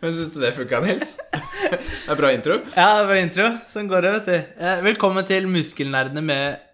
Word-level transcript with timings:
Men 0.00 0.14
syns 0.16 0.32
du 0.34 0.40
det 0.40 0.52
funka, 0.56 0.80
Nils? 0.84 1.16
Det 1.70 2.14
er 2.14 2.18
bra 2.18 2.30
intro. 2.34 2.56
Ja, 2.74 2.86
det 2.98 3.06
var 3.06 3.18
intro. 3.20 3.44
Sånn 3.70 3.86
går 3.90 4.02
det, 4.02 4.10
vet 4.16 4.26
du. 4.26 4.62
Eh, 4.66 4.80
Velkommen 4.82 5.26
til 5.28 5.44
Muskelnerdene 5.46 6.22
med 6.24 6.64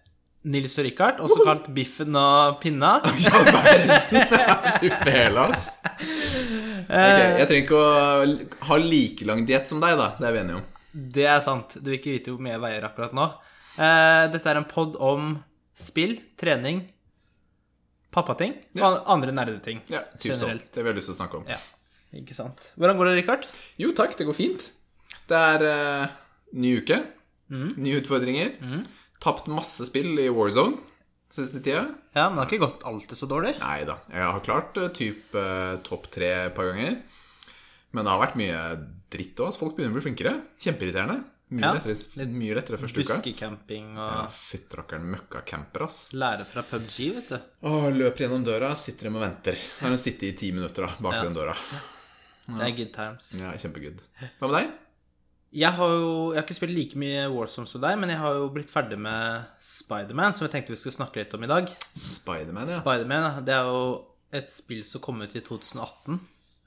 Nils 0.49 0.77
og 0.81 0.87
Richard, 0.87 1.19
også 1.21 1.43
kalt 1.45 1.67
Biffen 1.77 2.15
og 2.17 2.57
Pinna. 2.63 2.95
Fy 4.81 4.89
fela, 5.03 5.49
ass. 5.51 5.67
Ok, 6.87 6.89
jeg 6.89 7.49
trenger 7.51 7.61
ikke 7.67 7.83
å 7.83 8.65
ha 8.71 8.79
like 8.81 9.29
lang 9.29 9.45
diett 9.49 9.69
som 9.69 9.83
deg, 9.83 9.99
da. 10.01 10.09
Det 10.17 10.31
er 10.31 10.37
vi 10.39 10.43
enige 10.47 10.61
om. 10.63 10.65
Det 11.19 11.27
er 11.35 11.45
sant. 11.45 11.77
Du 11.83 11.91
vil 11.91 11.99
ikke 11.99 12.15
vite 12.15 12.33
hvor 12.33 12.41
mye 12.47 12.55
jeg 12.55 12.65
veier 12.65 12.89
akkurat 12.89 13.17
nå. 13.19 13.29
Eh, 13.77 14.25
Dette 14.33 14.53
er 14.55 14.63
en 14.63 14.69
pod 14.71 14.97
om 15.03 15.35
spill, 15.77 16.17
trening, 16.41 16.87
pappating 18.17 18.55
og 18.81 19.03
andre 19.13 19.35
nerdeting. 19.37 19.83
Ja, 19.93 20.07
typ 20.17 20.39
sånn. 20.41 20.63
Det 20.73 20.81
vil 20.81 20.95
jeg 20.95 21.03
lyst 21.03 21.11
til 21.13 21.19
å 21.19 21.21
snakke 21.21 21.43
om. 21.43 21.51
Ja, 21.53 21.61
ikke 22.23 22.37
sant. 22.37 22.71
Hvordan 22.77 22.99
går 23.01 23.11
det, 23.11 23.15
Rikard? 23.21 23.47
Jo 23.83 23.93
takk, 23.97 24.17
det 24.19 24.27
går 24.29 24.37
fint. 24.39 24.67
Det 25.27 25.39
er 25.53 25.65
uh, 25.67 26.07
ny 26.59 26.77
uke. 26.81 27.01
Mm. 27.53 27.69
Nye 27.79 28.01
utfordringer. 28.03 28.57
Tapt 29.23 29.49
masse 29.51 29.87
spill 29.89 30.13
i 30.23 30.29
Warzone 30.33 30.79
siste 31.37 31.61
tida. 31.61 31.83
Ja, 32.17 32.29
men 32.31 32.39
det 32.39 32.45
har 32.45 32.51
ikke 32.53 32.63
gått 32.65 32.85
alltid 32.89 33.19
så 33.19 33.27
dårlig. 33.29 33.55
Nei 33.61 33.81
da. 33.89 33.99
Jeg 34.13 34.25
har 34.25 34.45
klart 34.47 34.79
uh, 34.81 34.89
typ 34.95 35.35
uh, 35.37 35.77
topp 35.85 36.07
tre 36.15 36.31
et 36.47 36.55
par 36.57 36.71
ganger. 36.71 37.01
Men 37.93 38.05
det 38.07 38.13
har 38.13 38.23
vært 38.23 38.39
mye 38.41 38.61
dritt 39.13 39.41
òg. 39.45 39.57
Folk 39.59 39.75
begynner 39.77 39.93
å 39.95 39.99
bli 39.99 40.05
flinkere. 40.07 40.37
Kjempeirriterende. 40.63 41.19
Mye, 41.47 41.63
Ja, 41.63 41.69
lettere, 41.77 42.25
mye 42.35 42.55
lettere 42.59 42.79
første 42.81 43.03
uka. 43.05 43.17
Buskecamping 43.21 43.93
og 43.95 44.09
Ja, 44.11 44.23
Fytterakkeren 44.35 45.05
møkkacamper, 45.13 45.85
ass. 45.87 45.99
lære 46.19 46.43
fra 46.51 46.65
PubG, 46.67 46.97
vet 47.15 47.29
du. 47.31 47.37
Åh, 47.71 47.87
løper 47.95 48.25
gjennom 48.25 48.43
døra, 48.49 48.73
sitter 48.75 49.07
dem 49.07 49.21
og 49.21 49.23
venter. 49.23 49.61
Har 49.79 49.95
de 49.95 50.01
sittet 50.03 50.27
i 50.27 50.33
ti 50.41 50.51
minutter 50.57 50.89
da, 50.89 50.97
bak 50.99 51.15
Ja. 51.21 51.23
den 51.23 51.37
døra. 51.39 51.55
Det 52.47 52.63
er 52.67 52.75
good 52.79 52.93
times. 52.95 53.31
Ja, 53.39 53.53
kjempegood. 53.59 54.03
Hva 54.39 54.49
med 54.51 54.57
deg? 54.61 54.75
Jeg 55.57 55.73
har 55.79 55.89
jo 55.95 56.09
jeg 56.35 56.41
har 56.41 56.45
ikke 56.45 56.57
spilt 56.59 56.75
like 56.77 56.99
mye 57.01 57.25
Warzone 57.33 57.71
som 57.71 57.81
deg, 57.81 57.97
men 57.99 58.11
jeg 58.13 58.19
har 58.21 58.35
jo 58.37 58.49
blitt 58.53 58.71
ferdig 58.71 58.99
med 59.01 59.47
Spiderman, 59.63 60.35
som 60.37 60.45
jeg 60.47 60.53
tenkte 60.53 60.75
vi 60.75 60.79
skulle 60.81 60.97
snakke 60.99 61.23
litt 61.23 61.35
om 61.39 61.47
i 61.47 61.51
dag. 61.51 61.71
Spiderman, 61.97 62.69
ja. 62.69 62.81
Spiderman 62.83 63.45
det 63.47 63.55
er 63.57 63.71
jo 63.71 63.83
et 64.37 64.51
spill 64.53 64.83
som 64.85 65.01
kom 65.01 65.23
ut 65.23 65.35
i 65.39 65.41
2018. 65.41 66.19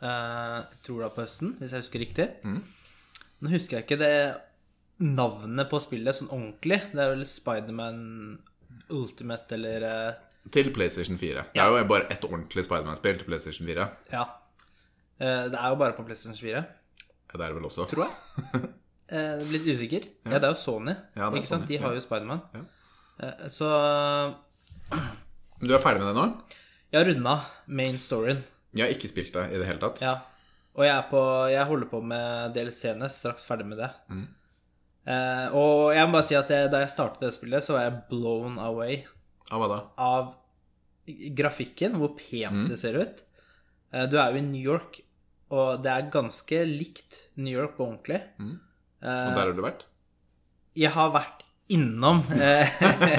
eh, 0.01 0.07
Jeg 0.07 0.81
tror 0.87 1.01
det 1.01 1.05
var 1.09 1.15
på 1.15 1.25
høsten, 1.27 1.55
hvis 1.59 1.75
jeg 1.75 1.83
husker 1.85 2.03
riktig. 2.05 2.27
Mm. 2.43 2.63
Nå 3.43 3.51
husker 3.53 3.77
jeg 3.77 3.85
ikke 3.87 3.99
det 3.99 4.13
navnet 4.99 5.69
på 5.71 5.79
spillet 5.83 6.15
sånn 6.17 6.31
ordentlig. 6.31 6.81
Det 6.91 7.03
er 7.03 7.13
vel 7.13 7.25
Spiderman 7.29 8.01
Ultimate 8.89 9.55
eller 9.55 9.85
eh, 9.87 10.17
Til 10.55 10.71
PlayStation 10.73 11.19
4. 11.19 11.45
Ja. 11.53 11.67
Det 11.67 11.67
er 11.67 11.83
jo 11.83 11.89
bare 11.91 12.07
et 12.15 12.25
ordentlig 12.25 12.65
Spiderman-spill 12.65 13.19
til 13.21 13.27
PlayStation 13.29 13.67
4. 13.69 13.85
Ja. 14.15 14.25
Eh, 15.19 15.45
Det 15.51 15.59
er 15.59 15.69
jo 15.69 15.75
bare 15.75 15.93
på 15.97 16.05
PlayStation 16.07 16.35
4, 16.35 16.65
Ja, 17.29 17.37
det 17.37 17.41
er 17.41 17.47
det 17.47 17.55
vel 17.59 17.65
også. 17.69 17.87
tror 17.89 18.05
jeg. 18.07 18.69
Eh, 19.09 19.39
Litt 19.49 19.63
usikker. 19.65 20.03
Ja, 20.29 20.37
det 20.37 20.43
er 20.45 20.51
jo 20.53 20.57
Sony. 20.61 20.93
Ja, 21.17 21.29
er 21.31 21.33
ikke 21.39 21.47
sant? 21.49 21.63
Sony, 21.63 21.67
De 21.71 21.77
har 21.81 21.93
jo 21.97 22.01
Spiderman. 22.03 22.41
Ja. 22.53 22.59
Eh, 23.25 23.47
Så 23.49 23.65
du 25.65 25.73
er 25.73 25.81
ferdig 25.81 26.03
med 26.03 26.11
det 26.11 26.15
nå? 26.19 26.25
jeg 26.93 26.99
har 27.03 27.07
runda 27.09 27.33
main 27.67 27.97
storyen. 28.01 28.43
Jeg 28.77 28.85
har 28.85 28.93
ikke 28.93 29.09
spilt 29.09 29.33
det 29.33 29.47
i 29.53 29.57
det 29.57 29.65
hele 29.67 29.81
tatt. 29.81 29.99
Ja. 30.05 30.13
Og 30.77 30.85
jeg, 30.85 30.93
er 30.93 31.07
på, 31.09 31.21
jeg 31.51 31.65
holder 31.65 31.89
på 31.89 32.01
med 32.05 32.53
DLC-ene, 32.53 33.09
straks 33.11 33.45
ferdig 33.49 33.65
med 33.67 33.81
det. 33.81 33.89
Mm. 34.13 34.27
Eh, 35.09 35.47
og 35.57 35.89
jeg 35.97 36.05
må 36.07 36.13
bare 36.19 36.27
si 36.29 36.37
at 36.37 36.49
jeg, 36.53 36.69
da 36.71 36.83
jeg 36.83 36.93
startet 36.93 37.25
det 37.25 37.33
spillet, 37.33 37.65
så 37.65 37.73
var 37.75 37.87
jeg 37.87 37.99
blown 38.11 38.59
away 38.61 38.99
Av 39.49 39.57
hva 39.63 39.67
da? 39.73 39.79
av 39.97 40.35
grafikken, 41.35 41.97
hvor 41.97 42.13
pent 42.19 42.53
Mm. 42.53 42.67
det 42.69 42.77
ser 42.77 42.93
ut. 43.01 43.23
Eh, 43.91 44.05
du 44.05 44.17
er 44.21 44.31
jo 44.31 44.37
i 44.37 44.41
New 44.45 44.61
York, 44.61 45.01
og 45.49 45.81
det 45.83 45.91
er 45.91 46.09
ganske 46.13 46.59
likt 46.69 47.23
New 47.37 47.53
York 47.55 47.75
på 47.77 47.85
ordentlig. 47.87 48.21
Mm. 48.39 48.55
Eh, 49.01 49.07
Og 49.09 49.35
der 49.35 49.45
har 49.45 49.53
du 49.57 49.61
vært? 49.65 49.85
jeg 50.79 50.91
har 50.93 51.09
vært 51.11 51.41
innom 51.69 52.21
eh, 52.39 52.69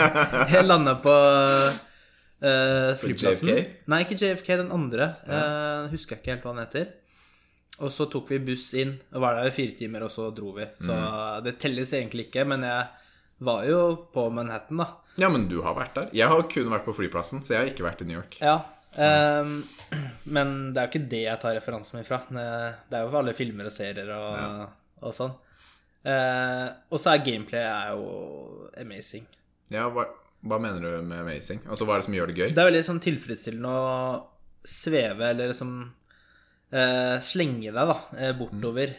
Jeg 0.54 0.64
landa 0.66 0.94
på 1.02 1.12
uh, 1.12 2.94
flyplassen. 3.00 3.48
JFK? 3.50 3.74
Nei, 3.90 4.00
ikke 4.06 4.18
JFK, 4.20 4.48
den 4.62 4.72
andre. 4.74 5.10
Eh, 5.26 5.90
husker 5.92 6.16
jeg 6.16 6.22
ikke 6.22 6.34
helt 6.34 6.46
hva 6.46 6.54
den 6.56 6.64
heter. 6.64 6.88
Og 7.80 7.92
så 7.94 8.06
tok 8.12 8.28
vi 8.34 8.38
buss 8.44 8.66
inn, 8.76 8.96
og 9.14 9.22
var 9.24 9.38
der 9.38 9.48
i 9.48 9.54
fire 9.56 9.72
timer, 9.78 10.02
og 10.04 10.12
så 10.12 10.26
dro 10.36 10.50
vi. 10.56 10.66
Så 10.76 10.92
Mm. 10.92 11.44
det 11.46 11.58
telles 11.62 11.92
egentlig 11.96 12.26
ikke, 12.28 12.44
men 12.46 12.62
jeg 12.66 12.88
var 13.40 13.64
jo 13.64 13.78
på 14.12 14.26
Manhattan, 14.32 14.76
da. 14.82 14.88
Ja, 15.16 15.28
men 15.32 15.48
du 15.48 15.62
har 15.62 15.74
vært 15.74 15.94
der. 15.96 16.10
Jeg 16.12 16.28
har 16.28 16.42
kun 16.48 16.68
vært 16.70 16.84
på 16.84 16.92
flyplassen, 16.96 17.40
så 17.42 17.54
jeg 17.54 17.60
har 17.62 17.70
ikke 17.72 17.86
vært 17.88 18.02
i 18.02 18.08
New 18.10 18.18
York. 18.18 18.36
Ja. 18.40 18.58
Ehm, 18.98 19.52
men 20.34 20.54
det 20.74 20.80
er 20.80 20.86
jo 20.88 20.90
ikke 20.92 21.10
det 21.12 21.22
jeg 21.26 21.40
tar 21.42 21.54
referansen 21.58 21.98
min 21.98 22.08
fra. 22.08 22.22
Det 22.30 22.96
er 22.96 23.04
jo 23.04 23.10
for 23.12 23.20
alle 23.20 23.36
filmer 23.38 23.68
og 23.70 23.74
serier 23.74 24.10
og, 24.16 24.32
Ja. 24.38 24.66
og 25.02 25.14
sånn. 25.16 25.36
Uh, 26.00 26.66
og 26.88 26.96
så 26.96 27.12
er 27.12 27.24
gameplay 27.26 27.60
er 27.60 27.90
jo 27.92 28.70
amazing. 28.80 29.26
Ja, 29.68 29.84
hva, 29.92 30.06
hva 30.40 30.58
mener 30.62 30.80
du 30.80 31.04
med 31.04 31.20
amazing? 31.20 31.60
Altså, 31.68 31.84
Hva 31.84 31.98
er 31.98 32.00
det 32.00 32.08
som 32.08 32.16
gjør 32.16 32.30
det 32.32 32.36
gøy? 32.38 32.48
Det 32.56 32.62
er 32.62 32.70
veldig 32.70 32.86
sånn 32.86 33.02
tilfredsstillende 33.04 33.68
å 33.68 33.90
sveve 34.64 35.28
eller 35.34 35.52
liksom 35.52 35.74
uh, 36.72 37.16
slenge 37.24 37.68
deg 37.68 37.76
da 37.76 37.98
bortover 38.16 38.34
bortover 38.40 38.94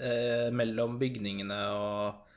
uh, 0.00 0.48
mellom 0.56 0.98
bygningene 1.00 1.58
og 1.76 2.28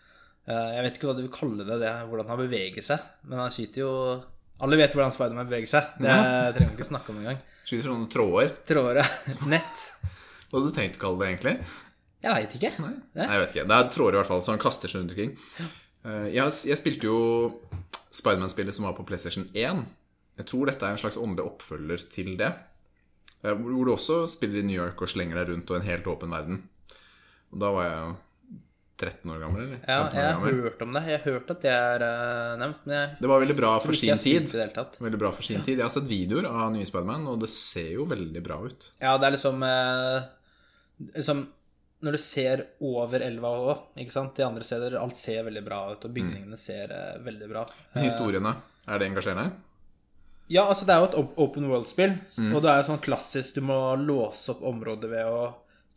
eh, 0.47 0.69
Jeg 0.75 0.83
vet 0.85 0.97
ikke 0.97 1.09
hva 1.09 1.15
du 1.17 1.23
vil 1.25 1.33
kalle 1.33 1.65
det, 1.67 1.79
det 1.81 1.93
hvordan 2.09 2.29
han 2.31 2.41
beveger 2.43 2.85
seg, 2.85 3.03
men 3.25 3.41
han 3.41 3.53
skyter 3.53 3.81
jo 3.81 3.93
Alle 4.63 4.77
vet 4.79 4.93
hvordan 4.95 5.11
Spiderman 5.11 5.49
beveger 5.49 5.67
seg. 5.67 5.95
Det 5.99 6.13
trenger 6.55 6.69
vi 6.71 6.77
ikke 6.77 6.87
snakke 6.87 7.11
om 7.11 7.17
engang. 7.23 7.39
Skyter 7.65 7.89
sånne 7.89 8.07
tråder. 8.13 8.53
Tråder, 8.69 9.01
nett 9.51 9.81
Hva 10.51 10.59
hadde 10.61 10.69
du 10.69 10.75
tenkt 10.77 10.99
å 10.99 11.01
kalle 11.01 11.19
det, 11.23 11.27
egentlig? 11.33 11.55
Jeg 12.25 12.35
veit 12.37 12.53
ikke. 12.57 12.69
Nei, 12.81 12.91
Nei, 13.17 13.25
jeg 13.33 13.41
vet 13.41 13.55
ikke. 13.55 13.65
Det 13.69 13.75
er 13.79 13.89
tråder 13.93 14.15
i 14.15 14.19
hvert 14.21 14.29
fall, 14.31 14.43
så 14.45 14.53
han 14.53 14.61
kaster 14.61 14.91
seg 14.91 15.01
rundt 15.01 15.13
omkring. 15.15 15.33
Eh, 16.05 16.27
Jeg, 16.37 16.53
jeg 16.71 16.79
spilte 16.79 17.09
jo 17.09 17.17
Spiderman-spillet 18.15 18.77
som 18.77 18.87
var 18.87 18.95
på 18.97 19.05
PlayStation 19.09 19.49
1. 19.51 19.81
Jeg 20.39 20.47
tror 20.49 20.69
dette 20.69 20.87
er 20.87 20.95
en 20.95 21.01
slags 21.01 21.17
åndelig 21.19 21.45
oppfølger 21.49 22.05
til 22.13 22.31
det. 22.39 22.51
Eh, 23.43 23.51
Hvor 23.51 23.73
hvor 23.75 23.89
du 23.89 23.93
også 23.97 24.21
spiller 24.31 24.61
i 24.61 24.67
New 24.69 24.77
York 24.79 25.01
og 25.03 25.11
slenger 25.11 25.41
deg 25.41 25.51
rundt 25.51 25.73
og 25.73 25.81
en 25.81 25.89
helt 25.89 26.07
åpen 26.13 26.31
verden. 26.33 26.61
Og 27.51 27.59
da 27.61 27.73
var 27.75 27.89
jeg 27.89 27.99
jo 27.99 28.13
13 28.97 29.31
år 29.33 29.39
gammel, 29.43 29.61
eller? 29.65 29.79
15 29.81 29.89
Ja, 29.91 29.97
jeg 30.15 30.35
har 30.39 30.55
hørt 30.61 30.81
om 30.85 30.93
det. 30.95 31.01
Jeg 31.09 31.19
har 31.19 31.33
hørt 31.33 31.49
at 31.51 31.61
det 31.65 31.71
er 31.75 32.05
uh, 32.05 32.53
nevnt, 32.61 32.85
men 32.87 32.95
jeg 32.95 33.17
Det 33.19 33.27
var 33.31 33.41
veldig 33.43 33.57
bra 33.59 33.73
for 33.83 33.93
sin 33.99 34.17
tid. 34.21 34.47
Veldig 35.03 35.19
bra 35.19 35.31
for 35.35 35.43
sin 35.43 35.61
tid. 35.65 35.77
Jeg 35.77 35.83
har 35.83 35.91
sett 35.91 36.07
videoer 36.09 36.47
av 36.47 36.71
nye 36.71 36.87
Spiderman, 36.87 37.27
og 37.27 37.41
det 37.43 37.49
ser 37.51 37.91
jo 37.97 38.05
veldig 38.07 38.43
bra 38.45 38.61
ut. 38.63 38.87
Ja, 39.01 39.17
det 39.19 39.27
er 39.27 39.35
liksom 39.35 39.61
uh, 39.67 40.23
Liksom 41.15 41.45
Når 42.05 42.11
du 42.15 42.21
ser 42.21 42.65
over 42.79 43.23
elva 43.25 43.51
òg, 43.59 43.85
ikke 43.99 44.13
sant 44.13 44.35
De 44.37 44.43
andre 44.45 44.63
steder, 44.67 44.95
alt 44.99 45.15
ser 45.19 45.43
veldig 45.47 45.63
bra 45.65 45.81
ut, 45.91 46.05
og 46.07 46.13
bygningene 46.15 46.57
ser 46.59 46.91
uh, 46.95 47.15
veldig 47.25 47.49
bra. 47.51 47.65
Men 47.95 48.07
Historiene, 48.07 48.55
er 48.87 48.99
det 49.01 49.09
engasjerende? 49.11 49.49
Ja, 50.47 50.67
altså 50.69 50.85
det 50.85 50.93
er 50.93 51.01
jo 51.01 51.07
et 51.09 51.39
open 51.41 51.67
world-spill, 51.71 52.19
Mm. 52.37 52.51
og 52.53 52.61
det 52.61 52.69
er 52.69 52.77
jo 52.83 52.87
sånn 52.91 53.01
klassisk 53.01 53.55
Du 53.55 53.63
må 53.65 53.79
låse 53.97 54.51
opp 54.53 54.61
området 54.61 55.09
ved 55.09 55.25
å 55.25 55.39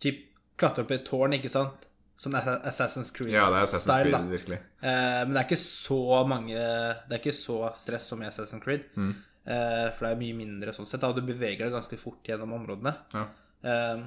typ 0.00 0.22
klatre 0.58 0.82
opp 0.86 0.90
i 0.90 0.96
et 0.96 1.04
tårn, 1.04 1.34
ikke 1.36 1.50
sant? 1.52 1.84
Sånn 2.18 2.34
Assassin's 2.34 3.12
Creed-style. 3.14 3.36
Ja, 3.36 3.46
det 3.52 3.60
er 3.60 3.66
Assassin's 3.68 4.02
Creed, 4.02 4.30
virkelig. 4.32 4.56
Eh, 4.82 5.20
men 5.22 5.36
det 5.36 5.40
er 5.40 5.46
ikke 5.46 5.60
så 5.62 5.98
mange 6.26 6.54
Det 6.58 7.14
er 7.14 7.20
ikke 7.20 7.34
så 7.38 7.58
stress 7.78 8.08
som 8.10 8.22
i 8.24 8.26
Assassin's 8.26 8.64
Creed. 8.64 8.88
Mm. 8.98 9.12
Eh, 9.48 9.84
for 9.94 10.04
det 10.04 10.10
er 10.10 10.18
mye 10.24 10.36
mindre 10.36 10.74
sånn 10.74 10.88
sett. 10.88 11.00
Da. 11.04 11.12
Du 11.14 11.22
beveger 11.22 11.68
deg 11.68 11.76
ganske 11.76 11.98
fort 12.00 12.26
gjennom 12.26 12.56
områdene. 12.58 12.94
Ja. 13.14 13.22
Eh, 13.62 14.02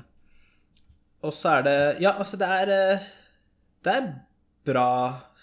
og 1.23 1.33
så 1.37 1.55
er 1.59 1.63
det 1.67 1.77
Ja, 2.03 2.15
altså, 2.17 2.37
det 2.41 2.47
er 2.49 2.69
eh, 2.75 3.07
Det 3.85 3.93
er 3.93 4.05
bra 4.65 4.87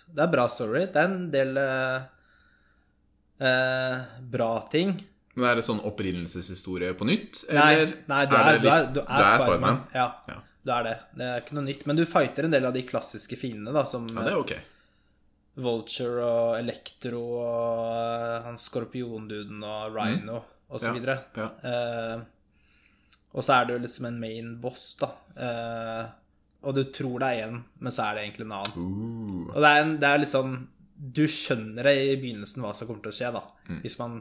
Det 0.09 0.23
er 0.25 0.33
bra 0.33 0.47
story. 0.53 0.85
Det 0.93 1.01
er 1.03 1.09
en 1.09 1.31
del 1.33 1.57
eh, 1.63 2.07
eh, 3.49 4.05
bra 4.37 4.51
ting. 4.73 4.93
Men 5.39 5.49
er 5.53 5.61
det 5.61 5.65
sånn 5.69 5.81
opprinnelseshistorie 5.87 6.93
på 6.99 7.07
nytt? 7.07 7.45
Nei, 7.55 7.73
Eller 7.79 7.97
nei 8.11 8.23
du, 8.27 8.35
er 8.35 8.53
er, 8.53 8.61
du, 8.61 8.69
er, 8.73 8.87
du 8.97 9.01
er 9.05 9.25
er 9.25 9.41
Spiderman. 9.41 9.83
Ja, 9.95 10.09
Ja. 10.29 10.39
Du 10.69 10.73
er 10.77 10.85
det. 10.87 10.97
Det 11.19 11.27
er 11.33 11.41
ikke 11.43 11.57
noe 11.57 11.65
nytt. 11.67 11.87
Men 11.89 11.97
du 11.99 12.05
fighter 12.09 12.47
en 12.47 12.53
del 12.55 12.67
av 12.69 12.75
de 12.77 12.83
klassiske 12.89 13.39
fiendene, 13.41 13.73
da, 13.75 13.85
som 13.89 14.05
Ja, 14.13 14.27
det 14.29 14.35
er 14.37 14.43
ok. 14.43 14.55
Vulture 15.59 16.23
og 16.23 16.53
Electro 16.61 17.21
og 17.41 17.85
eh, 17.91 18.35
han 18.45 18.59
skorpionduden 18.63 19.65
og 19.67 19.97
Rhino 19.97 20.37
og 20.69 20.79
så 20.79 20.93
Ja, 20.93 20.95
videre. 20.95 21.17
ja. 21.35 21.49
Eh, 21.67 22.21
og 23.35 23.45
så 23.45 23.57
er 23.59 23.67
det 23.69 23.75
jo 23.75 23.83
liksom 23.83 24.07
en 24.09 24.21
main 24.23 24.53
boss, 24.63 24.93
da. 25.01 25.09
Eh, 25.37 26.07
og 26.69 26.75
du 26.77 26.85
tror 26.95 27.19
det 27.23 27.29
er 27.33 27.49
én, 27.49 27.59
men 27.79 27.93
så 27.95 28.07
er 28.07 28.15
det 28.19 28.23
egentlig 28.27 28.47
en 28.49 28.55
annen. 28.57 28.79
Uh, 28.79 29.51
Og 29.55 29.61
det 29.63 29.69
er, 29.69 29.83
en, 29.85 29.93
det 30.03 30.09
er 30.09 30.19
litt 30.19 30.33
sånn 30.33 30.55
Du 30.99 31.21
skjønner 31.31 31.87
det 31.87 31.93
i 32.03 32.17
begynnelsen 32.19 32.65
hva 32.65 32.73
som 32.75 32.89
kommer 32.89 33.05
til 33.05 33.13
å 33.13 33.19
skje, 33.19 33.29
da. 33.37 33.43
Mm. 33.69 33.81
Hvis 33.85 33.99
man 34.01 34.17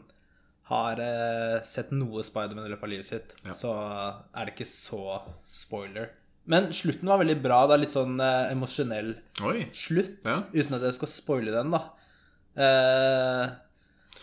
har 0.70 1.00
eh, 1.02 1.56
sett 1.66 1.90
noe 1.96 2.22
Spiderman 2.28 2.68
i 2.68 2.70
løpet 2.74 2.86
av 2.86 2.92
livet 2.92 3.08
sitt, 3.10 3.34
Ja. 3.48 3.54
så 3.58 3.72
er 4.36 4.46
det 4.46 4.54
ikke 4.54 4.68
så 4.70 5.22
spoiler. 5.50 6.12
Men 6.48 6.70
slutten 6.74 7.10
var 7.12 7.20
veldig 7.20 7.38
bra. 7.44 7.62
Det 7.68 7.76
er 7.76 7.82
litt 7.84 7.96
sånn 7.96 8.20
eh, 8.24 8.52
emosjonell 8.54 9.10
oi. 9.44 9.66
slutt, 9.76 10.22
Ja. 10.26 10.38
uten 10.54 10.78
at 10.78 10.86
jeg 10.88 10.96
skal 10.96 11.12
spoile 11.12 11.52
den, 11.52 11.72
da. 11.76 11.82
Eh, 12.58 13.50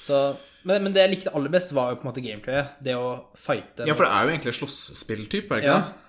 så, 0.01 0.21
men, 0.69 0.83
men 0.87 0.95
det 0.95 1.03
jeg 1.05 1.13
likte 1.15 1.33
aller 1.37 1.53
best, 1.53 1.73
var 1.77 1.93
jo 1.93 1.99
på 2.01 2.07
en 2.07 2.11
måte 2.13 2.25
gameplayet. 2.25 2.79
Det 2.85 2.95
å 2.99 3.11
fighte. 3.39 3.87
Ja, 3.89 3.95
for 3.97 4.07
det 4.09 4.13
er 4.17 4.25
jo 4.29 4.33
egentlig 4.35 4.57
slåsspilltype, 4.59 5.53
er 5.53 5.61
det 5.61 5.69
ikke 5.69 5.77
Ja. 5.77 5.83
det? 5.85 6.01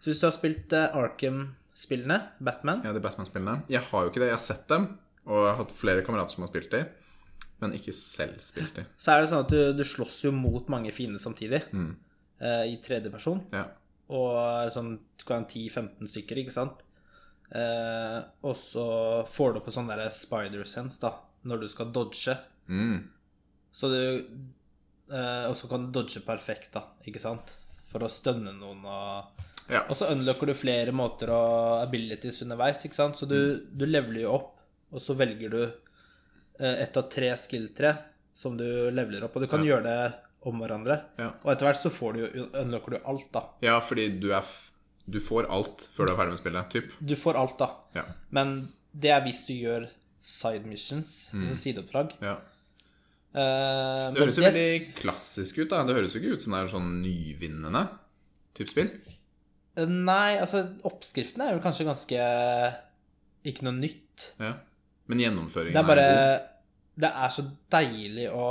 Så 0.00 0.10
hvis 0.12 0.20
du 0.22 0.26
har 0.28 0.34
spilt 0.36 0.72
eh, 0.78 0.92
Arkham-spillene, 0.94 2.18
Batman 2.40 2.82
Ja, 2.86 2.92
de 2.94 3.00
Batman-spillene. 3.02 3.62
Jeg 3.68 3.82
har 3.88 4.04
jo 4.04 4.10
ikke 4.12 4.20
det. 4.22 4.28
Jeg 4.30 4.36
har 4.38 4.44
sett 4.44 4.68
dem, 4.70 4.84
og 5.26 5.42
jeg 5.42 5.50
har 5.52 5.56
hatt 5.64 5.72
flere 5.74 6.04
kamerater 6.06 6.36
som 6.36 6.44
har 6.46 6.52
spilt 6.52 6.70
de, 6.70 6.84
men 7.60 7.72
ikke 7.74 7.92
selv 7.98 8.38
spilt 8.44 8.76
de. 8.78 8.84
Så 8.96 9.10
er 9.12 9.20
det 9.24 9.30
sånn 9.32 9.42
at 9.44 9.50
du, 9.50 9.58
du 9.74 9.82
slåss 9.84 10.20
jo 10.28 10.32
mot 10.32 10.68
mange 10.70 10.92
fiender 10.94 11.18
samtidig. 11.22 11.64
eh, 11.74 12.64
I 12.70 12.76
tredjeperson. 12.84 13.42
Ja. 13.52 13.64
Og 14.08 14.72
sånn 14.72 14.94
du 14.98 15.24
kan 15.28 15.44
ha 15.44 15.48
10-15 15.48 16.08
stykker, 16.08 16.40
ikke 16.42 16.54
sant? 16.54 16.84
Eh, 17.48 18.18
og 18.44 18.56
så 18.60 18.86
får 19.28 19.52
du 19.52 19.60
opp 19.60 19.70
en 19.70 19.76
sånn 19.78 19.90
derre 19.90 20.10
spider 20.12 20.64
sense, 20.68 21.00
da, 21.02 21.14
når 21.48 21.64
du 21.64 21.68
skal 21.72 21.92
dodge. 21.92 22.36
Mm. 22.68 23.08
Så 23.72 23.88
du 23.92 24.00
eh, 24.00 25.44
Og 25.48 25.54
så 25.56 25.68
kan 25.70 25.86
du 25.86 25.92
dodge 25.92 26.20
perfekt, 26.24 26.72
da, 26.76 26.84
ikke 27.08 27.22
sant? 27.22 27.54
For 27.88 28.04
å 28.04 28.10
stønne 28.12 28.52
noen 28.56 28.84
og 28.84 29.44
ja. 29.68 29.82
Og 29.92 29.98
så 30.00 30.06
unlocker 30.14 30.48
du 30.48 30.54
flere 30.56 30.94
måter 30.96 31.28
og 31.28 31.82
abilities 31.82 32.40
underveis, 32.40 32.80
ikke 32.86 32.96
sant? 32.96 33.18
Så 33.20 33.26
du, 33.28 33.68
du 33.68 33.84
leveler 33.84 34.22
jo 34.22 34.30
opp, 34.38 34.54
og 34.88 35.02
så 35.04 35.12
velger 35.12 35.52
du 35.52 35.60
eh, 35.64 36.78
ett 36.86 36.96
av 36.96 37.10
tre 37.12 37.34
skill-tre 37.36 37.92
som 38.32 38.56
du 38.56 38.64
leveler 38.94 39.26
opp. 39.26 39.36
Og 39.36 39.44
du 39.44 39.50
kan 39.50 39.66
gjøre 39.66 39.84
det 39.84 39.98
om 40.48 40.60
hverandre. 40.64 40.96
Ja. 41.20 41.30
Og 41.44 41.52
etter 41.52 41.68
hvert 41.68 41.80
så 41.82 41.90
får 41.92 42.16
du, 42.16 42.20
jo- 42.38 42.48
unlocker 42.62 42.96
du 42.96 42.98
alt, 43.04 43.28
da. 43.34 43.44
ja, 43.64 43.78
fordi 43.84 44.08
du 44.20 44.30
er 44.32 44.44
Du 45.08 45.18
får 45.24 45.46
alt 45.48 45.86
før 45.96 46.06
du 46.06 46.12
er 46.12 46.16
ferdig 46.18 46.34
med 46.34 46.40
spillet, 46.42 46.70
typ. 46.74 46.92
Du 47.00 47.14
får 47.16 47.38
alt, 47.40 47.54
da. 47.58 47.68
Ja. 47.96 48.02
Men 48.30 48.56
det 48.92 49.10
er 49.14 49.22
hvis 49.24 49.44
du 49.48 49.54
gjør 49.54 49.86
side 50.20 50.66
missions, 50.68 51.30
altså 51.32 51.54
sideoppdrag. 51.56 52.16
ja. 52.20 52.36
Uh, 53.28 54.08
Det 54.14 54.22
høres 54.24 54.38
jo 54.40 54.44
veldig 54.46 54.94
klassisk 54.96 55.58
ut, 55.60 55.68
da. 55.70 55.82
Det 55.84 55.94
høres 55.98 56.14
jo 56.16 56.20
ikke 56.22 56.36
ut 56.38 56.42
som 56.44 56.54
det 56.56 56.60
er 56.64 56.70
sånn 56.72 56.90
nyvinnende 57.04 57.82
type 58.56 58.72
spill. 58.72 58.88
Nei, 59.78 60.38
altså 60.40 60.64
oppskriften 60.88 61.44
er 61.44 61.52
jo 61.54 61.60
kanskje 61.62 61.84
ganske 61.86 62.22
Ikke 63.46 63.62
noe 63.68 63.76
nytt. 63.78 64.30
Ja. 64.42 64.54
Men 65.08 65.20
gjennomføringen 65.22 65.76
Det 65.76 65.82
er 65.82 65.88
bare 65.88 66.06
god. 66.08 66.48
Det 66.98 67.10
er 67.14 67.30
så 67.36 67.44
deilig 67.70 68.24
å 68.34 68.46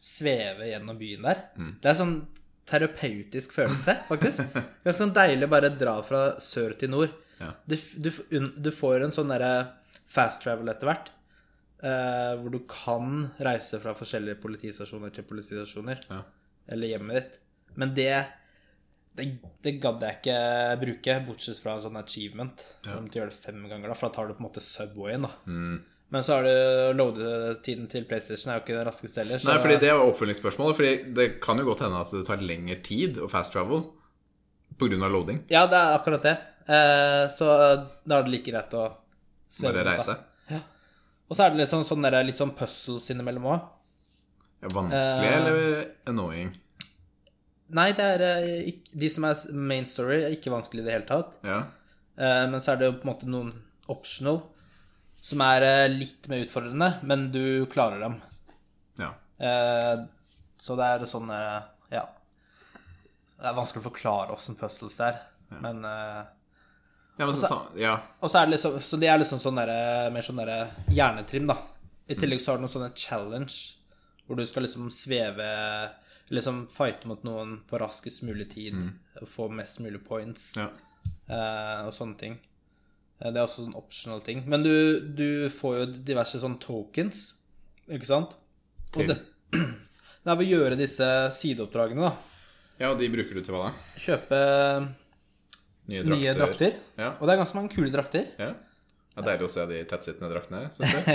sveve 0.00 0.70
gjennom 0.70 0.96
byen 1.00 1.26
der. 1.28 1.42
Mm. 1.60 1.72
Det 1.82 1.90
er 1.92 1.98
sånn 1.98 2.14
terapeutisk 2.70 3.52
følelse, 3.56 3.96
faktisk. 4.08 4.54
Er 4.86 4.94
sånn 4.96 5.12
deilig 5.16 5.48
å 5.48 5.52
bare 5.52 5.70
dra 5.76 5.96
fra 6.06 6.20
sør 6.40 6.76
til 6.80 6.92
nord. 6.92 7.12
Ja. 7.40 7.52
Du, 7.68 7.76
du, 8.00 8.10
du 8.56 8.70
får 8.74 9.04
en 9.06 9.14
sånn 9.14 9.32
derre 9.32 9.52
fast 10.10 10.42
travel 10.44 10.68
etter 10.72 10.88
hvert. 10.90 11.10
eh, 11.82 12.34
hvor 12.40 12.52
du 12.52 12.58
kan 12.68 13.30
reise 13.40 13.78
fra 13.80 13.94
forskjellige 13.96 14.40
politistasjoner 14.42 15.12
til 15.16 15.24
politistasjoner. 15.28 16.02
Ja. 16.10 16.20
Eller 16.70 16.92
hjemmet 16.94 17.16
ditt. 17.20 17.40
Men 17.80 17.94
det 17.96 18.10
det, 19.18 19.24
det 19.64 19.72
gadd 19.82 20.04
jeg 20.06 20.20
ikke 20.20 20.34
bruke, 20.80 21.14
bortsett 21.26 21.58
fra 21.60 21.74
en 21.74 21.82
sånn 21.82 21.98
achievement. 21.98 22.62
Ja. 22.86 22.94
Du 22.94 23.06
måtte 23.08 23.18
gjøre 23.18 23.32
det 23.32 23.40
fem 23.42 23.64
ganger, 23.68 23.90
da, 23.90 23.96
for 23.98 24.08
da 24.12 24.14
tar 24.20 24.28
du 24.30 24.36
på 24.36 24.44
en 24.44 24.46
måte 24.46 24.62
Subwayen. 24.64 25.26
da 25.26 25.32
Mm. 25.50 25.80
Men 26.10 26.24
så 26.26 26.40
er 26.40 26.46
det 26.48 26.94
loadetiden 26.98 27.86
til 27.90 28.06
PlayStation 28.08 28.50
er 28.50 28.58
jo 28.58 28.64
ikke 28.64 28.74
den 28.74 28.86
raskeste 28.88 29.22
heller. 29.22 29.42
Nei, 29.46 29.58
fordi 29.62 29.76
det 29.78 29.92
var 29.94 30.08
oppfølgingsspørsmålet. 30.10 30.78
Fordi 30.78 31.12
det 31.16 31.26
kan 31.44 31.60
jo 31.62 31.68
godt 31.68 31.84
hende 31.86 32.00
at 32.02 32.14
det 32.16 32.24
tar 32.26 32.42
lengre 32.42 32.80
tid 32.82 33.20
å 33.22 33.28
fast 33.30 33.54
travel 33.54 33.84
pga. 34.80 34.96
loading. 35.06 35.44
Ja, 35.52 35.66
det 35.70 35.78
er 35.78 35.98
akkurat 36.00 36.26
det. 36.26 36.36
Eh, 36.66 37.26
så 37.30 37.46
da 37.46 38.18
er 38.18 38.26
det 38.26 38.34
like 38.34 38.50
greit 38.50 38.74
å 38.74 38.88
sveve 39.50 39.78
Bare 39.78 39.94
reise. 39.94 40.16
Ja. 40.50 40.64
Og 41.30 41.38
så 41.38 41.46
er 41.46 41.54
det 41.54 41.62
liksom 41.62 41.86
sånn 41.86 42.02
der, 42.02 42.18
litt 42.26 42.40
sånn 42.40 42.56
puzzles 42.58 43.06
innimellom 43.14 43.46
òg. 43.54 43.68
Vanskelig 44.74 45.30
uh, 45.30 45.36
eller 45.38 45.60
annoying? 46.10 46.50
Nei, 47.76 47.90
det 47.96 48.06
er 48.16 48.24
eh, 48.26 48.70
de 48.98 49.08
som 49.12 49.24
er 49.28 49.44
main 49.54 49.86
story, 49.88 50.24
er 50.24 50.34
ikke 50.34 50.52
vanskelig 50.52 50.82
i 50.82 50.88
det 50.88 50.96
hele 50.96 51.08
tatt. 51.08 51.36
Ja. 51.46 51.62
Eh, 52.18 52.46
men 52.50 52.58
så 52.62 52.74
er 52.74 52.80
det 52.80 52.88
jo 52.90 52.96
på 52.98 53.06
en 53.06 53.12
måte 53.12 53.30
noen 53.30 53.52
optional 53.90 54.42
som 55.20 55.42
er 55.44 55.66
eh, 55.66 55.92
litt 55.92 56.28
mer 56.32 56.44
utfordrende, 56.46 56.92
men 57.02 57.28
du 57.32 57.66
klarer 57.72 58.00
dem. 58.00 58.20
ja. 58.98 59.12
Eh, 59.40 60.04
så 60.60 60.76
det 60.76 60.86
er 60.86 61.06
sånn 61.08 61.30
eh, 61.32 61.60
Ja. 61.94 62.02
Det 63.40 63.48
er 63.48 63.56
vanskelig 63.56 63.80
å 63.80 63.88
forklare 63.88 64.34
åssen 64.34 64.58
puzzles 64.60 64.98
det 65.00 65.06
er, 65.06 65.20
men 65.62 65.84
eh, 65.88 66.22
Ja, 67.16 67.24
men 67.24 67.34
så, 67.34 67.46
så, 67.48 67.60
ja. 67.80 67.94
Og 68.20 68.28
så 68.32 68.40
er 68.40 68.48
det 68.48 68.58
liksom 68.58 68.76
Så 68.84 68.98
det 69.00 69.08
er 69.08 69.20
liksom 69.20 69.40
sånn 69.40 69.60
der, 69.60 69.72
mer 70.12 70.24
sånn 70.24 70.40
derre 70.42 70.58
hjernetrim, 70.92 71.48
da. 71.48 71.56
I 72.10 72.18
tillegg 72.18 72.42
så 72.42 72.52
har 72.52 72.60
du 72.60 72.66
noen 72.66 72.74
sånne 72.74 72.92
challenge 72.96 73.76
hvor 74.26 74.38
du 74.38 74.44
skal 74.46 74.62
liksom 74.66 74.90
sveve 74.94 75.48
Liksom 76.30 76.66
fighte 76.70 77.08
mot 77.10 77.24
noen 77.26 77.56
på 77.66 77.80
raskest 77.80 78.22
mulig 78.22 78.52
tid 78.52 78.76
og 79.18 79.26
få 79.26 79.48
mest 79.50 79.80
mulig 79.82 80.04
points 80.06 80.52
ja. 80.54 80.68
eh, 81.26 81.80
og 81.88 81.90
sånne 81.96 82.20
ting. 82.20 82.36
Eh, 83.20 83.30
Det 83.30 83.36
er 83.36 83.44
også 83.44 83.66
sånn 83.66 83.76
optional 83.78 84.22
ting. 84.24 84.42
Men 84.48 84.62
du, 84.64 84.72
du 85.16 85.48
får 85.52 85.76
jo 85.80 85.86
diverse 86.10 86.40
sånn 86.42 86.58
tokens, 86.62 87.34
ikke 87.90 88.08
sant? 88.08 88.32
Og 88.96 89.06
det, 89.10 89.18
det 89.52 90.32
er 90.32 90.38
ved 90.40 90.46
å 90.46 90.50
gjøre 90.54 90.78
disse 90.80 91.06
sideoppdragene, 91.36 92.08
da. 92.08 92.14
ja, 92.80 92.90
og 92.94 92.98
de 93.00 93.10
bruker 93.12 93.36
du 93.38 93.44
til 93.44 93.54
hva 93.56 93.68
da? 93.68 93.76
Kjøpe 94.00 94.40
Nye 95.90 96.02
drakter? 96.06 96.16
nye 96.16 96.34
drakter. 96.38 96.74
Ja. 97.00 97.12
Og 97.18 97.24
det 97.26 97.32
er 97.34 97.40
ganske 97.42 97.56
mange 97.58 97.72
kule 97.76 97.90
drakter. 97.94 98.26
ja. 98.40 98.52
Det 99.10 99.24
er 99.26 99.34
deilig 99.34 99.48
å 99.48 99.50
se 99.52 99.62
de 99.66 99.78
tettsittende 99.90 100.28
draktene? 100.30 100.60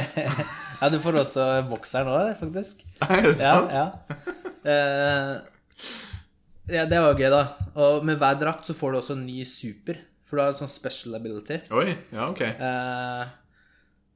Ja, 0.82 0.90
du 0.92 0.98
får 1.02 1.16
også 1.22 1.46
bokseren 1.70 2.10
nå, 2.12 2.18
faktisk. 2.42 2.82
er 3.08 3.22
det 3.24 3.32
Ja, 3.40 3.54
sant? 3.56 3.72
ja. 3.72 3.86
Eh, 4.68 5.32
ja, 6.76 6.84
det 6.92 7.00
var 7.02 7.16
gøy, 7.18 7.30
da. 7.32 7.40
Og 7.82 8.04
med 8.06 8.20
hver 8.22 8.36
drakt 8.42 8.68
så 8.68 8.76
får 8.78 8.94
du 8.94 9.00
også 9.00 9.16
en 9.16 9.24
ny 9.26 9.40
super. 9.48 10.02
For 10.36 10.42
du 10.42 10.44
har 10.44 10.52
en 10.52 10.58
sånn 10.60 10.72
special 10.72 11.16
ability. 11.16 11.62
Oi, 11.72 11.94
ja, 12.12 12.26
ok. 12.28 12.42
Eh, 12.44 13.22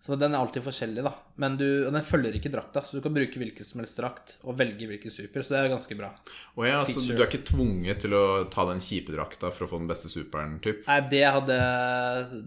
så 0.04 0.18
den 0.20 0.34
er 0.36 0.42
alltid 0.42 0.66
forskjellig, 0.66 1.00
da. 1.06 1.14
Men 1.40 1.56
du, 1.56 1.64
og 1.88 1.94
den 1.96 2.04
følger 2.04 2.36
ikke 2.36 2.52
drakta, 2.52 2.82
så 2.84 2.98
du 2.98 3.04
kan 3.06 3.14
bruke 3.16 3.40
hvilken 3.40 3.64
som 3.68 3.80
helst 3.80 3.96
drakt 4.02 4.34
og 4.44 4.58
velge 4.60 4.88
hvilken 4.90 5.14
super. 5.16 5.46
Så 5.46 5.56
det 5.56 5.62
er 5.62 5.72
ganske 5.72 5.96
bra. 5.96 6.10
Oh, 6.58 6.66
ja, 6.68 6.82
så 6.84 7.00
du 7.06 7.14
er 7.16 7.24
ikke 7.30 7.46
tvunget 7.48 8.04
til 8.04 8.16
å 8.20 8.24
ta 8.52 8.66
den 8.68 8.84
kjipe 8.84 9.16
drakta 9.16 9.48
for 9.56 9.64
å 9.64 9.72
få 9.72 9.80
den 9.80 9.88
beste 9.88 10.12
superen, 10.12 10.58
typ? 10.60 10.84
Nei, 10.90 11.00
det 11.12 11.24
hadde 11.24 11.58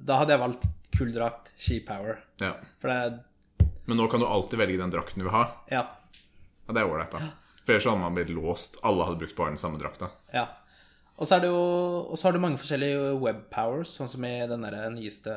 Da 0.05 0.21
hadde 0.21 0.37
jeg 0.37 0.45
valgt 0.45 0.69
kul 0.93 1.13
drakt, 1.17 1.53
She 1.57 1.81
Power. 1.89 2.21
Ja. 2.45 2.53
For 2.85 2.93
det 2.93 3.71
Men 3.89 4.01
nå 4.05 4.09
kan 4.13 4.21
du 4.21 4.29
alltid 4.29 4.61
velge 4.61 4.81
den 4.85 4.93
drakten 4.93 5.25
du 5.25 5.31
vil 5.31 5.37
ha. 5.37 5.47
Ja. 5.73 5.87
Ja, 6.69 6.77
det 6.77 6.85
er 6.85 6.93
ålreit, 6.93 7.17
da. 7.17 7.33
For 7.63 7.73
ellers 7.77 7.89
hadde 7.89 8.05
man 8.05 8.21
blitt 8.21 8.33
låst. 8.37 8.83
Alle 8.85 9.09
hadde 9.09 9.25
brukt 9.25 9.39
bare 9.39 9.55
den 9.57 9.61
samme 9.65 9.81
drakta. 9.81 10.13
ja. 10.37 10.49
Og 11.21 11.27
så 11.29 11.37
er 11.37 11.41
det 11.45 11.49
jo 11.53 11.59
Og 12.11 12.19
så 12.19 12.27
har 12.29 12.33
du 12.33 12.41
mange 12.43 12.59
forskjellige 12.59 13.13
web 13.21 13.43
powers, 13.53 13.93
sånn 13.99 14.09
som 14.11 14.25
i 14.25 14.33
den 14.49 14.63
der 14.65 14.79
nyeste 14.95 15.35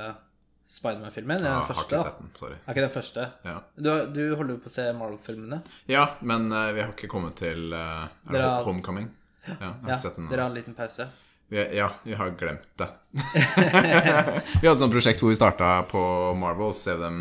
Spiderman-filmen. 0.67 1.43
Ja, 1.43 1.59
den 1.61 1.75
har 1.75 1.83
ikke 1.83 1.99
sett 2.01 2.17
den, 2.21 2.29
sorry. 2.33 2.55
Er 2.65 2.73
ikke 2.73 2.85
den 2.87 2.93
første? 2.95 3.25
Ja, 3.45 3.59
Du, 3.77 3.89
du 4.15 4.21
holder 4.39 4.57
på 4.63 4.71
å 4.71 4.73
se 4.73 4.87
Marvel-filmene? 4.97 5.59
ja 5.91 6.07
men 6.25 6.47
uh, 6.51 6.71
vi 6.73 6.81
har 6.81 6.89
ikke 6.95 7.09
kommet 7.11 7.35
til 7.37 7.69
uh, 7.75 8.07
er 8.31 8.39
det 8.39 8.47
Homecoming. 8.65 9.11
Ja, 9.45 9.53
jeg 9.59 9.69
har 9.83 9.91
Ja, 9.93 9.97
sett 10.01 10.15
den. 10.17 10.25
dere 10.31 10.41
har 10.47 10.49
en 10.49 10.57
liten 10.57 10.73
pause? 10.73 11.05
Vi, 11.53 11.59
ja, 11.77 11.91
vi 12.01 12.15
har 12.17 12.31
glemt 12.33 12.65
det. 12.81 12.87
vi 13.13 14.65
hadde 14.65 14.71
et 14.73 14.81
sånt 14.81 14.95
prosjekt 14.95 15.21
hvor 15.21 15.29
vi 15.29 15.37
starta 15.37 15.83
på 15.91 16.01
Marvel, 16.41 16.73
se 16.73 16.95
dem 16.97 17.19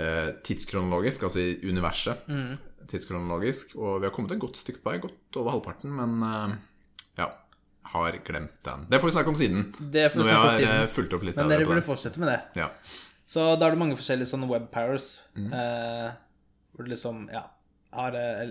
uh, 0.00 0.32
tidskronologisk, 0.42 1.28
altså 1.28 1.44
i 1.44 1.52
universet. 1.70 2.26
Mm. 2.26 2.56
Tidskronologisk. 2.90 3.76
Og 3.78 4.00
vi 4.02 4.08
har 4.08 4.14
kommet 4.16 4.34
et 4.34 4.42
godt 4.42 4.58
stykke 4.58 4.82
på 4.82 4.90
vei, 4.90 4.98
godt 5.04 5.38
over 5.42 5.54
halvparten, 5.54 5.94
men. 5.94 6.58
Har 7.92 8.16
glemt 8.26 8.56
den. 8.66 8.86
Det 8.90 8.98
får 9.00 9.08
vi 9.10 9.14
snakke 9.16 9.28
om 9.32 9.38
siden. 9.38 9.66
Det 9.92 10.06
får 10.12 10.20
vi 10.22 10.28
snakke 10.28 10.48
om 10.48 10.56
siden. 10.60 10.88
fulgt 10.94 11.12
opp 11.16 11.22
litt 11.28 11.36
Men 11.38 11.48
dere 11.52 11.66
burde 11.68 11.82
fortsette 11.86 12.18
med 12.22 12.28
det. 12.32 12.40
Ja. 12.60 12.70
Så 13.26 13.44
da 13.58 13.66
er 13.66 13.74
det 13.76 13.78
mange 13.82 13.96
forskjellige 13.98 14.30
sånne 14.30 14.48
web 14.50 14.66
powers. 14.74 15.06
Mm. 15.36 15.52
Eh, 15.52 16.10
hvor 16.74 16.84
du 16.86 16.90
liksom 16.92 17.28
Ja, 17.32 17.44
har 17.96 18.14
eh, 18.14 18.50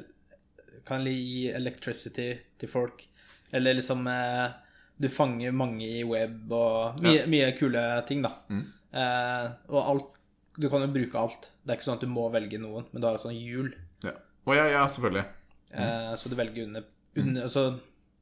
Kan 0.85 1.05
gi 1.05 1.49
electricity 1.55 2.29
til 2.59 2.69
folk. 2.69 3.05
Eller 3.51 3.73
liksom 3.77 4.05
eh, 4.07 4.49
Du 4.97 5.09
fanger 5.09 5.51
mange 5.51 5.87
i 5.87 6.03
web 6.07 6.51
og 6.55 6.99
mye, 7.03 7.21
Ja. 7.21 7.25
mye 7.27 7.51
kule 7.59 7.81
ting, 8.07 8.21
da. 8.25 8.31
Mm. 8.49 8.65
Eh, 8.95 9.47
og 9.69 9.81
alt 9.83 10.11
Du 10.57 10.69
kan 10.69 10.81
jo 10.85 10.87
bruke 10.87 11.19
alt. 11.19 11.49
Det 11.65 11.73
er 11.73 11.77
ikke 11.79 11.89
sånn 11.89 11.97
at 11.99 12.05
du 12.05 12.07
må 12.07 12.29
velge 12.31 12.59
noen, 12.61 12.85
men 12.93 13.01
du 13.01 13.07
har 13.07 13.15
et 13.17 13.21
sånt 13.25 13.35
hjul. 13.35 13.73
ja. 14.03 14.11
Å 14.45 14.53
ja, 14.55 14.65
ja, 14.69 14.83
selvfølgelig. 14.87 15.25
Eh, 15.73 16.11
så 16.21 16.29
du 16.29 16.35
velger 16.37 16.67
under, 16.67 16.83
under, 17.17 17.41
altså, 17.47 17.63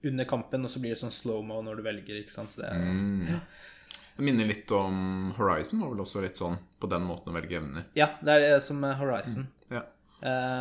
under 0.10 0.26
kampen, 0.30 0.66
og 0.66 0.72
så 0.72 0.80
blir 0.84 0.94
det 0.96 1.00
sånn 1.02 1.14
slow-mo 1.14 1.62
når 1.64 1.80
du 1.80 1.84
velger, 1.86 2.20
ikke 2.22 2.34
sant. 2.34 2.52
Så 2.54 2.62
det 2.64 2.70
er 2.72 2.82
Mm. 2.84 3.40
Jeg 4.14 4.26
minner 4.28 4.46
litt 4.46 4.70
om 4.72 5.32
Horizon, 5.40 5.80
var 5.82 5.90
vel 5.90 6.04
også 6.04 6.22
litt 6.22 6.38
sånn 6.38 6.60
på 6.80 6.88
den 6.92 7.02
måten 7.02 7.32
å 7.32 7.34
velge 7.34 7.58
evner. 7.58 7.86
Ja, 7.98 8.12
det 8.22 8.36
er 8.46 8.60
som 8.62 8.84
Horizon. 8.84 9.00
Horizon. 9.00 9.48
Ja. 9.74 9.82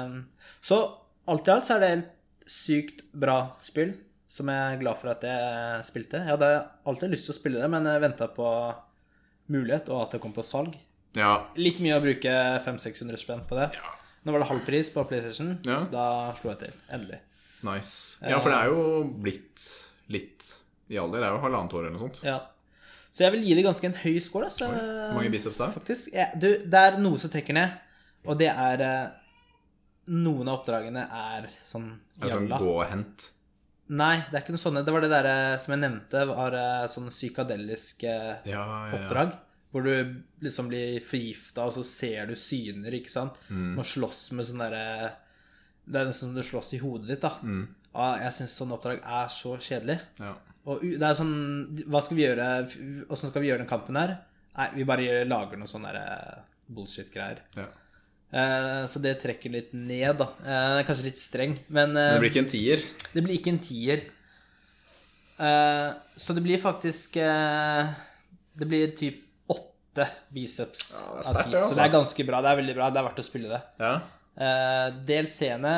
Um, 0.07 0.15
så 0.65 0.79
alt 1.29 1.47
i 1.49 1.53
alt 1.53 1.67
så 1.69 1.75
er 1.77 1.81
det 1.85 1.91
et 1.99 2.09
sykt 2.49 3.03
bra 3.13 3.53
spill, 3.61 3.93
som 4.27 4.49
jeg 4.49 4.57
er 4.57 4.81
glad 4.81 4.97
for 4.97 5.13
at 5.13 5.21
jeg 5.29 5.85
spilte. 5.85 6.23
Jeg 6.25 6.33
hadde 6.33 6.49
alltid 6.89 7.13
lyst 7.13 7.29
til 7.29 7.35
å 7.35 7.39
spille 7.39 7.61
det, 7.61 7.69
men 7.71 7.85
jeg 7.85 8.01
venta 8.01 8.31
på 8.33 8.49
mulighet, 9.53 9.91
og 9.93 10.07
at 10.07 10.17
det 10.17 10.23
kom 10.25 10.33
på 10.33 10.43
salg. 10.47 10.79
ja. 11.15 11.35
Litt 11.61 11.79
mye 11.85 11.99
å 11.99 12.03
bruke 12.03 12.33
500-600 12.65 13.21
spenn 13.21 13.45
på 13.45 13.59
det. 13.59 13.69
Nå 14.25 14.33
var 14.33 14.41
det 14.41 14.49
halv 14.49 14.65
pris 14.65 14.89
på 14.95 15.05
PlayStation. 15.05 15.59
Ja. 15.67 15.83
Da 15.93 16.33
slo 16.39 16.55
jeg 16.55 16.59
til. 16.63 16.73
Endelig. 16.89 17.21
Nice. 17.66 18.19
Ja, 18.23 18.40
for 18.42 18.52
det 18.52 18.59
er 18.59 18.73
jo 18.73 19.02
blitt 19.23 19.66
litt 20.12 20.49
i 20.92 20.99
alder. 21.00 21.23
Det 21.23 21.28
er 21.28 21.37
jo 21.37 21.45
halvannet 21.45 21.76
år 21.76 21.87
eller 21.87 21.97
noe 21.97 22.04
sånt. 22.07 22.23
Ja. 22.26 22.38
Så 23.12 23.26
jeg 23.26 23.35
vil 23.35 23.45
gi 23.45 23.57
det 23.59 23.66
ganske 23.66 23.88
en 23.90 23.99
høy 24.00 24.16
score, 24.25 24.49
altså. 24.49 24.71
Hvor 24.73 25.19
mange 25.19 25.33
biceps 25.33 25.61
der? 25.61 25.75
Faktisk. 25.75 26.12
Ja, 26.16 26.31
du, 26.33 26.49
det 26.64 26.85
er 26.88 26.97
noe 27.02 27.21
som 27.21 27.33
trekker 27.33 27.57
ned, 27.57 27.75
og 28.25 28.38
det 28.40 28.49
er 28.52 28.87
eh, 28.87 29.19
Noen 30.12 30.49
av 30.50 30.57
oppdragene 30.59 31.04
er 31.14 31.45
sånn 31.62 31.85
Er 32.19 32.25
det 32.25 32.33
sånn 32.33 32.49
gå 32.50 32.73
og 32.73 32.88
hent? 32.90 33.28
Nei, 33.92 34.16
det 34.26 34.35
er 34.35 34.42
ikke 34.42 34.54
noe 34.57 34.62
sånne. 34.62 34.83
Det 34.87 34.95
var 34.95 35.04
det 35.04 35.11
der 35.12 35.28
som 35.62 35.75
jeg 35.75 35.83
nevnte, 35.83 36.25
var 36.31 36.57
eh, 36.57 36.87
sånn 36.90 37.11
psykadelisk 37.12 38.07
eh, 38.09 38.49
ja. 38.49 38.64
oppdrag. 38.97 39.37
Hvor 39.73 39.85
du 39.85 39.92
liksom 40.45 40.69
blir 40.73 41.04
forgifta, 41.07 41.69
og 41.69 41.76
så 41.76 41.85
ser 41.87 42.33
du 42.33 42.35
syner, 42.38 42.97
ikke 42.97 43.12
sant. 43.12 43.38
Mm. 43.52 43.75
Må 43.76 43.85
slåss 43.87 44.31
med 44.37 44.49
sånn 44.49 44.64
derre 44.64 45.12
Det 45.87 45.99
er 46.01 46.07
nesten 46.11 46.29
som 46.31 46.35
du 46.37 46.43
slåss 46.47 46.73
i 46.77 46.81
hodet 46.83 47.09
ditt, 47.09 47.21
da. 47.25 47.35
Mm. 47.43 47.65
Jeg 48.23 48.33
syns 48.39 48.55
sånne 48.57 48.77
oppdrag 48.79 49.01
er 49.05 49.29
så 49.35 49.57
kjedelig. 49.59 49.99
ja. 50.23 50.35
Og 50.62 50.79
det 50.81 51.03
er 51.03 51.17
sånn 51.19 51.33
Hva 51.91 51.99
skal 52.07 52.15
vi 52.17 52.23
gjøre? 52.23 52.45
Åssen 53.11 53.33
skal 53.33 53.43
vi 53.43 53.49
gjøre 53.49 53.65
den 53.65 53.71
kampen 53.71 53.97
her? 53.99 54.12
Nei, 54.55 54.69
vi 54.77 54.85
bare 54.87 55.25
lager 55.27 55.59
noen 55.59 55.67
sånne 55.71 55.91
bullshit-greier. 56.71 57.41
ja. 57.59 57.65
Eh, 58.33 58.87
så 58.89 58.97
det 59.03 59.19
trekker 59.21 59.51
litt 59.53 59.73
ned, 59.77 60.17
da. 60.23 60.29
Eh, 60.41 60.79
kanskje 60.89 61.05
litt 61.11 61.19
streng, 61.21 61.59
men 61.69 61.91
eh, 62.01 62.15
det 62.15 62.21
blir 62.23 62.31
ikke 62.31 62.45
en 62.47 62.53
tier. 62.55 62.85
det 63.12 63.25
blir 63.27 63.35
ikke 63.37 63.53
en 63.53 63.59
tier. 63.61 64.05
Eh, 65.43 65.91
så 66.17 66.33
det 66.39 66.43
blir 66.45 66.61
faktisk 66.62 67.17
eh, 67.21 67.91
Det 68.55 68.67
blir 68.69 68.91
typ 68.97 69.21
åtte 69.53 70.07
biceps 70.33 70.93
Ja, 70.95 71.03
det 71.03 71.12
er 71.12 71.19
av 71.19 71.25
sterkt, 71.29 71.45
ti. 71.45 71.51
det, 71.53 71.59
altså. 71.61 71.75
Så 71.75 71.79
det 71.81 71.85
er 71.89 71.95
ganske 71.99 72.27
bra. 72.31 72.41
Det 72.45 72.51
er 72.55 72.59
veldig 72.62 72.75
bra. 72.79 72.89
Det 72.93 73.01
er 73.03 73.07
verdt 73.11 73.23
å 73.23 73.27
spille 73.27 73.51
det. 73.53 73.61
Ja. 73.83 73.93
Uh, 74.33 74.89
DLC-ene 75.07 75.73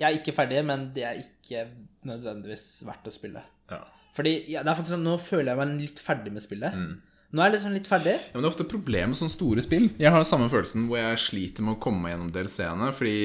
Jeg 0.00 0.06
er 0.08 0.16
ikke 0.18 0.32
ferdig, 0.34 0.62
men 0.64 0.86
det 0.96 1.02
er 1.04 1.18
ikke 1.20 1.66
nødvendigvis 2.08 2.82
verdt 2.86 3.10
å 3.10 3.12
spille. 3.14 3.42
ja. 3.70 3.82
Fordi 4.14 4.32
ja, 4.46 4.62
det 4.62 4.70
er 4.70 4.76
faktisk 4.78 4.94
sånn, 4.94 5.02
Nå 5.08 5.16
føler 5.18 5.50
jeg 5.50 5.58
meg 5.58 5.80
litt 5.82 5.98
ferdig 5.98 6.30
med 6.32 6.42
spillet. 6.44 6.74
Mm. 6.78 7.00
Nå 7.34 7.42
er 7.42 7.48
jeg 7.48 7.54
liksom 7.56 7.72
litt 7.74 7.88
ferdig. 7.90 8.12
Ja, 8.14 8.28
men 8.36 8.44
det 8.44 8.46
er 8.46 8.52
ofte 8.52 8.66
problem 8.70 9.10
med 9.10 9.18
sånne 9.18 9.34
store 9.34 9.64
spill. 9.64 9.88
Jeg 9.98 10.12
har 10.14 10.22
samme 10.28 10.46
følelsen 10.52 10.84
hvor 10.86 11.00
jeg 11.00 11.18
sliter 11.18 11.66
med 11.66 11.74
å 11.74 11.80
komme 11.82 11.98
meg 12.04 12.14
gjennom 12.14 12.28
DLC-ene, 12.30 12.92
fordi 12.94 13.16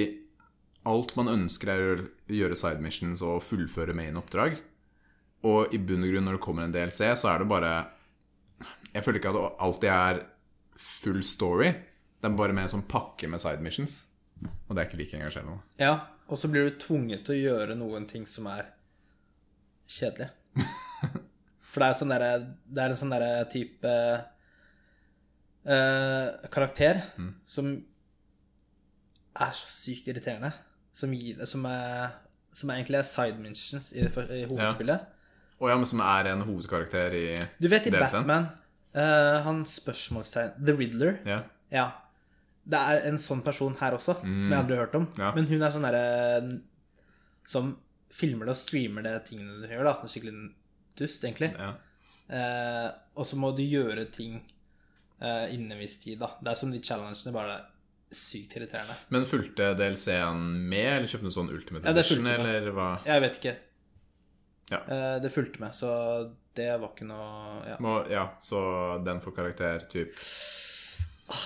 alt 0.90 1.14
man 1.20 1.30
ønsker 1.30 1.70
er 1.70 1.84
å 1.92 2.08
gjøre- 2.34 2.58
side 2.58 2.82
missions 2.82 3.22
og 3.22 3.44
fullføre 3.46 3.94
main 3.94 4.18
oppdrag. 4.18 4.58
Og 5.46 5.72
i 5.74 5.78
bunn 5.78 6.04
og 6.04 6.10
grunn, 6.10 6.26
når 6.26 6.40
det 6.40 6.44
kommer 6.48 6.66
en 6.66 6.74
DLC, 6.74 7.14
så 7.16 7.30
er 7.36 7.40
det 7.44 7.48
bare 7.54 7.88
Jeg 8.96 9.04
føler 9.06 9.20
ikke 9.22 9.30
at 9.30 9.38
det 9.38 9.58
alltid 9.62 9.90
er 9.94 10.26
full 10.76 11.22
story. 11.22 11.70
Det 12.20 12.26
er 12.32 12.36
bare 12.36 12.58
en 12.58 12.68
sånn 12.68 12.88
pakke 12.90 13.30
med 13.30 13.40
side 13.40 13.62
missions. 13.62 14.08
Og 14.68 14.76
det 14.76 14.82
er 14.84 14.88
ikke 14.90 15.00
like 15.02 15.18
engasjerende. 15.20 15.60
Ja, 15.82 15.94
Og 16.30 16.38
så 16.38 16.48
blir 16.52 16.68
du 16.70 16.76
tvunget 16.78 17.24
til 17.26 17.34
å 17.36 17.40
gjøre 17.40 17.76
noen 17.76 18.06
ting 18.08 18.26
som 18.30 18.46
er 18.52 18.68
kjedelig. 19.90 20.30
For 21.70 21.82
det 21.82 21.88
er, 21.90 21.96
sånn 21.98 22.12
der, 22.14 22.26
det 22.70 22.84
er 22.84 22.94
en 22.94 22.98
sånn 23.00 23.12
derre 23.14 23.46
type 23.50 23.92
eh, 25.66 26.28
karakter 26.54 27.02
Mm. 27.18 27.34
som 27.46 27.72
er 29.40 29.52
så 29.54 29.68
sykt 29.70 30.08
irriterende. 30.10 30.52
Som, 30.94 31.14
gir, 31.14 31.40
som, 31.48 31.64
er, 31.70 32.10
som 32.54 32.70
er 32.70 32.80
egentlig 32.82 33.00
er 33.00 33.08
side 33.08 33.40
mentions 33.40 33.92
i, 33.94 34.02
i 34.04 34.46
hovedspillet. 34.50 35.00
Og 35.60 35.70
ja, 35.70 35.76
men 35.80 35.86
som 35.88 36.02
er 36.04 36.30
en 36.32 36.42
hovedkarakter 36.48 37.16
i 37.16 37.26
Du 37.60 37.68
vet 37.72 37.86
i 37.88 37.92
DLC-en? 37.92 38.24
Batman 38.28 38.46
eh, 38.96 39.40
Han 39.46 39.66
spørsmålstegn 39.68 40.54
The 40.66 40.76
Riddler. 40.76 41.18
Ja. 41.28 41.42
Ja. 41.72 41.88
Det 42.70 42.80
er 42.80 43.08
en 43.10 43.18
sånn 43.22 43.42
person 43.46 43.76
her 43.80 43.96
også, 43.98 44.20
som 44.22 44.52
jeg 44.52 44.58
aldri 44.60 44.76
har 44.78 44.86
hørt 44.86 44.98
om. 45.00 45.08
Mm. 45.10 45.22
Ja. 45.24 45.30
Men 45.36 45.48
hun 45.50 45.64
er 45.66 45.74
sånn 45.74 45.88
derre 45.88 46.04
Som 47.50 47.72
filmer 48.14 48.46
det 48.50 48.54
og 48.54 48.60
streamer 48.60 49.06
det 49.06 49.16
tingene 49.30 49.62
du 49.64 49.70
gjør, 49.70 49.88
da. 49.88 49.96
Det 50.04 50.12
skikkelig 50.12 50.36
dust, 51.00 51.24
egentlig. 51.26 51.54
ja. 51.58 51.74
Eh, 52.30 52.90
og 53.18 53.26
så 53.26 53.40
må 53.42 53.50
du 53.58 53.64
gjøre 53.66 54.04
ting 54.14 54.36
eh, 54.38 55.46
innen 55.56 55.72
en 55.74 55.80
viss 55.82 55.98
tid, 56.02 56.20
da. 56.22 56.30
Det 56.42 56.52
er 56.52 56.60
som 56.60 56.74
de 56.74 56.82
challengene, 56.86 57.34
bare 57.34 57.56
sykt 58.14 58.54
irriterende. 58.58 58.94
Men 59.14 59.26
fulgte 59.30 59.72
DLC-en 59.78 60.44
med, 60.70 60.92
eller 60.98 61.10
kjøpte 61.10 61.30
du 61.30 61.34
sånn 61.34 61.50
Ultimate 61.54 61.90
Ja, 61.90 61.96
Edition, 61.96 62.30
eller 62.30 62.70
hva? 62.74 62.90
Jeg 63.06 63.24
vet 63.26 63.40
ikke. 63.42 63.56
Ja. 64.70 64.84
Eh, 64.86 65.16
det 65.24 65.34
fulgte 65.34 65.62
med, 65.64 65.74
så 65.74 65.90
det 66.58 66.70
var 66.78 66.92
ikke 66.92 67.08
noe 67.10 67.64
ja. 67.66 67.78
Må, 67.82 67.96
ja, 68.12 68.28
så 68.44 68.60
den 69.06 69.22
får 69.24 69.34
karakter 69.38 69.86
typ 69.90 70.14
Det 71.30 71.38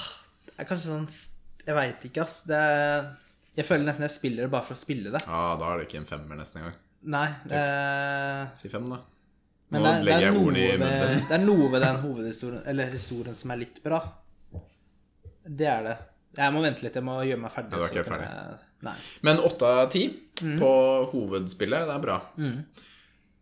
er 0.59 0.65
kanskje 0.69 0.89
sånn 0.91 1.07
Jeg 1.65 1.75
veit 1.75 2.03
ikke, 2.09 2.21
ass. 2.25 2.41
Det 2.43 2.55
er, 2.59 3.05
jeg 3.55 3.65
føler 3.65 3.85
nesten 3.87 4.03
jeg 4.07 4.11
spiller 4.17 4.43
det 4.43 4.51
bare 4.51 4.65
for 4.67 4.75
å 4.75 4.81
spille 4.81 5.11
det. 5.13 5.21
Ja, 5.27 5.55
da 5.59 5.69
er 5.73 5.77
det 5.79 5.87
ikke 5.87 6.01
en 6.01 6.05
femmer 6.09 6.35
nesten 6.39 6.61
engang. 6.61 6.75
Nei, 7.03 7.27
det 7.47 7.61
Si 8.59 8.69
fem, 8.71 8.89
da. 8.89 8.99
Men 9.73 9.81
Nå 9.81 9.87
det 9.87 9.93
er, 9.93 10.03
legger 10.03 10.17
er 10.17 10.25
jeg 10.27 10.35
ordene 10.39 10.59
i 10.63 10.77
munnen 10.77 11.23
det 11.29 11.35
er 11.37 11.41
noe 11.43 11.69
ved 11.73 11.81
den 11.81 11.95
hovedhistorien 12.03 12.61
Eller 12.69 12.91
historien 12.93 13.35
som 13.35 13.51
er 13.51 13.57
litt 13.63 13.79
bra. 13.83 13.99
Det 15.43 15.67
er 15.67 15.83
det. 15.87 15.95
Jeg 16.37 16.53
må 16.53 16.61
vente 16.63 16.83
litt. 16.85 16.95
Jeg 16.99 17.05
må 17.05 17.15
gjøre 17.25 17.41
meg 17.41 17.51
ferdig. 17.53 17.71
Ja, 17.73 17.79
du 17.79 17.83
er 17.83 17.89
ikke 17.93 18.09
ferdig. 18.11 18.27
jeg- 18.83 19.19
Men 19.21 19.37
åtte 19.37 19.63
av 19.63 19.89
ti 19.91 20.19
Mm. 20.43 20.57
på 20.59 20.69
hovedspillet, 21.11 21.85
det 21.87 21.95
er 21.95 21.99
bra. 21.99 22.21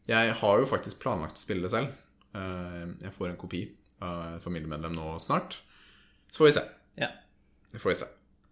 Jeg 0.08 0.34
har 0.34 0.60
jo 0.60 0.65
faktisk 0.65 1.00
planlagt 1.00 1.36
å 1.38 1.41
spille 1.41 1.62
det 1.63 1.72
selv. 1.72 1.88
Eh, 2.36 2.88
Jeg 3.01 3.13
får 3.13 3.30
en 3.30 3.38
kopi 3.38 3.70
av 4.01 4.36
et 4.36 4.41
familiemedlem 4.44 4.94
nå 4.96 5.15
snart. 5.20 5.62
Så 6.30 6.38
får 6.39 6.46
vi 6.46 6.51
se. 6.51 6.62
Ja. 7.00 7.12
Det 7.71 7.79
får 7.79 7.93
vi 7.93 7.98
se. 8.01 8.07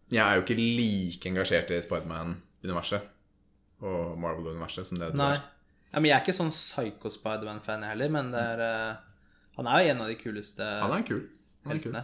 Jeg 0.10 0.24
er 0.24 0.40
jo 0.40 0.44
ikke 0.46 0.58
like 0.58 1.30
engasjert 1.30 1.72
i 1.76 1.82
Spiderman-universet 1.86 3.06
og 3.86 4.18
Marvel-universet 4.20 4.88
som 4.90 5.00
det 5.00 5.12
du 5.14 5.20
Nei. 5.20 5.34
er. 5.38 5.44
Ja, 5.90 6.00
men 6.00 6.10
jeg 6.10 6.16
er 6.18 6.24
ikke 6.24 6.38
sånn 6.38 6.52
psycho 6.54 7.12
Spiderman-fan 7.14 7.86
heller, 7.88 8.12
men 8.14 8.32
det 8.34 8.42
er 8.56 8.60
uh, 8.62 9.06
Han 9.58 9.70
er 9.70 9.84
jo 9.84 9.94
en 9.94 10.04
av 10.04 10.12
de 10.12 10.18
kuleste 10.20 10.66
Han 10.66 10.94
er 10.96 11.06
kul. 11.08 11.24
Han 11.66 11.76
er 11.76 11.84
kul. 11.84 11.98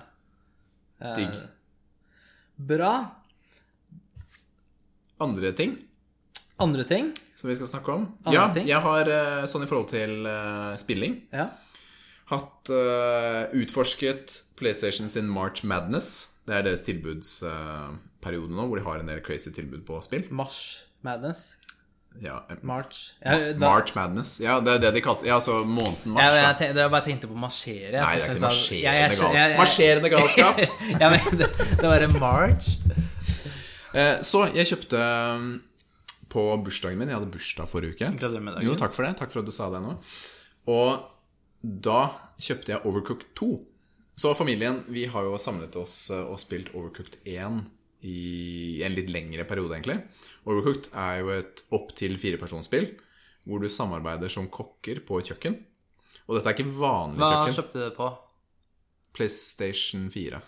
Digg. 1.19 1.35
Bra. 2.55 2.93
Andre 5.21 5.51
ting 5.55 5.77
Andre 6.59 6.85
ting? 6.87 7.13
som 7.35 7.49
vi 7.49 7.55
skal 7.57 7.67
snakke 7.67 7.91
om? 7.91 8.05
Andre 8.23 8.35
ja, 8.35 8.45
ting? 8.55 8.67
jeg 8.69 8.79
har 8.79 9.09
eh, 9.11 9.45
sånn 9.51 9.65
i 9.65 9.67
forhold 9.67 9.89
til 9.91 10.23
uh, 10.23 10.71
spilling 10.79 11.17
Ja. 11.35 11.49
Hatt 12.31 12.69
uh, 12.73 13.51
utforsket 13.53 14.39
PlayStation 14.57 15.09
sin 15.09 15.27
March 15.29 15.63
Madness. 15.67 16.29
Det 16.45 16.55
er 16.57 16.65
deres 16.65 16.81
tilbudsperiode 16.85 18.53
nå, 18.53 18.65
hvor 18.69 18.79
de 18.79 18.85
har 18.85 19.01
en 19.01 19.09
del 19.09 19.21
crazy 19.25 19.51
tilbud 19.53 19.83
på 19.87 19.99
spill. 20.05 20.25
Mars 20.33 20.59
Madness. 21.05 21.55
Ja, 22.23 22.37
eh, 22.49 22.55
March. 22.63 23.11
Ja, 23.19 23.35
da, 23.51 23.59
March 23.59 23.91
Madness. 23.97 24.37
Ja, 24.39 24.59
det 24.63 24.77
er 24.77 24.79
det 24.85 24.91
de 24.95 25.01
kalte 25.03 25.27
Ja, 25.27 25.35
altså 25.35 25.63
måneden 25.67 26.13
mars. 26.15 26.23
jeg, 26.23 26.43
jeg, 26.45 26.55
tenkte, 26.61 26.79
jeg 26.85 26.91
bare 26.93 27.05
tenkte 27.09 27.27
på 27.27 27.35
marsjere. 27.41 27.97
Nei, 27.99 28.13
det 28.15 28.23
er 28.23 28.35
ikke 28.37 28.45
marsjerende, 28.45 29.17
gal 29.19 29.35
jeg- 29.35 29.57
marsjerende 29.59 30.11
galskap. 30.13 30.61
ja, 31.01 31.09
men 31.11 31.41
det, 31.41 31.49
det 31.81 31.89
var 31.91 32.05
en 32.07 32.15
March. 32.21 32.69
Eh, 33.93 34.21
Så 34.23 34.45
jeg 34.55 34.69
kjøpte 34.71 35.01
på 36.35 36.45
bursdagen 36.63 36.97
min 36.99 37.07
Jeg 37.11 37.15
hadde 37.19 37.31
bursdag 37.31 37.67
forrige 37.71 37.95
uke. 37.95 38.09
Gratulerer 38.19 38.43
med 38.47 38.57
dagen. 38.57 38.67
Jo, 38.69 38.77
takk 38.79 38.95
for 38.95 39.07
det. 39.07 39.13
Takk 39.19 39.31
for 39.35 39.43
at 39.43 39.51
du 39.51 39.53
sa 39.55 39.69
det 39.75 39.83
nå. 39.83 39.97
Og 40.71 41.03
da 41.85 41.99
kjøpte 42.41 42.73
jeg 42.75 42.85
Overcooked 42.85 43.29
2. 43.39 43.49
Så 44.15 44.31
familien, 44.37 44.83
vi 44.87 45.05
har 45.11 45.23
jo 45.27 45.37
samlet 45.41 45.75
oss 45.81 46.09
eh, 46.13 46.21
og 46.29 46.39
spilt 46.39 46.69
Overcooked 46.75 47.17
1 47.27 47.63
i 48.05 48.81
en 48.85 48.93
litt 48.95 49.09
lengre 49.09 49.43
periode, 49.49 49.73
egentlig. 49.79 49.97
Overcooked 50.45 50.91
er 50.93 51.21
jo 51.23 51.31
et 51.33 51.63
opptil 51.73 52.17
firepersonsspill 52.21 52.91
hvor 53.45 53.61
du 53.61 53.69
samarbeider 53.69 54.29
som 54.31 54.47
kokker 54.49 55.01
på 55.05 55.19
et 55.21 55.31
kjøkken. 55.31 55.57
Og 56.27 56.37
dette 56.37 56.49
er 56.49 56.55
ikke 56.57 56.71
vanlig 56.79 57.21
Hva 57.21 57.31
kjøkken. 57.33 57.55
kjøpte 57.59 57.77
du 57.77 57.83
det 57.85 57.95
på? 57.97 58.07
PlayStation 59.15 60.07
4. 60.11 60.39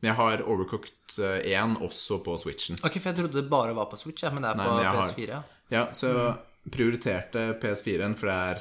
Men 0.00 0.10
jeg 0.10 0.18
har 0.18 0.42
Overcooked 0.44 1.18
eh, 1.24 1.46
1 1.56 1.78
også 1.86 2.18
på 2.26 2.34
Switchen. 2.42 2.76
Ok, 2.84 2.98
for 3.00 3.10
jeg 3.12 3.20
trodde 3.22 3.40
det 3.40 3.50
bare 3.50 3.74
var 3.76 3.88
på 3.90 3.98
Switch, 4.00 4.24
ja, 4.26 4.30
men 4.34 4.44
det 4.44 4.50
er 4.52 4.58
Nei, 4.60 4.66
på 4.66 4.74
men 4.74 4.84
jeg 4.84 4.92
har- 4.92 5.12
PS4. 5.12 5.38
Har, 5.40 5.52
Ja, 5.72 5.84
så 5.92 6.10
jeg 6.14 6.70
prioriterte 6.70 7.46
PS4-en, 7.62 8.14
for 8.18 8.28
det 8.30 8.36
er 8.36 8.60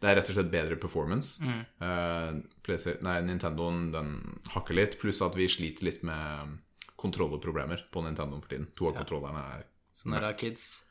det 0.00 0.08
er 0.10 0.16
rett 0.16 0.30
og 0.32 0.36
slett 0.38 0.50
bedre 0.52 0.76
performance. 0.80 1.42
Eh, 1.44 2.32
PlayStation- 2.64 3.02
nei, 3.04 3.18
Nintendoen 3.26 3.90
den 3.92 4.12
hakker 4.54 4.74
litt, 4.78 4.98
pluss 5.00 5.20
at 5.22 5.34
vi 5.36 5.46
sliter 5.48 5.84
litt 5.84 6.02
med 6.02 6.58
kontrolleproblemer 7.00 7.82
på 7.92 8.02
Nintendoen 8.04 8.40
for 8.42 8.48
tiden. 8.52 8.68
To 8.76 8.88
av 8.90 8.96
kontrollerne 9.00 9.42
er 9.58 9.64
Sånn 10.00 10.14
er 10.16 10.20
det, 10.28 10.36
kids. 10.40 10.82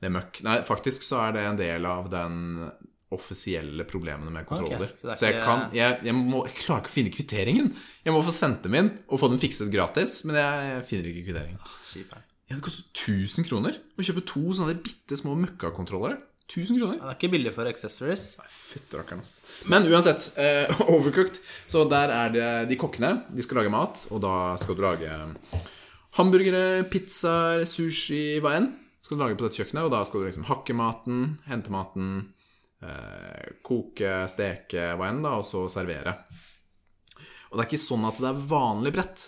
det 0.00 0.10
er 0.10 0.16
møkk. 0.20 0.42
Nei, 0.44 0.58
faktisk 0.68 1.02
så 1.06 1.22
er 1.28 1.32
det 1.36 1.44
en 1.48 1.56
del 1.56 1.86
av 1.88 2.10
den 2.12 2.70
offisielle 3.12 3.84
problemene 3.88 4.32
med 4.32 4.46
kontroller. 4.48 4.88
Okay, 4.88 5.00
så 5.02 5.10
er 5.12 5.16
så 5.20 5.28
jeg 5.28 5.42
kan 5.44 5.64
jeg, 5.76 5.98
jeg, 6.08 6.14
må, 6.16 6.46
jeg 6.48 6.56
klarer 6.62 6.80
ikke 6.82 6.92
å 6.92 6.96
finne 6.96 7.12
kvitteringen. 7.12 7.70
Jeg 8.06 8.14
må 8.14 8.22
få 8.24 8.32
sendt 8.32 8.62
dem 8.64 8.76
inn 8.78 8.90
og 9.08 9.20
få 9.20 9.28
dem 9.32 9.40
fikset 9.42 9.70
gratis, 9.72 10.22
men 10.28 10.36
jeg 10.40 10.84
finner 10.88 11.10
ikke 11.12 11.26
kvitteringen. 11.28 11.58
Skiperen. 11.84 12.24
Ja, 12.48 12.56
det 12.58 12.64
koster 12.64 12.84
1000 12.92 13.46
kroner 13.48 13.76
å 13.96 14.04
kjøpe 14.04 14.24
to 14.28 14.42
sånne 14.56 14.76
bitte 14.84 15.16
små 15.16 15.36
møkkakontrollere. 15.40 16.18
1000 16.52 16.78
kroner? 16.78 16.98
Ja, 16.98 17.06
det 17.06 17.12
er 17.14 17.18
ikke 17.18 17.32
billig 17.32 17.52
for 17.56 17.68
accessories. 17.70 18.24
Fytterakkeren, 18.52 19.22
ass. 19.24 19.38
Men 19.72 19.88
uansett, 19.88 20.28
eh, 20.36 20.82
Overcooked. 20.92 21.40
Så 21.70 21.86
der 21.88 22.12
er 22.12 22.34
det 22.34 22.50
de 22.70 22.78
kokkene. 22.80 23.14
De 23.32 23.44
skal 23.44 23.62
lage 23.62 23.72
mat, 23.72 24.04
og 24.12 24.20
da 24.24 24.34
skal 24.60 24.76
du 24.76 24.84
lage 24.84 25.16
hamburgere, 26.18 26.84
pizzaer, 26.92 27.64
sushi, 27.68 28.38
hva 28.44 28.58
enn. 28.58 28.70
Skal 29.02 29.16
du 29.18 29.24
lage 29.24 29.38
på 29.38 29.48
dette 29.48 29.62
kjøkkenet, 29.62 29.88
og 29.88 29.94
da 29.94 30.02
skal 30.06 30.22
du 30.22 30.28
liksom 30.28 30.46
hakke 30.50 30.76
maten, 30.78 31.22
hente 31.48 31.72
maten, 31.74 32.10
eh, 32.84 33.52
koke, 33.64 34.14
steke, 34.30 34.92
hva 34.98 35.08
enn, 35.08 35.24
da, 35.24 35.38
og 35.40 35.46
så 35.48 35.64
servere. 35.72 36.14
Og 37.50 37.56
det 37.56 37.64
er 37.64 37.70
ikke 37.70 37.82
sånn 37.82 38.06
at 38.08 38.20
det 38.22 38.28
er 38.30 38.44
vanlig 38.52 38.92
brett. 38.94 39.24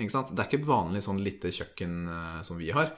Ikke 0.00 0.14
sant? 0.14 0.30
Det 0.32 0.40
er 0.40 0.48
ikke 0.48 0.68
vanlig 0.70 1.02
sånn 1.04 1.20
lite 1.24 1.50
kjøkken 1.52 1.96
eh, 2.08 2.38
som 2.46 2.60
vi 2.60 2.70
har. 2.72 2.94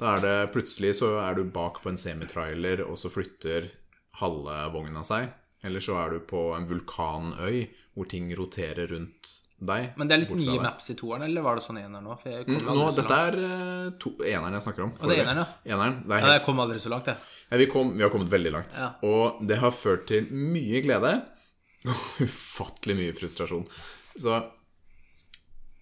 Da 0.00 0.16
er 0.16 0.24
det 0.24 0.34
plutselig 0.54 0.96
så 0.98 1.12
er 1.22 1.36
du 1.38 1.44
bak 1.54 1.80
på 1.84 1.92
en 1.92 1.98
semitrailer, 2.00 2.82
og 2.88 2.98
så 2.98 3.10
flytter 3.14 3.68
halve 4.20 4.56
vogna 4.74 5.04
seg. 5.06 5.30
Eller 5.64 5.80
så 5.80 5.96
er 6.02 6.10
du 6.16 6.24
på 6.28 6.50
en 6.56 6.66
vulkanøy 6.68 7.62
hvor 7.94 8.08
ting 8.10 8.26
roterer 8.36 8.90
rundt 8.90 9.30
deg. 9.64 9.92
Men 9.96 10.10
det 10.10 10.16
er 10.16 10.20
litt 10.24 10.32
nye 10.34 10.56
deg. 10.58 10.64
maps 10.66 10.90
i 10.92 10.96
toeren, 10.98 11.22
eller 11.24 11.44
var 11.46 11.56
det 11.56 11.64
sånn 11.64 11.78
eneren 11.80 12.04
Mm, 12.04 12.58
Nå, 12.66 12.88
dette 12.96 13.20
er 13.28 13.36
eh, 13.38 13.86
to, 14.02 14.10
eneren 14.26 14.56
jeg 14.58 14.64
snakker 14.66 14.84
om. 14.84 14.90
det 14.98 15.14
er 15.14 15.22
eneren, 15.22 15.40
ja. 15.40 15.76
Eneren, 15.76 15.96
det 16.04 16.16
er 16.18 16.26
Ja, 16.26 16.32
jeg 16.34 16.42
kom 16.44 16.60
aldri 16.60 16.80
så 16.82 16.90
langt, 16.92 17.06
jeg. 17.08 17.16
ja, 17.52 17.60
vi, 17.62 17.68
kom, 17.70 17.94
vi 17.96 18.02
har 18.04 18.10
kommet 18.12 18.28
veldig 18.34 18.52
langt. 18.52 18.76
Ja. 18.76 18.90
Og 19.08 19.40
det 19.46 19.60
har 19.62 19.72
ført 19.72 20.04
til 20.10 20.26
mye 20.34 20.82
glede 20.84 21.14
og 21.88 22.20
ufattelig 22.26 22.98
mye 22.98 23.14
frustrasjon. 23.16 23.64
Så 24.18 24.36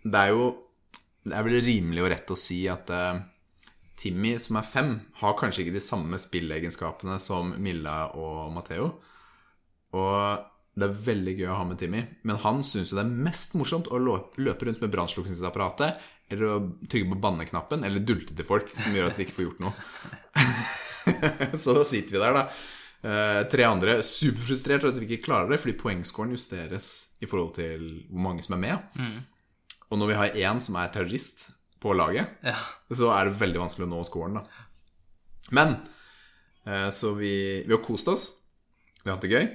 det 0.04 0.18
er 0.20 0.32
jo 0.34 0.46
Det 1.24 1.34
er 1.38 1.44
vel 1.46 1.60
rimelig 1.62 2.02
og 2.02 2.08
rett 2.10 2.30
å 2.34 2.38
si 2.38 2.64
at 2.70 2.88
eh, 2.90 3.20
Timmy, 4.02 4.34
som 4.42 4.58
er 4.58 4.66
fem, 4.66 4.94
har 5.20 5.36
kanskje 5.38 5.64
ikke 5.64 5.76
de 5.76 5.84
samme 5.84 6.18
spillegenskapene 6.18 7.18
som 7.22 7.54
Milla 7.62 8.08
og 8.18 8.50
Matheo. 8.54 8.88
Og 9.94 10.48
det 10.74 10.88
er 10.88 11.00
veldig 11.06 11.34
gøy 11.36 11.48
å 11.52 11.58
ha 11.60 11.68
med 11.68 11.78
Timmy, 11.78 12.00
men 12.26 12.40
han 12.42 12.62
syns 12.66 12.90
jo 12.90 12.98
det 12.98 13.04
er 13.04 13.24
mest 13.28 13.54
morsomt 13.58 13.90
å 13.92 14.00
løpe 14.00 14.66
rundt 14.66 14.82
med 14.82 14.92
brannslukningsapparatet, 14.94 16.02
eller 16.32 16.48
å 16.48 16.60
trykke 16.88 17.12
på 17.12 17.20
banneknappen, 17.22 17.84
eller 17.84 18.04
dulte 18.08 18.34
til 18.34 18.48
folk, 18.48 18.70
som 18.74 18.94
gjør 18.96 19.10
at 19.10 19.18
vi 19.18 19.26
ikke 19.26 19.36
får 19.36 19.48
gjort 19.50 19.66
noe. 19.66 19.74
Så 21.62 21.76
da 21.76 21.84
sitter 21.84 22.16
vi 22.16 22.22
der, 22.22 22.38
da. 22.38 22.46
Eh, 23.02 23.40
tre 23.52 23.66
andre 23.66 23.98
superfrustrert 24.06 24.86
over 24.86 24.94
at 24.94 25.02
vi 25.02 25.10
ikke 25.10 25.26
klarer 25.26 25.52
det, 25.52 25.60
fordi 25.60 25.76
poengscoren 25.80 26.32
justeres 26.32 26.92
i 27.20 27.28
forhold 27.28 27.52
til 27.58 27.84
hvor 28.08 28.26
mange 28.30 28.46
som 28.46 28.56
er 28.56 28.64
med. 28.64 28.86
Og 29.92 30.00
når 30.00 30.08
vi 30.08 30.18
har 30.22 30.38
én 30.48 30.62
som 30.64 30.78
er 30.80 30.92
terrorist 30.94 31.50
på 31.82 31.94
laget, 31.98 32.36
Ja. 32.46 32.54
så 32.94 33.10
er 33.16 33.26
det 33.30 33.38
veldig 33.40 33.58
vanskelig 33.64 33.88
å 33.88 33.90
nå 33.90 34.02
scoren, 34.06 34.38
da. 34.38 34.44
Men 35.50 35.74
eh, 36.66 36.88
Så 36.94 37.14
vi, 37.18 37.62
vi 37.66 37.74
har 37.74 37.82
kost 37.82 38.08
oss. 38.08 38.28
Vi 39.02 39.10
har 39.10 39.16
hatt 39.18 39.26
det 39.26 39.32
gøy. 39.34 39.48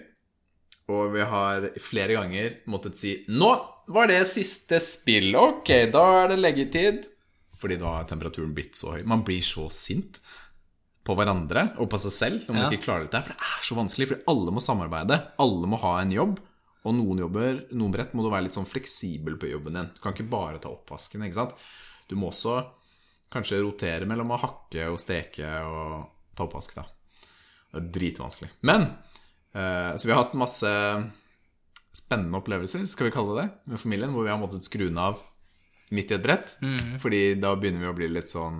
Og 0.91 1.13
vi 1.15 1.23
har 1.27 1.69
flere 1.83 2.15
ganger 2.15 2.57
måttet 2.71 2.95
si 2.99 3.13
Nå 3.31 3.49
var 3.91 4.07
det 4.11 4.21
siste 4.27 4.79
spill. 4.83 5.33
Ok, 5.39 5.71
da 5.91 6.03
er 6.23 6.33
det 6.33 6.39
leggetid. 6.41 7.05
Fordi 7.57 7.77
da 7.81 7.95
har 7.97 8.05
temperaturen 8.09 8.51
blitt 8.53 8.75
så 8.77 8.91
høy. 8.97 9.01
Man 9.07 9.23
blir 9.25 9.41
så 9.41 9.69
sint 9.73 10.19
på 11.07 11.15
hverandre 11.15 11.69
og 11.79 11.87
på 11.89 11.97
seg 12.03 12.11
selv 12.13 12.49
om 12.51 12.55
man 12.59 12.65
Ja. 12.67 12.69
ikke 12.75 12.83
klarer 12.83 13.07
dette. 13.07 13.23
For 13.23 13.31
det 13.33 13.39
er 13.39 13.63
så 13.63 13.75
vanskelig, 13.79 14.07
for 14.11 14.19
alle 14.27 14.51
må 14.51 14.61
samarbeide. 14.61 15.17
Alle 15.39 15.67
må 15.71 15.79
ha 15.79 15.95
en 16.03 16.11
jobb. 16.11 16.39
Og 16.87 16.93
noen 16.95 17.19
jobber, 17.23 17.63
noen 17.75 17.91
brett 17.95 18.13
må 18.15 18.23
du 18.23 18.29
være 18.29 18.43
litt 18.45 18.55
sånn 18.55 18.67
fleksibel 18.67 19.35
på 19.39 19.49
jobben 19.49 19.73
din. 19.79 19.89
Du 19.95 19.99
kan 20.03 20.13
ikke 20.13 20.29
bare 20.29 20.59
ta 20.59 20.69
oppvasken, 20.69 21.23
ikke 21.25 21.39
sant. 21.39 21.55
Du 22.07 22.15
må 22.19 22.31
også 22.31 22.59
kanskje 23.33 23.59
rotere 23.63 24.07
mellom 24.07 24.31
å 24.31 24.39
hakke 24.39 24.87
og 24.91 24.99
steke 25.03 25.47
og 25.67 26.07
ta 26.37 26.45
oppvask, 26.47 26.77
da. 26.77 26.85
Det 27.73 27.81
er 27.81 27.89
dritvanskelig. 27.97 28.49
Men 28.69 28.85
eh, 29.53 29.95
Så 29.99 30.07
vi 30.07 30.13
har 30.13 30.23
hatt 30.23 30.37
masse 30.39 30.71
spennende 31.97 32.39
opplevelser, 32.39 32.85
skal 32.87 33.09
vi 33.09 33.15
kalle 33.15 33.35
det 33.41 33.47
med 33.73 33.81
familien, 33.81 34.13
hvor 34.15 34.23
vi 34.27 34.31
har 34.31 34.39
måttet 34.39 34.65
skru 34.67 34.85
den 34.87 35.01
av 35.01 35.19
midt 35.91 36.11
i 36.11 36.17
et 36.17 36.23
brett. 36.23 36.57
Fordi 37.01 37.21
da 37.39 37.53
begynner 37.57 37.85
vi 37.85 37.91
å 37.91 37.95
bli 37.97 38.09
litt 38.11 38.31
sånn 38.31 38.59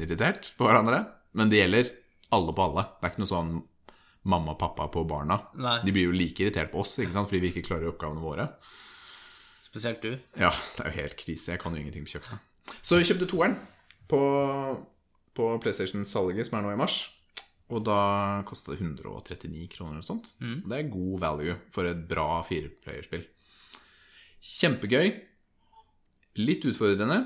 irritert 0.00 0.52
på 0.58 0.66
hverandre. 0.68 1.02
Men 1.38 1.50
det 1.52 1.60
gjelder 1.60 1.90
alle 2.34 2.54
på 2.56 2.64
alle. 2.66 2.86
Det 2.96 3.06
er 3.06 3.12
ikke 3.12 3.22
noe 3.24 3.30
sånn 3.34 3.52
mamma 4.30 4.54
og 4.54 4.60
pappa 4.60 4.86
på 4.92 5.04
barna. 5.08 5.38
Nei. 5.60 5.78
De 5.86 5.94
blir 5.94 6.08
jo 6.08 6.14
like 6.16 6.44
irritert 6.44 6.72
på 6.72 6.82
oss 6.82 6.98
ikke 7.00 7.14
sant? 7.14 7.30
fordi 7.30 7.42
vi 7.44 7.52
ikke 7.54 7.66
klarer 7.70 7.92
oppgavene 7.92 8.22
våre. 8.24 8.46
Spesielt 9.64 10.02
du. 10.02 10.14
Ja, 10.40 10.50
det 10.76 10.84
er 10.84 10.90
jo 10.90 11.02
helt 11.04 11.18
krise. 11.20 11.52
Jeg 11.54 11.62
kan 11.62 11.74
jo 11.74 11.82
ingenting 11.82 12.06
på 12.06 12.16
kjøkkenet. 12.16 12.46
Så 12.82 12.98
vi 12.98 13.06
kjøpte 13.08 13.28
toeren 13.30 13.56
på, 14.10 14.20
på 15.36 15.48
PlayStation-salget, 15.62 16.48
som 16.48 16.58
er 16.58 16.66
nå 16.66 16.74
i 16.74 16.80
mars. 16.80 16.98
Og 17.70 17.84
da 17.86 18.42
kosta 18.48 18.74
det 18.74 18.80
139 18.82 19.68
kroner 19.70 20.00
noe 20.00 20.06
sånt. 20.06 20.32
Det 20.66 20.78
er 20.78 20.90
god 20.90 21.20
value 21.22 21.56
for 21.70 21.86
et 21.86 22.00
bra 22.10 22.40
fireplayerspill. 22.46 23.22
Kjempegøy. 24.40 25.12
Litt 26.40 26.66
utfordrende. 26.66 27.20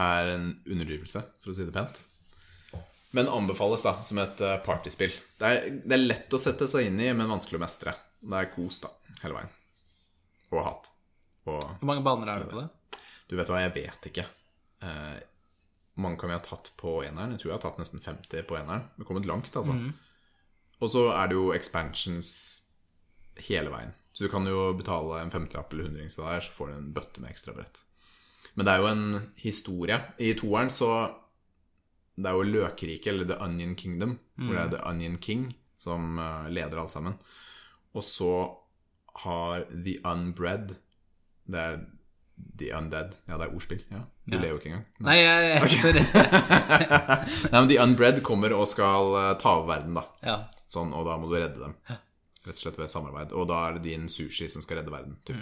Er 0.00 0.32
en 0.34 0.48
underdrivelse, 0.64 1.22
for 1.40 1.52
å 1.52 1.56
si 1.56 1.64
det 1.68 1.76
pent. 1.76 2.00
Men 3.16 3.30
anbefales 3.32 3.84
da 3.84 3.94
som 4.04 4.18
et 4.20 4.40
eh, 4.44 4.58
partyspill. 4.64 5.12
Det 5.38 5.48
er, 5.48 5.68
det 5.84 5.94
er 5.96 6.02
lett 6.02 6.34
å 6.36 6.40
sette 6.40 6.66
seg 6.68 6.90
inn 6.90 6.98
i, 7.00 7.12
men 7.16 7.30
vanskelig 7.30 7.56
å 7.56 7.62
mestre. 7.62 7.94
Det 8.20 8.40
er 8.42 8.50
kos, 8.52 8.82
da, 8.84 8.90
hele 9.22 9.38
veien. 9.38 9.54
Og 10.52 10.60
hat. 10.66 10.90
Og 11.48 11.62
Hvor 11.62 11.88
mange 11.88 12.04
baner 12.04 12.32
er 12.32 12.44
det 12.44 12.50
på 12.50 12.60
det? 12.60 12.66
Du 13.28 13.36
vet 13.36 13.48
hva, 13.50 13.60
jeg 13.64 13.74
vet 13.74 14.10
ikke. 14.10 14.24
Eh, 14.82 15.16
mange 15.96 16.18
kan 16.20 16.30
vi 16.30 16.36
ha 16.36 16.42
tatt 16.44 16.72
på 16.78 16.98
eneren? 17.06 17.32
Jeg 17.34 17.42
tror 17.42 17.50
jeg 17.52 17.56
har 17.58 17.64
tatt 17.64 17.80
nesten 17.80 18.02
50 18.04 18.44
på 18.46 18.58
eneren. 18.58 18.84
Vi 18.96 19.02
har 19.04 19.08
kommet 19.08 19.28
langt, 19.28 19.56
altså. 19.56 19.72
Og 20.80 20.90
så 20.92 21.06
er 21.16 21.30
det 21.30 21.38
jo 21.38 21.52
expansions 21.56 22.30
hele 23.48 23.72
veien. 23.72 23.94
Så 24.12 24.24
du 24.24 24.30
kan 24.32 24.46
jo 24.48 24.72
betale 24.76 25.20
en 25.22 25.32
femtilapp 25.32 25.72
eller 25.72 25.88
hundrings 25.90 26.16
der, 26.16 26.40
så 26.40 26.52
får 26.52 26.68
du 26.70 26.74
en 26.76 26.92
bøtte 26.96 27.20
med 27.20 27.30
ekstra 27.32 27.52
brett. 27.56 27.82
Men 28.56 28.64
det 28.64 28.72
er 28.72 28.80
jo 28.80 28.88
en 28.88 29.32
historie. 29.36 29.98
I 30.18 30.32
toeren 30.38 30.70
så 30.72 30.90
Det 32.16 32.30
er 32.30 32.32
jo 32.32 32.46
Løkeriket, 32.48 33.10
eller 33.12 33.26
The 33.28 33.36
Onion 33.44 33.74
Kingdom, 33.76 34.18
hvor 34.40 34.54
det 34.54 34.60
er 34.62 34.70
The 34.72 34.88
Onion 34.88 35.18
King 35.18 35.50
som 35.76 36.18
eh, 36.18 36.46
leder 36.48 36.78
alt 36.80 36.90
sammen. 36.94 37.12
Og 37.92 38.04
så 38.04 38.56
har 39.24 39.66
The 39.68 39.98
Unbred 40.04 40.74
Det 41.44 41.60
er 41.60 41.76
The 42.56 42.70
Undead. 42.76 43.14
Ja, 43.28 43.36
det 43.40 43.46
er 43.48 43.54
ordspill. 43.56 43.82
Ja. 43.92 44.02
Du 44.26 44.36
Ja. 44.36 44.40
ler 44.42 44.48
jo 44.54 44.58
ikke 44.58 44.70
engang. 44.72 44.84
Nei, 45.06 45.16
jeg, 45.20 45.50
jeg 45.52 45.70
sorry. 45.76 46.02
Nei, 47.52 47.60
men 47.60 47.68
The 47.70 47.78
Unbred 47.84 48.22
kommer 48.26 48.52
og 48.56 48.66
skal 48.70 49.14
eh, 49.20 49.30
ta 49.40 49.54
over 49.58 49.70
verden, 49.74 49.96
da. 49.98 50.04
Ja. 50.26 50.36
Sånn, 50.68 50.92
og 50.96 51.06
da 51.08 51.16
må 51.20 51.28
du 51.30 51.36
redde 51.38 51.60
dem. 51.62 51.74
Rett 52.46 52.54
og 52.58 52.62
slett 52.62 52.78
ved 52.80 52.90
samarbeid. 52.92 53.32
Og 53.38 53.48
da 53.50 53.60
er 53.68 53.76
det 53.78 53.84
din 53.88 54.08
sushi 54.12 54.48
som 54.52 54.62
skal 54.64 54.80
redde 54.80 54.92
verden. 54.94 55.16
Typ. 55.26 55.40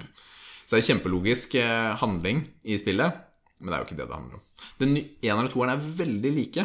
Så 0.65 0.77
det 0.77 0.83
er 0.83 0.89
kjempelogisk 0.93 1.55
eh, 1.61 1.91
handling 2.01 2.45
i 2.65 2.79
spillet, 2.81 3.19
men 3.61 3.71
det 3.71 3.77
er 3.77 3.83
jo 3.83 3.89
ikke 3.91 3.99
det 4.01 4.09
det 4.09 4.17
handler 4.19 4.39
om. 4.41 4.47
Den 4.81 4.95
ene 4.97 5.05
eneren 5.29 5.49
og 5.51 5.53
toeren 5.55 5.75
er 5.75 5.85
veldig 5.99 6.33
like. 6.39 6.65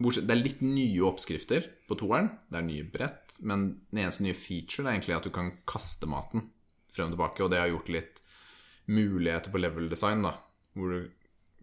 Bortsett, 0.00 0.24
det 0.28 0.32
er 0.32 0.40
litt 0.40 0.62
nye 0.64 1.02
oppskrifter 1.04 1.66
på 1.90 1.96
toeren. 2.00 2.30
Det 2.48 2.56
er 2.62 2.64
nye 2.64 2.86
brett, 2.88 3.36
men 3.44 3.66
den 3.90 4.00
eneste 4.06 4.24
nye 4.24 4.36
feature 4.36 4.86
er 4.88 4.94
egentlig 4.96 5.18
at 5.18 5.26
du 5.28 5.32
kan 5.34 5.50
kaste 5.68 6.08
maten 6.08 6.46
frem 6.94 7.10
og 7.10 7.16
tilbake, 7.18 7.44
og 7.44 7.52
det 7.52 7.60
har 7.60 7.68
gjort 7.72 7.92
litt 7.92 8.19
muligheter 8.90 9.54
på 9.54 9.62
level 9.62 9.88
design, 9.90 10.24
da, 10.26 10.34
hvor 10.74 10.94
du 10.94 11.08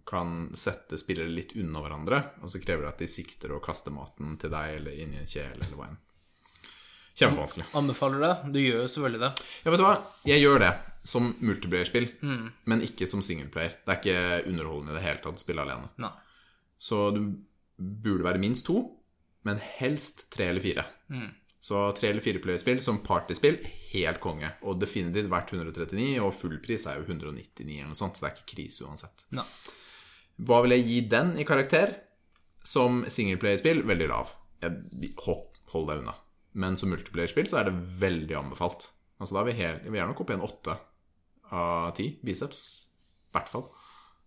kan 0.08 0.50
sette 0.56 0.96
spillere 1.00 1.28
litt 1.28 1.52
unna 1.60 1.82
hverandre, 1.84 2.20
og 2.40 2.52
så 2.52 2.62
krever 2.64 2.86
det 2.86 2.92
at 2.94 3.02
de 3.04 3.10
sikter 3.12 3.52
og 3.52 3.64
kaster 3.66 3.92
maten 3.92 4.38
til 4.40 4.54
deg 4.54 4.78
eller 4.80 5.00
inn 5.04 5.16
i 5.18 5.20
en 5.20 5.28
kjele 5.28 5.60
eller 5.60 5.76
hva 5.76 5.90
enn. 5.90 5.98
Kjempevanskelig. 7.18 7.66
Anbefaler 7.76 8.22
du 8.22 8.24
det. 8.24 8.36
Du 8.54 8.60
gjør 8.62 8.84
jo 8.84 8.90
selvfølgelig 8.94 9.22
det. 9.24 9.32
Ja, 9.66 9.72
vet 9.74 9.82
du 9.82 9.86
hva? 9.88 9.96
Jeg 10.30 10.44
gjør 10.44 10.62
det 10.62 10.70
som 11.08 11.32
multiplayer-spill, 11.42 12.08
men 12.70 12.84
ikke 12.86 13.08
som 13.10 13.24
singleplayer. 13.26 13.80
Det 13.84 13.94
er 13.94 14.00
ikke 14.04 14.52
underholdende 14.52 14.94
i 14.94 14.98
det 15.00 15.06
hele 15.08 15.22
tatt 15.24 15.42
å 15.42 15.44
spille 15.44 15.64
alene. 15.66 15.90
Nei. 16.04 16.12
Så 16.78 17.00
du 17.16 17.22
burde 17.78 18.28
være 18.28 18.42
minst 18.44 18.68
to, 18.70 18.84
men 19.50 19.60
helst 19.80 20.28
tre 20.34 20.52
eller 20.52 20.62
fire. 20.62 20.86
Så 21.60 21.80
tre 21.98 22.12
eller 22.12 22.22
fireplayerspill 22.22 22.82
som 22.86 23.00
partyspill, 23.04 23.58
helt 23.94 24.20
konge. 24.24 24.52
Og 24.64 24.78
definitivt 24.80 25.30
verdt 25.32 25.54
139, 25.56 26.20
og 26.22 26.36
fullpris 26.38 26.86
er 26.88 27.00
jo 27.02 27.08
199 27.08 27.80
eller 27.80 27.90
noe 27.92 27.98
sånt, 27.98 28.16
så 28.20 28.26
det 28.26 28.30
er 28.30 28.36
ikke 28.38 28.52
krise 28.56 28.86
uansett. 28.86 29.26
Nei. 29.36 29.46
Hva 30.48 30.60
vil 30.64 30.76
jeg 30.76 30.86
gi 30.86 31.00
den 31.10 31.34
i 31.42 31.46
karakter? 31.50 31.96
Som 32.68 33.02
singleplayerspill, 33.10 33.82
veldig 33.90 34.10
lav. 34.12 34.34
Jeg, 34.62 35.14
hopp, 35.26 35.58
hold 35.74 35.88
deg 35.90 36.04
unna. 36.04 36.14
Men 36.58 36.78
som 36.78 36.90
multiplayerspill 36.94 37.48
så 37.50 37.60
er 37.62 37.70
det 37.70 37.76
veldig 38.02 38.38
anbefalt. 38.38 38.92
Altså 39.22 39.34
da 39.38 39.42
er 39.42 39.50
vi 39.50 39.58
helt, 39.64 39.84
vil 39.88 39.98
gjerne 39.98 40.12
nok 40.14 40.22
opp 40.26 40.32
i 40.34 40.38
en 40.38 40.46
åtte 40.46 40.78
av 41.58 41.92
ti 41.98 42.12
biceps. 42.26 42.62
I 43.32 43.38
hvert 43.38 43.50
fall. 43.52 43.66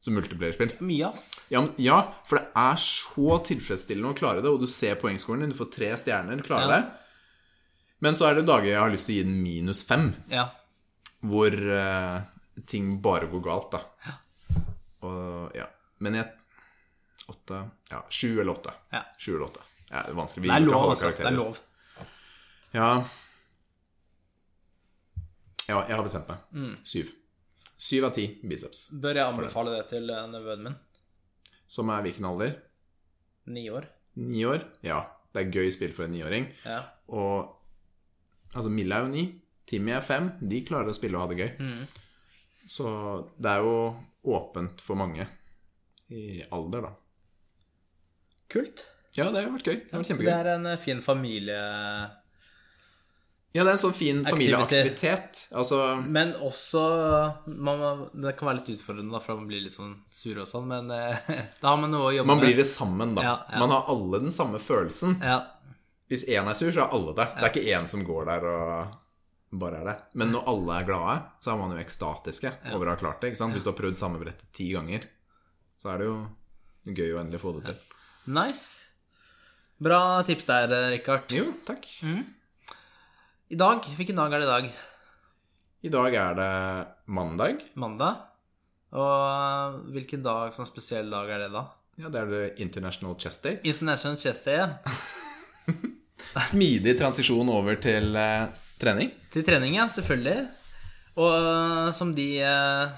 Som 0.01 0.14
multiplayerspill. 0.16 0.73
Mye, 0.81 1.11
ass. 1.12 1.27
Ja, 1.53 1.61
men, 1.61 1.75
ja, 1.83 1.99
for 2.25 2.40
det 2.40 2.47
er 2.57 2.79
så 2.81 3.37
tilfredsstillende 3.51 4.14
å 4.14 4.19
klare 4.19 4.40
det, 4.43 4.49
og 4.51 4.62
du 4.64 4.71
ser 4.73 4.97
poengscoren 5.01 5.45
din, 5.45 5.53
du 5.53 5.59
får 5.59 5.71
tre 5.75 5.90
stjerner, 6.01 6.40
klarer 6.47 6.66
Ja. 6.71 6.79
det. 6.81 6.97
Men 8.01 8.17
så 8.17 8.29
er 8.31 8.35
det 8.39 8.47
dager 8.49 8.71
jeg 8.71 8.81
har 8.81 8.91
lyst 8.93 9.07
til 9.09 9.15
å 9.15 9.19
gi 9.21 9.25
den 9.29 9.41
minus 9.45 9.83
fem, 9.85 10.11
Ja. 10.33 10.47
hvor 11.23 11.53
eh, 11.53 12.21
ting 12.67 12.95
bare 13.05 13.29
går 13.29 13.43
galt, 13.45 13.71
da. 13.75 13.81
Ja. 14.07 14.63
Og 15.09 15.57
ja. 15.57 15.67
Men 16.01 16.15
jeg 16.21 16.31
Åtte 17.31 17.59
Ja, 17.93 18.01
sju 18.11 18.41
eller 18.41 18.57
åtte. 18.57 18.73
Ja. 18.91 19.05
Sju 19.21 19.35
eller 19.37 19.45
åtte. 19.47 19.61
Ja, 19.91 20.01
det 20.03 20.11
er 20.11 20.17
vanskelig. 20.19 20.43
Vi 20.43 20.49
Det 20.49 20.57
er 20.57 20.65
lov, 20.65 20.87
altså. 20.91 21.11
Det 21.15 21.27
er 21.29 21.37
lov. 21.37 21.59
Ja. 22.75 22.89
Ja, 25.69 25.85
jeg 25.87 25.95
har 25.95 26.03
bestemt 26.03 26.27
meg. 26.31 26.41
Mm. 26.57 26.73
Syv. 26.87 27.13
Syv 27.81 28.09
av 28.09 28.15
ti 28.17 28.25
biceps. 28.43 28.81
Bør 29.01 29.15
jeg 29.21 29.25
anbefale 29.31 29.77
det 29.77 29.85
til 29.93 30.11
eh, 30.11 30.25
nevøen 30.33 30.65
min? 30.67 30.77
Som 31.71 31.93
er 31.95 32.03
hvilken 32.03 32.27
alder? 32.33 32.57
Ni 33.55 33.69
år. 33.71 33.87
Ni 34.19 34.43
år? 34.49 34.65
Ja. 34.87 35.05
Det 35.31 35.45
er 35.45 35.53
gøy 35.55 35.71
spill 35.75 35.95
for 35.95 36.09
en 36.09 36.15
niåring. 36.17 36.49
Ja. 36.67 36.81
Og 37.15 37.60
altså, 38.55 38.71
Milla 38.73 39.01
er 39.01 39.09
jo 39.09 39.13
ni, 39.15 39.25
Timmy 39.71 39.95
er 39.95 40.05
fem. 40.05 40.33
De 40.41 40.63
klarer 40.67 40.91
å 40.91 40.97
spille 40.97 41.19
og 41.19 41.27
ha 41.27 41.33
det 41.33 41.43
gøy. 41.43 41.51
Mm. 41.61 41.83
Så 42.71 42.89
det 43.39 43.51
er 43.51 43.67
jo 43.67 43.77
åpent 44.31 44.83
for 44.85 44.99
mange 45.01 45.27
i 46.11 46.41
alder, 46.51 46.89
da. 46.89 46.95
Kult. 48.51 48.87
Ja, 49.15 49.29
det 49.31 49.45
har 49.45 49.53
vært 49.53 49.69
gøy. 49.69 49.77
Det 49.85 49.95
har 49.95 50.03
vært 50.03 50.11
Så 50.11 50.23
det 50.23 50.35
er 50.35 50.55
en 50.57 50.67
eh, 50.71 50.81
fin 50.83 51.03
familie... 51.03 51.61
Ja, 53.51 53.65
det 53.65 53.73
er 53.73 53.75
en 53.75 53.81
sånn 53.83 53.95
fin 53.97 54.21
familieaktivitet. 54.23 55.41
Altså 55.59 55.79
Men 56.07 56.37
også 56.47 56.83
man, 57.51 58.05
Det 58.15 58.37
kan 58.39 58.47
være 58.47 58.61
litt 58.61 58.69
utfordrende, 58.77 59.11
da, 59.11 59.19
for 59.25 59.41
man 59.41 59.49
blir 59.51 59.65
litt 59.65 59.75
sånn 59.75 59.97
sur 60.15 60.39
og 60.39 60.47
sånn, 60.47 60.69
men 60.71 60.93
eh, 60.95 61.33
da 61.63 61.73
har 61.73 61.81
man 61.83 61.91
noe 61.91 62.13
å 62.13 62.15
jobbe 62.15 62.31
Man 62.31 62.39
med. 62.39 62.47
blir 62.47 62.61
det 62.63 62.69
sammen, 62.71 63.17
da. 63.19 63.27
Ja, 63.27 63.35
ja. 63.51 63.63
Man 63.63 63.75
har 63.75 63.91
alle 63.91 64.23
den 64.23 64.35
samme 64.35 64.63
følelsen. 64.63 65.19
Ja. 65.19 65.41
Hvis 66.11 66.25
én 66.27 66.49
er 66.51 66.59
sur, 66.59 66.73
så 66.75 66.83
er 66.85 66.96
alle 66.96 67.14
det. 67.14 67.27
Det 67.37 67.46
er 67.46 67.53
ikke 67.53 67.79
én 67.79 67.87
som 67.90 68.03
går 68.07 68.27
der 68.27 68.46
og 68.51 68.99
bare 69.62 69.81
er 69.81 69.87
det. 69.87 69.96
Men 70.18 70.33
når 70.35 70.49
alle 70.51 70.77
er 70.81 70.87
glade, 70.88 71.16
så 71.42 71.53
er 71.53 71.59
man 71.61 71.75
jo 71.75 71.81
ekstatiske 71.83 72.51
over 72.75 72.88
å 72.88 72.94
ha 72.94 72.99
klart 72.99 73.23
det. 73.23 73.31
ikke 73.31 73.40
sant? 73.44 73.55
Hvis 73.55 73.66
du 73.66 73.70
har 73.70 73.79
prøvd 73.79 73.99
samme 73.99 74.18
brettet 74.23 74.51
ti 74.57 74.68
ganger, 74.75 75.07
så 75.81 75.92
er 75.92 76.03
det 76.03 76.09
jo 76.11 76.16
gøy 76.99 77.14
å 77.14 77.20
endelig 77.23 77.40
få 77.42 77.53
det 77.59 77.64
til. 77.70 77.96
Nice. 78.31 78.87
Bra 79.81 80.01
tips 80.27 80.51
der, 80.51 80.75
Rikard. 80.92 81.31
Jo, 81.35 81.46
takk. 81.66 81.87
I 83.51 83.59
dag, 83.59 83.87
hvilken 83.99 84.18
dag 84.18 84.35
er 84.35 84.42
det 84.42 84.49
i 84.49 84.51
dag? 84.51 84.68
I 85.81 85.94
dag 85.94 86.18
er 86.25 86.35
det 86.38 86.51
mandag. 87.07 87.62
Mandag. 87.81 88.27
Og 88.99 89.79
hvilken 89.94 90.27
dag, 90.27 90.51
sånn 90.55 90.68
spesiell 90.68 91.11
dag 91.11 91.31
er 91.31 91.46
det 91.46 91.53
da? 91.55 91.64
Ja, 92.03 92.11
det 92.11 92.20
er 92.25 92.31
det 92.35 92.42
International 92.62 93.14
Chess 93.18 93.38
Day. 93.44 93.59
International 93.62 94.18
Chess 94.18 94.42
Day, 94.44 94.59
ja. 94.59 94.75
Smidig 96.51 96.97
transisjon 97.01 97.49
over 97.53 97.79
til 97.83 98.11
uh, 98.17 98.49
trening. 98.81 99.13
Til 99.33 99.45
trening, 99.47 99.77
ja, 99.79 99.87
selvfølgelig. 99.93 100.49
Og 101.21 101.33
uh, 101.35 101.89
som 101.97 102.13
de 102.17 102.27
uh, 102.47 102.93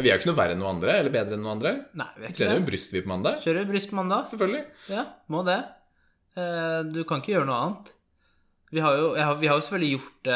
Vi 0.00 0.08
er 0.08 0.14
jo 0.16 0.20
ikke 0.22 0.30
noe 0.32 0.38
verre 0.38 0.56
enn 0.56 0.62
noen 0.62 0.76
andre, 0.78 0.98
eller 1.00 1.14
bedre 1.14 1.36
enn 1.36 1.44
noen 1.44 1.56
andre. 1.58 1.74
Nei, 2.00 2.08
vi 2.18 2.24
er 2.26 2.32
ikke 2.32 2.40
trener 2.42 2.60
jo 2.62 2.68
bryst 2.70 2.94
vi 2.96 3.02
på 3.04 3.12
mandag. 3.12 3.40
Kjører 3.44 3.68
bryst 3.68 3.90
på 3.92 3.98
mandag. 4.00 4.28
Selvfølgelig. 4.32 4.64
Ja, 4.90 5.04
må 5.30 5.44
det. 5.46 5.60
Du 6.90 7.04
kan 7.06 7.20
ikke 7.22 7.36
gjøre 7.36 7.46
noe 7.46 7.58
annet. 7.62 7.92
Vi 8.74 8.82
har 8.82 8.96
jo, 8.98 9.12
har, 9.14 9.36
vi 9.38 9.46
har 9.46 9.60
jo 9.60 9.62
selvfølgelig 9.68 9.92
gjort 9.94 10.30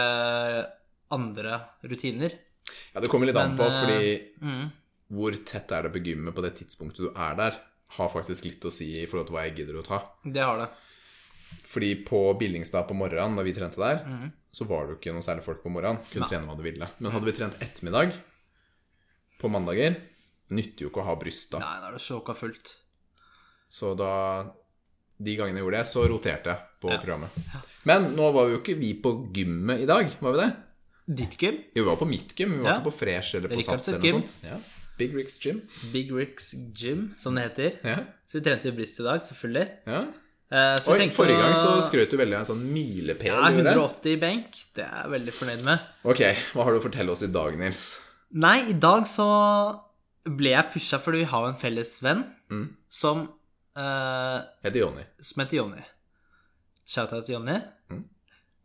andre 1.11 1.57
rutiner. 1.91 2.37
Ja, 2.93 3.01
det 3.03 3.11
kommer 3.11 3.27
litt 3.27 3.41
an 3.41 3.57
på, 3.59 3.67
fordi 3.81 4.12
Mm. 4.45 4.69
hvor 5.17 5.35
tett 5.49 5.73
er 5.75 5.88
det 5.88 5.93
på 5.97 6.03
gymmet 6.05 6.37
på 6.37 6.45
det 6.45 6.53
tidspunktet 6.61 7.09
du 7.09 7.11
er 7.11 7.35
der, 7.38 7.59
har 7.97 8.11
faktisk 8.12 8.45
litt 8.45 8.62
å 8.69 8.71
si 8.71 8.93
i 9.01 9.07
forhold 9.09 9.27
til 9.31 9.35
hva 9.38 9.45
jeg 9.49 9.57
gidder 9.62 9.81
å 9.81 9.85
ta. 9.87 9.99
Det 10.23 10.45
har 10.45 10.61
det. 10.61 10.69
Fordi 11.68 11.94
på 12.04 12.20
Billingstad 12.40 12.88
på 12.88 12.96
morgenen, 12.96 13.37
da 13.37 13.44
vi 13.46 13.54
trente 13.56 13.80
der, 13.80 14.02
mm. 14.04 14.28
så 14.52 14.66
var 14.68 14.87
det 14.87 14.94
jo 14.94 14.98
ikke 15.00 15.14
noe 15.16 15.24
særlig 15.26 15.44
folk 15.46 15.62
på 15.64 15.72
morgenen. 15.72 16.00
Kunne 16.12 16.28
trene 16.30 16.48
hva 16.48 16.56
du 16.58 16.64
ville. 16.64 16.88
Men 16.98 17.14
hadde 17.14 17.28
vi 17.28 17.37
trent 17.37 17.58
ettermiddag 17.64 18.14
på 19.38 19.50
mandager, 19.52 19.98
nytter 20.54 20.87
jo 20.87 20.92
ikke 20.92 21.02
å 21.04 21.08
ha 21.11 21.16
bryst 21.20 21.52
da. 21.54 21.61
Nei, 21.62 21.74
da 21.82 21.90
er 21.90 21.98
det 21.98 22.04
sjåka 22.04 22.34
fullt. 22.37 22.72
Så 23.68 23.92
da 23.98 24.12
De 25.18 25.32
gangene 25.34 25.58
jeg 25.58 25.64
gjorde 25.66 25.78
det, 25.80 25.87
så 25.90 26.02
roterte 26.06 26.52
jeg 26.52 26.78
på 26.78 26.92
programmet. 26.94 27.38
Men 27.90 28.12
nå 28.14 28.28
var 28.37 28.52
jo 28.52 28.61
ikke 28.61 28.76
vi 28.78 28.92
på 29.02 29.11
gymmet 29.34 29.82
i 29.82 29.88
dag, 29.88 30.12
var 30.22 30.37
vi 30.37 30.44
det? 30.44 30.50
Ditt 31.18 31.34
gym, 31.40 31.56
Jo, 31.74 31.82
vi 31.82 31.87
var 31.88 31.96
på 31.98 32.06
mitt 32.06 32.34
gym, 32.38 32.52
vi 32.52 32.62
var 32.62 32.70
Ja. 32.70 32.76
ikke 32.78 32.90
på 32.90 32.98
Fresh 33.00 33.37
eller 33.37 33.48
på 33.48 33.64
Sats 33.66 33.88
eller 33.88 33.98
noe 33.98 34.20
sånt. 34.20 34.34
Ja. 34.44 34.58
Big 34.98 35.16
Ricks 35.16 35.38
Gym. 35.42 35.62
Big 35.92 36.12
Ricks 36.12 36.54
Gym, 36.74 37.12
som 37.16 37.34
det 37.34 37.48
heter. 37.48 37.78
Ja. 37.82 38.04
Så 38.26 38.38
vi 38.38 38.44
trente 38.46 38.68
jo 38.68 38.76
bryst 38.76 39.00
i 39.00 39.06
dag, 39.06 39.20
selvfølgelig. 39.22 39.68
ja. 39.87 40.06
Eh, 40.50 40.76
Så 40.80 40.94
Oi, 40.94 41.08
forrige 41.12 41.40
gang 41.42 41.54
så 41.61 41.74
skrøt 41.84 42.11
du 42.11 42.16
veldig 42.16 42.37
av 42.38 42.40
en 42.44 42.48
sånn 42.54 42.62
milepæl. 42.72 43.34
Ja, 43.34 43.50
du 43.52 43.58
180 43.61 44.14
i 44.14 44.16
benk. 44.22 44.54
Det 44.74 44.84
er 44.87 45.02
jeg 45.02 45.11
veldig 45.12 45.34
fornøyd 45.37 45.64
med. 45.66 45.78
Ok, 46.08 46.22
hva 46.54 46.64
har 46.64 46.72
du 46.72 46.78
å 46.80 46.84
fortelle 46.87 47.12
oss 47.12 47.22
i 47.26 47.28
dag, 47.34 47.58
Nils? 47.61 47.82
Nei, 48.32 48.56
i 48.70 48.76
dag 48.80 49.04
så 49.08 49.26
ble 50.28 50.50
jeg 50.54 50.70
pusha 50.72 50.98
fordi 51.00 51.22
vi 51.24 51.28
har 51.32 51.46
en 51.48 51.56
felles 51.61 51.94
venn 52.04 52.24
Mm. 52.50 52.66
som, 52.88 53.26
uh, 53.76 54.40
Heter 54.64 54.80
Jonny. 54.80 55.04
som 55.20 55.42
heter 55.44 55.56
Jonny. 55.58 55.82
Shout-out 56.88 57.26
til 57.26 57.34
Jonny. 57.37 57.58
Mm. 57.92 58.04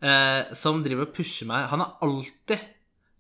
Uh, 0.04 0.54
som 0.56 0.82
driver 0.84 1.08
og 1.08 1.14
pusher 1.16 1.46
meg. 1.48 1.68
Han 1.68 1.80
har 1.84 1.98
alltid 2.02 2.60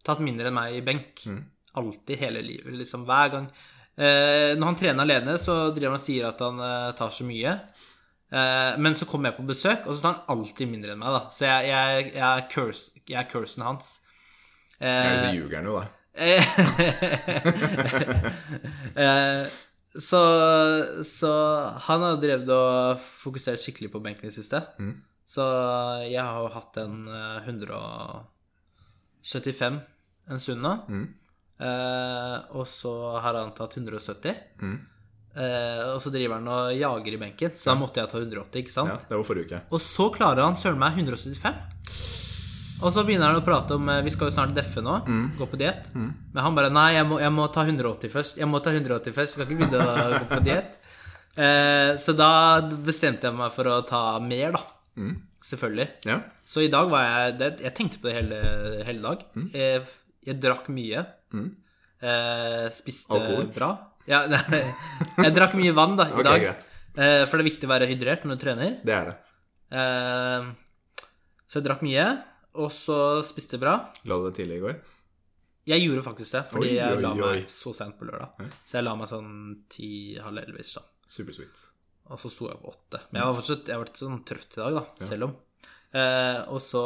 tatt 0.04 0.20
mindre 0.24 0.48
enn 0.48 0.56
meg 0.56 0.78
i 0.78 0.82
benk. 0.82 1.26
Mm. 1.28 1.44
Alltid, 1.76 2.18
hele 2.20 2.42
livet. 2.42 2.74
Liksom 2.80 3.04
hver 3.06 3.32
gang. 3.36 3.48
Uh, 3.98 4.56
når 4.56 4.66
han 4.72 4.76
trener 4.80 5.04
alene, 5.04 5.36
så 5.38 5.74
driver 5.76 5.92
han 5.92 6.00
og 6.00 6.06
sier 6.06 6.28
at 6.32 6.40
han 6.40 6.64
tar 6.96 7.12
så 7.12 7.28
mye. 7.28 7.58
Eh, 8.34 8.74
men 8.82 8.96
så 8.98 9.06
kommer 9.06 9.30
jeg 9.30 9.38
på 9.38 9.50
besøk, 9.50 9.82
og 9.86 9.94
så 9.94 10.02
tar 10.02 10.16
han 10.16 10.30
alltid 10.34 10.68
mindre 10.72 10.92
enn 10.96 11.02
meg. 11.04 11.12
da 11.14 11.22
Så 11.34 11.42
jeg, 11.46 11.60
jeg, 11.70 11.86
jeg, 12.16 12.30
er, 12.30 12.42
curse, 12.52 12.84
jeg 13.06 13.20
er 13.22 13.30
cursen 13.30 13.62
hans. 13.68 13.88
Ja, 14.00 14.04
Eh, 14.84 15.20
så 15.20 15.28
ljuger 15.36 15.58
han 15.62 15.68
jo, 15.70 15.76
da. 15.80 15.86
Eh, 18.94 19.44
så, 19.98 20.22
så 21.06 21.30
han 21.88 22.02
har 22.06 22.18
drevet 22.22 22.50
og 22.54 23.00
fokusert 23.02 23.60
skikkelig 23.62 23.92
på 23.94 24.00
benken 24.06 24.28
i 24.30 24.34
siste. 24.34 24.60
Mm. 24.78 24.96
Så 25.26 25.42
jeg 26.06 26.22
har 26.22 26.40
jo 26.44 26.50
hatt 26.54 26.78
en 26.82 27.08
eh, 27.10 27.48
175 27.48 29.80
en 30.30 30.40
stund 30.40 30.62
nå. 30.64 30.74
Mm. 30.90 31.08
Eh, 31.64 32.38
og 32.58 32.68
så 32.70 32.94
har 33.24 33.34
han 33.40 33.52
tatt 33.58 33.78
170. 33.80 34.34
Mm. 34.62 34.78
Eh, 35.34 35.84
og 35.96 36.02
så 36.04 36.12
driver 36.14 36.38
han 36.38 36.50
og 36.54 36.74
jager 36.78 37.16
i 37.16 37.20
benken, 37.22 37.54
så 37.58 37.72
da 37.72 37.78
måtte 37.80 38.02
jeg 38.04 38.12
ta 38.12 38.20
180, 38.22 38.60
ikke 38.62 38.74
sant? 38.74 38.92
Ja, 38.94 39.00
det 39.10 39.18
var 39.18 39.26
forrige 39.26 39.48
uke. 39.50 39.62
Og 39.74 39.82
så 39.82 40.10
klarer 40.14 40.46
han 40.46 40.58
søren 40.60 40.78
meg 40.82 41.00
175. 41.00 41.56
Og 42.84 42.92
så 42.92 43.04
begynner 43.08 43.32
han 43.32 43.40
å 43.40 43.46
prate 43.46 43.78
om 43.78 43.88
eh, 43.90 44.02
Vi 44.04 44.12
skal 44.12 44.28
jo 44.28 44.36
snart 44.36 44.54
deffe 44.58 44.82
nå, 44.84 44.98
gå 45.40 45.48
på 45.50 45.60
diett. 45.62 45.86
Men 45.96 46.42
han 46.44 46.56
bare 46.58 46.70
Nei, 46.74 46.90
jeg 46.98 47.08
må, 47.08 47.20
jeg 47.24 47.32
må 47.34 47.48
ta 47.54 47.64
180 47.66 48.12
først. 48.12 48.38
Jeg 48.42 48.50
må 48.52 48.60
ta 48.66 48.74
180 48.76 49.16
først. 49.16 49.38
Jeg 49.38 49.48
kan 49.48 49.56
ikke 49.56 49.70
begynne 49.72 49.84
å 49.84 50.18
gå 50.18 50.30
på 50.34 50.42
diett. 50.46 50.80
Eh, 51.34 51.94
så 51.98 52.14
da 52.14 52.30
bestemte 52.86 53.26
jeg 53.30 53.38
meg 53.40 53.54
for 53.56 53.72
å 53.72 53.80
ta 53.90 54.04
mer, 54.22 54.58
da. 54.58 54.64
Selvfølgelig. 55.44 55.88
Ja. 56.06 56.20
Så 56.46 56.62
i 56.64 56.70
dag 56.72 56.92
var 56.92 57.08
jeg 57.08 57.38
det, 57.40 57.48
Jeg 57.66 57.74
tenkte 57.80 58.00
på 58.04 58.08
det 58.12 58.18
hele, 58.20 58.42
hele 58.86 59.02
dag. 59.02 59.24
Jeg, 59.56 59.82
jeg 60.28 60.38
drakk 60.44 60.70
mye. 60.72 61.06
Eh, 61.34 62.68
spiste 62.76 63.16
Alkohol? 63.16 63.48
bra. 63.56 63.72
Ja, 64.10 64.26
nei, 64.28 64.62
jeg 65.24 65.34
drakk 65.36 65.54
mye 65.60 65.74
vann 65.76 65.96
da, 66.00 66.10
i 66.10 66.18
okay, 66.18 66.26
dag. 66.28 66.42
greit. 66.48 66.66
Eh, 66.94 67.22
for 67.30 67.40
det 67.40 67.46
er 67.46 67.50
viktig 67.50 67.68
å 67.70 67.72
være 67.72 67.88
hydrert 67.90 68.26
når 68.28 68.38
du 68.40 68.44
trener. 68.44 68.74
Det 68.86 68.96
er 68.98 69.08
det. 69.10 69.16
Eh, 69.80 70.50
så 71.48 71.60
jeg 71.62 71.68
drakk 71.70 71.86
mye, 71.86 72.08
og 72.60 72.70
så 72.76 72.98
spiste 73.26 73.58
jeg 73.58 73.64
bra. 73.64 73.78
La 74.10 74.18
du 74.20 74.28
det 74.28 74.36
tidlig 74.42 74.60
i 74.60 74.64
går? 74.66 74.76
Jeg 75.72 75.86
gjorde 75.86 76.04
faktisk 76.04 76.36
det, 76.36 76.42
fordi 76.52 76.68
Oi, 76.74 76.76
jeg 76.76 76.98
oi, 76.98 77.02
la 77.06 77.12
oi. 77.14 77.20
meg 77.22 77.52
så 77.54 77.72
sent 77.78 77.96
på 78.00 78.08
lørdag. 78.10 78.50
Så 78.68 78.78
jeg 78.82 78.84
la 78.84 78.98
meg 79.00 79.08
sånn 79.08 79.32
ti-halv 79.72 80.42
elleve. 80.44 80.60
ish. 80.66 80.82
Supersweet. 81.08 81.62
Og 82.12 82.20
så 82.20 82.32
sto 82.34 82.50
jeg 82.50 82.60
på 82.60 82.74
åtte. 82.74 83.00
Men 83.12 83.22
jeg 83.22 83.30
var 83.30 83.38
fortsatt 83.40 83.70
jeg 83.72 83.80
var 83.80 83.88
litt 83.88 84.02
sånn 84.02 84.22
trøtt 84.28 84.58
i 84.58 84.60
dag, 84.60 84.80
da, 84.82 85.08
selv 85.08 85.30
om. 85.30 85.36
Eh, 85.94 86.40
og 86.52 86.60
så 86.66 86.82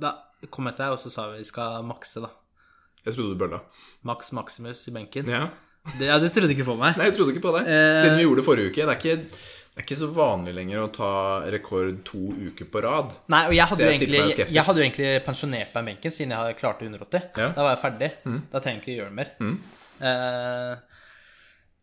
Da 0.00 0.10
kom 0.50 0.66
jeg 0.66 0.74
til 0.74 0.82
deg, 0.88 0.94
og 0.96 0.98
så 0.98 1.10
sa 1.12 1.28
vi 1.30 1.38
vi 1.38 1.46
skal 1.46 1.84
makse, 1.86 2.24
da. 2.24 2.32
Jeg 3.04 3.14
trodde 3.14 3.34
du 3.36 3.38
bølla. 3.44 3.60
Max 4.08 4.32
Maximus 4.34 4.82
i 4.90 4.94
benken. 4.96 5.30
Ja. 5.30 5.44
Det, 5.82 6.06
ja, 6.06 6.18
det 6.22 6.30
trodde 6.30 6.52
jeg 6.52 6.60
ikke 6.60 6.68
på 6.70 6.78
meg. 6.78 6.94
Nei, 6.98 7.08
jeg 7.10 7.16
trodde 7.16 7.34
ikke 7.34 7.42
på 7.42 7.56
det. 7.56 7.64
Eh. 7.66 7.96
Siden 7.98 8.20
vi 8.20 8.26
gjorde 8.26 8.42
det 8.42 8.46
forrige 8.46 8.70
uke. 8.70 8.84
Det 8.86 8.92
er 8.92 9.00
ikke, 9.00 9.16
det 9.72 9.80
er 9.80 9.86
ikke 9.86 9.98
så 9.98 10.08
vanlig 10.14 10.54
lenger 10.54 10.82
å 10.84 10.86
ta 10.94 11.10
rekord 11.50 11.98
to 12.06 12.22
uker 12.38 12.68
på 12.70 12.84
rad. 12.84 13.16
Nei, 13.34 13.42
og 13.48 13.56
jeg 13.56 13.66
hadde, 13.72 13.88
jeg 13.88 13.98
egentlig, 13.98 14.46
jeg 14.46 14.66
hadde 14.68 14.82
jo 14.82 14.86
egentlig 14.86 15.10
pensjonert 15.26 15.74
meg 15.74 15.82
i 15.82 15.90
benken 15.90 16.14
siden 16.14 16.36
jeg 16.36 16.58
klarte 16.60 16.86
180. 16.86 17.28
Ja. 17.34 17.50
Da 17.56 17.66
var 17.66 17.74
jeg 17.74 17.82
ferdig. 17.82 18.10
Da 18.52 18.62
trenger 18.62 18.78
jeg 18.78 18.84
ikke 18.84 18.98
gjøre 19.00 19.10
det 19.10 19.18
mer. 19.18 19.34
Mm. 19.42 19.58
Eh, 20.02 20.72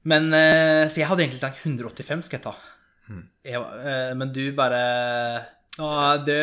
men 0.09 0.33
eh, 0.33 0.87
Så 0.89 1.01
jeg 1.01 1.07
hadde 1.09 1.25
egentlig 1.25 1.41
tenkt 1.43 1.63
185 1.65 2.25
skal 2.27 2.39
jeg 2.39 2.45
ta. 2.47 2.55
Mm. 3.09 3.23
Jeg, 3.51 3.61
eh, 3.89 4.11
men 4.19 4.31
du 4.35 4.43
bare 4.57 4.81
Å, 5.79 5.89
det, 6.23 6.41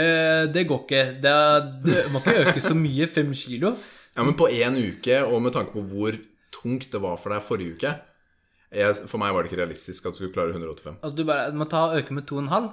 det 0.52 0.68
går 0.68 0.84
ikke. 0.84 1.04
Det, 1.24 1.36
det 1.84 2.06
må 2.12 2.20
ikke 2.20 2.40
øke 2.44 2.62
så 2.64 2.76
mye. 2.76 3.08
Fem 3.12 3.32
kilo. 3.36 3.74
Ja, 4.16 4.24
men 4.24 4.36
på 4.36 4.48
én 4.48 4.76
uke, 4.80 5.20
og 5.28 5.42
med 5.44 5.52
tanke 5.56 5.76
på 5.76 5.82
hvor 5.84 6.16
tungt 6.66 6.90
det 6.92 7.00
var 7.02 7.18
for 7.20 7.34
deg 7.34 7.44
forrige 7.46 7.78
uke 7.78 7.94
jeg, 8.74 8.94
For 9.06 9.22
meg 9.22 9.32
var 9.32 9.44
det 9.44 9.52
ikke 9.52 9.62
realistisk 9.62 10.08
at 10.08 10.16
du 10.16 10.18
skulle 10.18 10.34
klare 10.34 10.50
185. 10.50 10.98
Altså, 10.98 11.14
du 11.14 11.22
bare 11.24 11.52
du 11.54 11.58
må 11.60 11.68
ta 11.70 11.86
øke 11.94 12.14
med 12.16 12.26
2,5. 12.26 12.66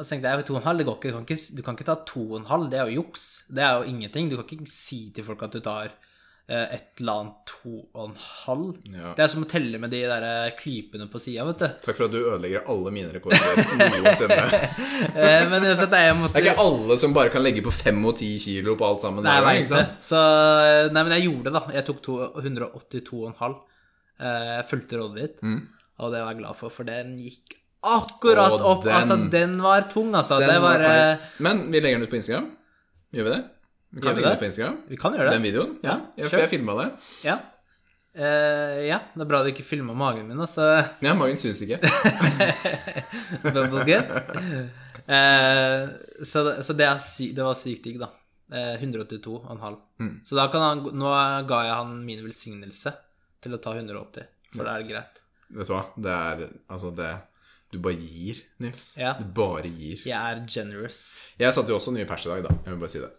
Og 0.00 0.06
så 0.06 0.14
tenkte 0.14 0.30
jeg 0.32 0.46
2,5, 0.48 0.78
det 0.80 0.86
går 0.88 0.96
ikke. 0.96 1.10
Du 1.12 1.18
kan 1.18 1.26
ikke, 1.28 1.56
du 1.58 1.62
kan 1.62 1.76
ikke 1.76 1.88
ta 1.90 1.96
2,5. 2.08 2.70
Det 2.72 2.78
er 2.80 2.88
jo 2.88 3.02
juks. 3.02 3.24
Det 3.52 3.62
er 3.62 3.74
jo 3.76 3.90
ingenting. 3.92 4.30
Du 4.30 4.38
kan 4.38 4.48
ikke 4.48 4.72
si 4.72 5.00
til 5.14 5.26
folk 5.26 5.44
at 5.44 5.52
du 5.52 5.60
tar 5.60 5.92
et 6.74 7.00
eller 7.00 7.12
annet 7.20 7.52
2,5. 7.64 8.64
Ja. 8.96 9.12
Det 9.16 9.22
er 9.24 9.30
som 9.30 9.44
å 9.44 9.48
telle 9.50 9.78
med 9.82 9.90
de 9.94 10.00
der 10.10 10.24
eh, 10.26 10.50
klypene 10.58 11.06
på 11.12 11.20
sida, 11.22 11.44
vet 11.46 11.60
du. 11.62 11.66
Takk 11.86 11.96
for 11.98 12.06
at 12.08 12.14
du 12.14 12.18
ødelegger 12.20 12.64
alle 12.72 12.90
mine 12.94 13.12
rekorder 13.14 13.60
noensinne. 14.00 14.38
Eh, 15.10 15.46
men 15.48 15.64
jeg 15.64 15.76
måtte 16.18 16.34
Det 16.36 16.42
er 16.42 16.50
ikke 16.52 16.62
alle 16.62 16.96
som 17.00 17.14
bare 17.16 17.30
kan 17.32 17.42
legge 17.42 17.62
på 17.64 17.72
5 17.72 18.02
og 18.10 18.18
10 18.20 18.28
kilo 18.44 18.74
på 18.78 18.84
alt 18.86 19.00
sammen. 19.02 19.24
Nei, 19.24 19.38
vet 19.46 19.62
ikke 19.62 19.72
sant? 19.72 19.96
Så 20.04 20.20
Nei, 20.92 21.02
men 21.06 21.14
jeg 21.16 21.24
gjorde 21.28 21.46
det, 21.48 21.54
da. 21.56 21.62
Jeg 21.78 21.86
tok 21.88 22.02
to, 22.04 22.16
182,5. 22.42 23.56
Eh, 24.20 24.50
Jeg 24.58 24.66
fulgte 24.70 25.00
rådet 25.00 25.16
ditt, 25.22 25.40
Mm. 25.42 25.60
og 25.98 26.12
det 26.12 26.20
var 26.22 26.32
jeg 26.34 26.40
glad 26.42 26.56
for, 26.60 26.68
for 26.74 26.84
den 26.84 27.16
gikk 27.18 27.56
akkurat 27.82 28.52
Og 28.52 28.60
opp. 28.74 28.84
den- 28.84 28.92
Altså, 28.98 29.16
den 29.32 29.56
var 29.62 29.86
tung, 29.88 30.12
altså. 30.14 30.38
Den 30.38 30.48
det 30.52 30.60
var, 30.60 30.78
var 30.78 31.12
eh. 31.14 31.18
Men 31.38 31.70
vi 31.72 31.80
legger 31.80 31.98
den 31.98 32.02
ut 32.06 32.10
på 32.12 32.20
Instagram. 32.20 32.50
Gjør 33.14 33.24
vi 33.24 33.30
det? 33.36 33.44
Vi 33.90 34.02
kan 34.02 34.14
legge 34.14 34.28
det? 34.28 34.38
på 34.38 34.46
Instagram. 34.46 34.76
Vi 34.88 34.96
kan 34.96 35.16
gjøre 35.16 35.30
det. 35.30 35.38
Den 35.38 35.46
videoen? 35.48 35.72
Ja, 35.82 35.96
ja 36.16 36.28
for 36.30 36.38
jeg 36.38 36.50
filma 36.52 36.76
det. 36.78 36.90
Ja. 37.26 37.40
Uh, 38.10 38.78
ja, 38.86 38.98
det 39.14 39.22
er 39.22 39.28
bra 39.30 39.38
du 39.46 39.52
ikke 39.52 39.62
filma 39.62 39.94
magen 39.94 40.26
min, 40.26 40.40
altså. 40.42 40.64
Ja, 41.04 41.14
magen 41.18 41.38
syns 41.38 41.62
ikke. 41.62 41.78
uh. 43.46 43.84
Eh, 45.10 45.84
så 46.22 46.42
det, 46.46 46.52
så 46.66 46.74
det, 46.78 46.86
er 46.86 46.98
sy 47.02 47.30
det 47.34 47.42
var 47.46 47.56
sykt 47.58 47.86
digg, 47.86 47.98
da. 48.02 48.10
Uh, 48.50 48.74
182,5. 48.82 49.78
Mm. 50.02 50.14
Så 50.26 50.38
da 50.38 50.48
kan 50.50 50.62
han 50.64 50.82
Nå 50.98 51.10
ga 51.46 51.60
jeg 51.68 51.76
han 51.78 51.96
min 52.02 52.22
velsignelse 52.24 52.92
til 53.42 53.54
å 53.54 53.60
ta 53.62 53.74
180, 53.78 54.26
for 54.54 54.66
da 54.66 54.74
er 54.74 54.84
det 54.84 54.90
greit. 54.90 55.20
Vet 55.50 55.70
du 55.70 55.74
hva? 55.74 55.84
Det 55.98 56.14
er 56.14 56.44
altså 56.70 56.90
det 56.94 57.10
Du 57.70 57.78
bare 57.82 57.98
gir, 57.98 58.42
Nils. 58.62 58.92
Ja. 58.98 59.14
Du 59.18 59.26
bare 59.34 59.70
gir. 59.70 60.02
Jeg 60.02 60.18
er 60.18 60.42
generous. 60.50 61.20
Jeg 61.38 61.54
satte 61.54 61.70
jo 61.70 61.78
også 61.78 61.94
nye 61.94 62.06
pers 62.10 62.26
i 62.26 62.32
dag, 62.34 62.46
da. 62.46 62.54
Jeg 62.66 62.74
vil 62.74 62.82
bare 62.82 62.94
si 62.94 63.02
det. 63.02 63.10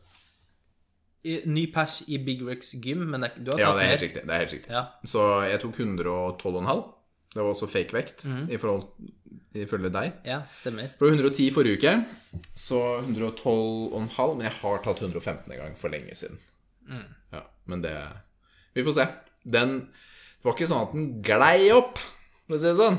Ny 1.23 1.67
pers 1.73 1.99
i 2.07 2.17
Big 2.17 2.41
Rex 2.47 2.73
gym, 2.81 3.03
men 3.11 3.21
det, 3.21 3.31
du 3.37 3.51
har 3.51 3.59
Ja, 3.59 3.71
det 3.77 3.83
er 3.83 3.91
helt 3.93 4.01
riktig. 4.07 4.23
Det 4.25 4.33
er 4.35 4.39
helt 4.45 4.53
riktig. 4.55 4.71
Ja. 4.73 4.85
Så 5.05 5.25
jeg 5.49 5.59
tok 5.61 5.75
112,5. 5.77 6.83
Det 7.33 7.39
var 7.43 7.51
også 7.53 7.67
fake 7.69 7.93
vekt 7.95 8.25
Mhm. 8.25 8.49
i 8.51 8.57
forhold 8.57 8.87
ifølge 9.55 9.91
deg. 9.91 10.13
ja, 10.25 10.41
stemmer. 10.55 10.89
Det 10.97 10.99
var 11.01 11.07
110 11.11 11.51
forrige 11.51 11.77
uke, 11.77 12.05
så 12.55 12.81
112,5. 13.05 14.37
Men 14.37 14.45
jeg 14.47 14.53
har 14.61 14.77
tatt 14.83 14.99
115 15.01 15.51
en 15.53 15.57
gang 15.59 15.75
for 15.77 15.89
lenge 15.89 16.15
siden. 16.15 16.37
Mm. 16.89 17.05
Ja, 17.33 17.41
men 17.67 17.81
det 17.81 17.95
Vi 18.73 18.83
får 18.83 18.93
se. 18.93 19.07
Den 19.45 19.79
Det 19.81 20.43
var 20.43 20.53
ikke 20.55 20.67
sånn 20.67 20.87
at 20.87 20.93
den 20.93 21.21
glei 21.21 21.71
opp, 21.71 21.99
for 22.47 22.55
å 22.55 22.59
si 22.59 22.65
det 22.65 22.77
sånn. 22.79 22.97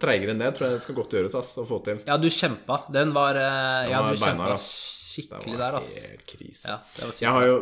Treigere 0.00 0.30
enn 0.34 0.38
det 0.40 0.48
tror 0.56 0.66
jeg 0.66 0.72
det 0.74 0.82
skal 0.82 0.94
godt 0.96 1.10
gjøres 1.14 1.34
ass, 1.38 1.56
å 1.58 1.66
få 1.68 1.78
til. 1.84 2.00
Ja, 2.08 2.16
du 2.16 2.26
kjempa. 2.28 2.80
Den 2.90 3.12
var 3.14 3.36
eh, 3.36 3.86
den 3.86 3.92
var 3.94 4.10
du 4.10 4.16
kjempa 4.18 4.26
beinhard, 4.32 4.52
ass. 4.56 4.95
Det 5.16 5.22
skikkelig 5.28 5.58
var 5.58 5.64
der, 5.72 5.78
ass. 5.80 5.92
helt 6.06 6.26
krise. 6.26 6.68
Ja, 6.68 6.76
det 6.96 7.04
var. 7.08 7.14
Jeg 7.24 7.30
har 7.36 7.46
jo 7.46 7.56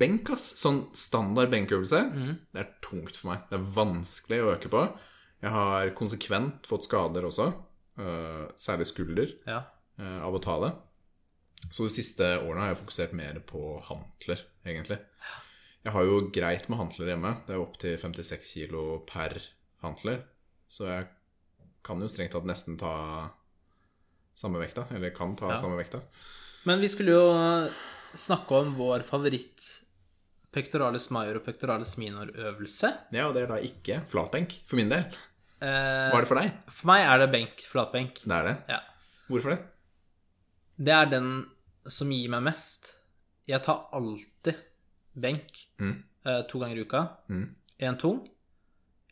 benk, 0.00 0.30
ass. 0.34 0.44
Sånn 0.60 0.82
standard 0.96 1.50
benkøvelse. 1.54 2.00
Mm. 2.12 2.34
Det 2.52 2.60
er 2.64 2.70
tungt 2.84 3.16
for 3.16 3.30
meg. 3.32 3.46
Det 3.50 3.58
er 3.60 3.66
vanskelig 3.78 4.40
å 4.44 4.52
øke 4.54 4.70
på. 4.72 4.84
Jeg 5.40 5.50
har 5.54 5.90
konsekvent 5.96 6.66
fått 6.68 6.84
skader 6.88 7.24
også. 7.30 7.48
Uh, 8.00 8.46
særlig 8.56 8.86
skulder 8.88 9.32
Ja. 9.48 9.62
uh, 9.98 10.20
av 10.24 10.34
å 10.36 10.40
ta 10.44 10.58
det. 10.66 10.72
Så 11.70 11.84
de 11.84 11.92
siste 11.92 12.24
årene 12.40 12.60
har 12.64 12.70
jeg 12.74 12.80
fokusert 12.84 13.12
mer 13.16 13.40
på 13.44 13.60
hantler, 13.84 14.40
egentlig. 14.64 14.98
Jeg 15.84 15.92
har 15.92 16.04
jo 16.04 16.30
greit 16.32 16.68
med 16.68 16.78
hantler 16.80 17.08
hjemme. 17.12 17.34
Det 17.46 17.54
er 17.56 17.60
opptil 17.60 17.96
56 18.00 18.52
kilo 18.54 19.00
per 19.08 19.36
hantler. 19.82 20.22
Så 20.68 20.88
jeg 20.88 21.08
kan 21.84 22.00
jo 22.00 22.08
strengt 22.12 22.32
tatt 22.36 22.44
nesten 22.48 22.76
ta 22.80 23.30
samme 24.36 24.60
vekta. 24.60 24.86
Eller 24.96 25.10
kan 25.16 25.34
ta 25.36 25.50
Ja. 25.50 25.56
samme 25.56 25.76
vekta. 25.80 26.00
Men 26.68 26.80
vi 26.82 26.88
skulle 26.92 27.14
jo 27.14 27.24
snakke 28.20 28.58
om 28.60 28.74
vår 28.76 29.04
favoritt 29.08 29.64
pectoralis 30.52 31.06
major 31.14 31.38
og 31.38 31.44
pectoralis 31.46 31.94
minor-øvelse. 32.00 32.90
Ja, 33.14 33.28
og 33.28 33.36
det 33.36 33.44
er 33.46 33.52
da 33.52 33.58
ikke 33.64 34.00
flatbenk, 34.10 34.56
for 34.66 34.80
min 34.80 34.90
del. 34.90 35.04
Eh, 35.62 36.08
Hva 36.10 36.18
er 36.18 36.24
det 36.24 36.30
for 36.30 36.40
deg? 36.40 36.50
for 36.72 36.90
meg 36.90 37.04
er 37.06 37.18
det 37.22 37.28
benk, 37.34 37.62
flatbenk. 37.70 38.22
Det 38.24 38.36
er 38.36 38.48
det. 38.48 38.56
Ja. 38.72 38.80
Hvorfor 39.30 39.54
det? 39.54 39.60
Det 40.80 40.94
er 40.96 41.10
den 41.12 41.30
som 41.88 42.10
gir 42.12 42.28
meg 42.32 42.42
mest. 42.48 42.94
Jeg 43.48 43.62
tar 43.66 43.86
alltid 43.96 44.56
benk 45.14 45.66
Mm. 45.78 46.02
eh, 46.26 46.42
to 46.48 46.58
ganger 46.58 46.76
i 46.76 46.84
uka. 46.84 47.02
Mm. 47.28 47.54
En 47.80 47.96
tung, 47.98 48.28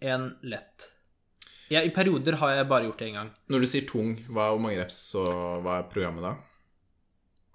en 0.03 0.37
lett. 0.43 0.91
Ja, 1.71 1.81
I 1.83 1.91
perioder 1.91 2.37
har 2.37 2.51
jeg 2.57 2.69
bare 2.69 2.85
gjort 2.89 2.99
det 2.99 3.09
én 3.11 3.15
gang. 3.15 3.31
Når 3.49 3.61
du 3.61 3.67
sier 3.67 3.87
tung, 3.87 4.17
hva, 4.29 4.51
hvor 4.53 4.61
mange 4.61 4.79
reps, 4.81 5.15
og 5.15 5.63
hva 5.63 5.79
er 5.79 5.89
programmet 5.93 6.23
da? 6.23 6.35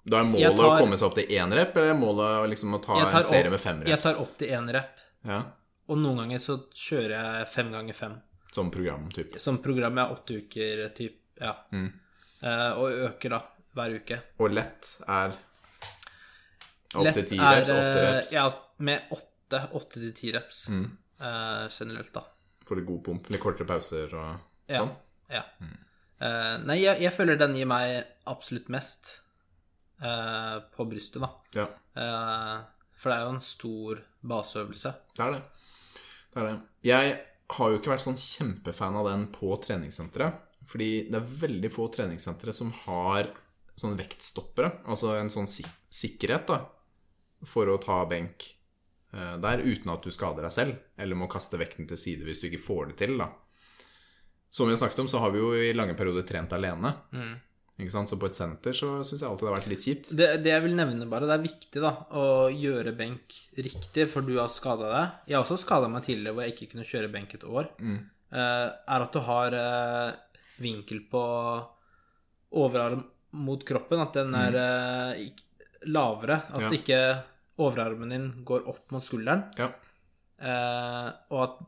Da 0.06 0.18
er 0.20 0.24
målet 0.28 0.56
tar- 0.56 0.68
å 0.68 0.78
komme 0.78 0.96
seg 1.00 1.06
opp 1.08 1.14
til 1.16 1.26
én 1.32 1.52
rep, 1.56 1.76
eller 1.76 1.90
er 1.94 1.98
målet 1.98 2.50
liksom 2.50 2.74
å 2.76 2.82
ta 2.84 2.92
en 3.00 3.24
serie 3.24 3.46
opp- 3.46 3.50
med 3.56 3.60
fem 3.60 3.78
reps? 3.80 3.90
Jeg 3.90 4.00
tar 4.02 4.20
opp 4.20 4.36
til 4.38 4.48
én 4.48 4.70
rep. 4.72 4.98
Ja, 5.24 5.42
Og 5.88 5.98
noen 5.98 6.16
ganger 6.16 6.38
så 6.40 6.58
kjører 6.72 7.10
jeg 7.14 7.48
fem 7.48 7.70
ganger 7.72 7.94
fem. 7.94 8.20
Som 8.52 8.70
program, 8.70 9.08
typ. 9.12 9.38
Som 9.40 9.58
program 9.64 9.96
ja. 9.96 10.06
åtte 10.12 10.36
uker, 10.42 10.88
typ. 10.94 11.16
Ja. 11.40 11.54
Mm. 11.72 11.92
Eh, 12.42 12.72
og 12.78 12.90
øker 13.08 13.30
da 13.30 13.40
hver 13.74 13.96
uke. 14.00 14.20
Og 14.40 14.50
lett 14.52 14.96
er 15.08 15.34
opp 16.94 17.04
Lett 17.04 17.14
til 17.18 17.26
ti 17.32 17.38
reps, 17.40 17.70
åtte 17.70 18.02
eh, 18.04 18.12
reps. 18.18 18.32
Ja, 18.32 18.44
med 18.78 19.02
åtte. 19.10 19.60
Åtte 19.74 20.00
til 20.00 20.12
ti 20.16 20.32
reps 20.32 20.68
Mm. 20.68 20.84
eh, 21.20 21.68
generelt, 21.68 22.12
da. 22.12 22.22
Får 22.66 22.76
litt 22.76 22.86
god 22.86 23.04
pump, 23.04 23.28
litt 23.30 23.40
kortere 23.40 23.66
pauser 23.66 24.12
og 24.14 24.40
Ja. 24.68 24.78
sånn. 24.80 24.94
ja. 25.30 25.42
Eh, 26.20 26.58
nei, 26.64 26.76
jeg, 26.80 27.00
jeg 27.00 27.12
føler 27.12 27.36
den 27.38 27.54
gir 27.54 27.66
meg 27.66 28.04
absolutt 28.26 28.68
mest 28.68 29.20
eh, 30.02 30.56
på 30.76 30.86
brystet, 30.90 31.22
da. 31.22 31.30
Ja, 31.54 31.68
Eh, 31.94 32.56
for 32.98 33.10
det 33.10 33.16
er 33.18 33.24
jo 33.28 33.34
en 33.36 33.40
stor 33.44 34.00
baseøvelse. 34.26 34.90
det 35.14 35.22
er 35.22 35.30
det. 35.36 35.42
Det 36.34 36.40
er 36.42 36.46
det. 36.48 36.54
Jeg 36.82 37.12
har 37.54 37.70
jo 37.70 37.78
ikke 37.78 37.92
vært 37.92 38.02
sånn 38.02 38.18
kjempefan 38.18 38.96
av 38.98 39.06
den 39.06 39.28
på 39.30 39.52
treningssenteret. 39.62 40.40
Fordi 40.66 41.08
det 41.10 41.18
er 41.20 41.28
veldig 41.44 41.70
få 41.70 41.86
treningssentre 41.92 42.52
som 42.56 42.72
har 42.86 43.28
sånne 43.76 43.98
vektstoppere. 44.00 44.80
Altså 44.90 45.12
en 45.20 45.30
sånn 45.30 45.46
sik 45.46 45.68
sikkerhet 45.94 46.48
da, 46.48 46.58
for 47.46 47.68
å 47.70 47.78
ta 47.78 48.00
benk 48.10 48.42
eh, 49.12 49.36
der 49.38 49.62
uten 49.62 49.92
at 49.94 50.02
du 50.02 50.10
skader 50.10 50.42
deg 50.42 50.52
selv, 50.56 50.78
eller 50.98 51.14
må 51.14 51.28
kaste 51.30 51.60
vekten 51.60 51.86
til 51.86 52.00
side 52.00 52.24
hvis 52.26 52.40
du 52.42 52.48
ikke 52.48 52.64
får 52.64 52.86
det 52.90 52.96
til. 53.04 53.18
da. 53.20 53.28
Som 54.50 54.66
vi 54.66 54.74
har 54.74 54.80
snakket 54.82 55.04
om, 55.04 55.08
så 55.08 55.20
har 55.22 55.30
vi 55.30 55.38
jo 55.38 55.52
i 55.54 55.72
lange 55.76 55.94
perioder 55.94 56.26
trent 56.26 56.52
alene. 56.56 56.90
Sant? 57.12 57.40
Så 57.74 58.16
på 58.20 58.28
et 58.30 58.36
senter 58.38 58.72
så 58.76 58.88
syns 59.02 59.18
jeg 59.24 59.26
alltid 59.26 59.48
det 59.48 59.50
har 59.50 59.56
vært 59.58 59.70
litt 59.72 59.82
kjipt. 59.84 60.10
Det, 60.14 60.26
det 60.44 60.50
jeg 60.52 60.62
vil 60.62 60.76
nevne 60.78 61.08
bare, 61.10 61.26
det 61.26 61.34
er 61.34 61.42
viktig 61.42 61.80
da, 61.82 61.90
å 62.14 62.26
gjøre 62.54 62.92
benk 62.94 63.34
riktig, 63.58 64.04
for 64.12 64.22
du 64.22 64.36
har 64.38 64.52
skada 64.52 64.90
deg. 64.92 65.16
Jeg 65.32 65.36
har 65.40 65.42
også 65.42 65.58
skada 65.58 65.88
meg 65.90 66.04
tidligere 66.06 66.36
hvor 66.36 66.46
jeg 66.46 66.54
ikke 66.54 66.68
kunne 66.70 66.86
kjøre 66.86 67.10
benk 67.10 67.34
et 67.34 67.46
år. 67.50 67.72
Mm. 67.82 67.96
Eh, 68.30 68.68
er 68.94 69.06
at 69.08 69.16
du 69.16 69.18
har 69.26 69.56
eh, 69.58 70.12
vinkel 70.62 71.02
på 71.10 71.24
overarm 72.54 73.02
mot 73.34 73.66
kroppen, 73.66 74.04
at 74.04 74.14
den 74.20 74.36
er 74.38 74.54
mm. 74.54 75.24
ikk- 75.24 75.42
lavere. 75.90 76.38
At. 76.54 76.62
Ja. 76.68 76.70
ikke 76.78 77.00
overarmen 77.64 78.14
din 78.14 78.30
går 78.46 78.68
opp 78.70 78.94
mot 78.94 79.02
skulderen, 79.04 79.48
Ja. 79.58 79.68
eh, 80.38 81.10
og 81.34 81.42
at 81.42 81.58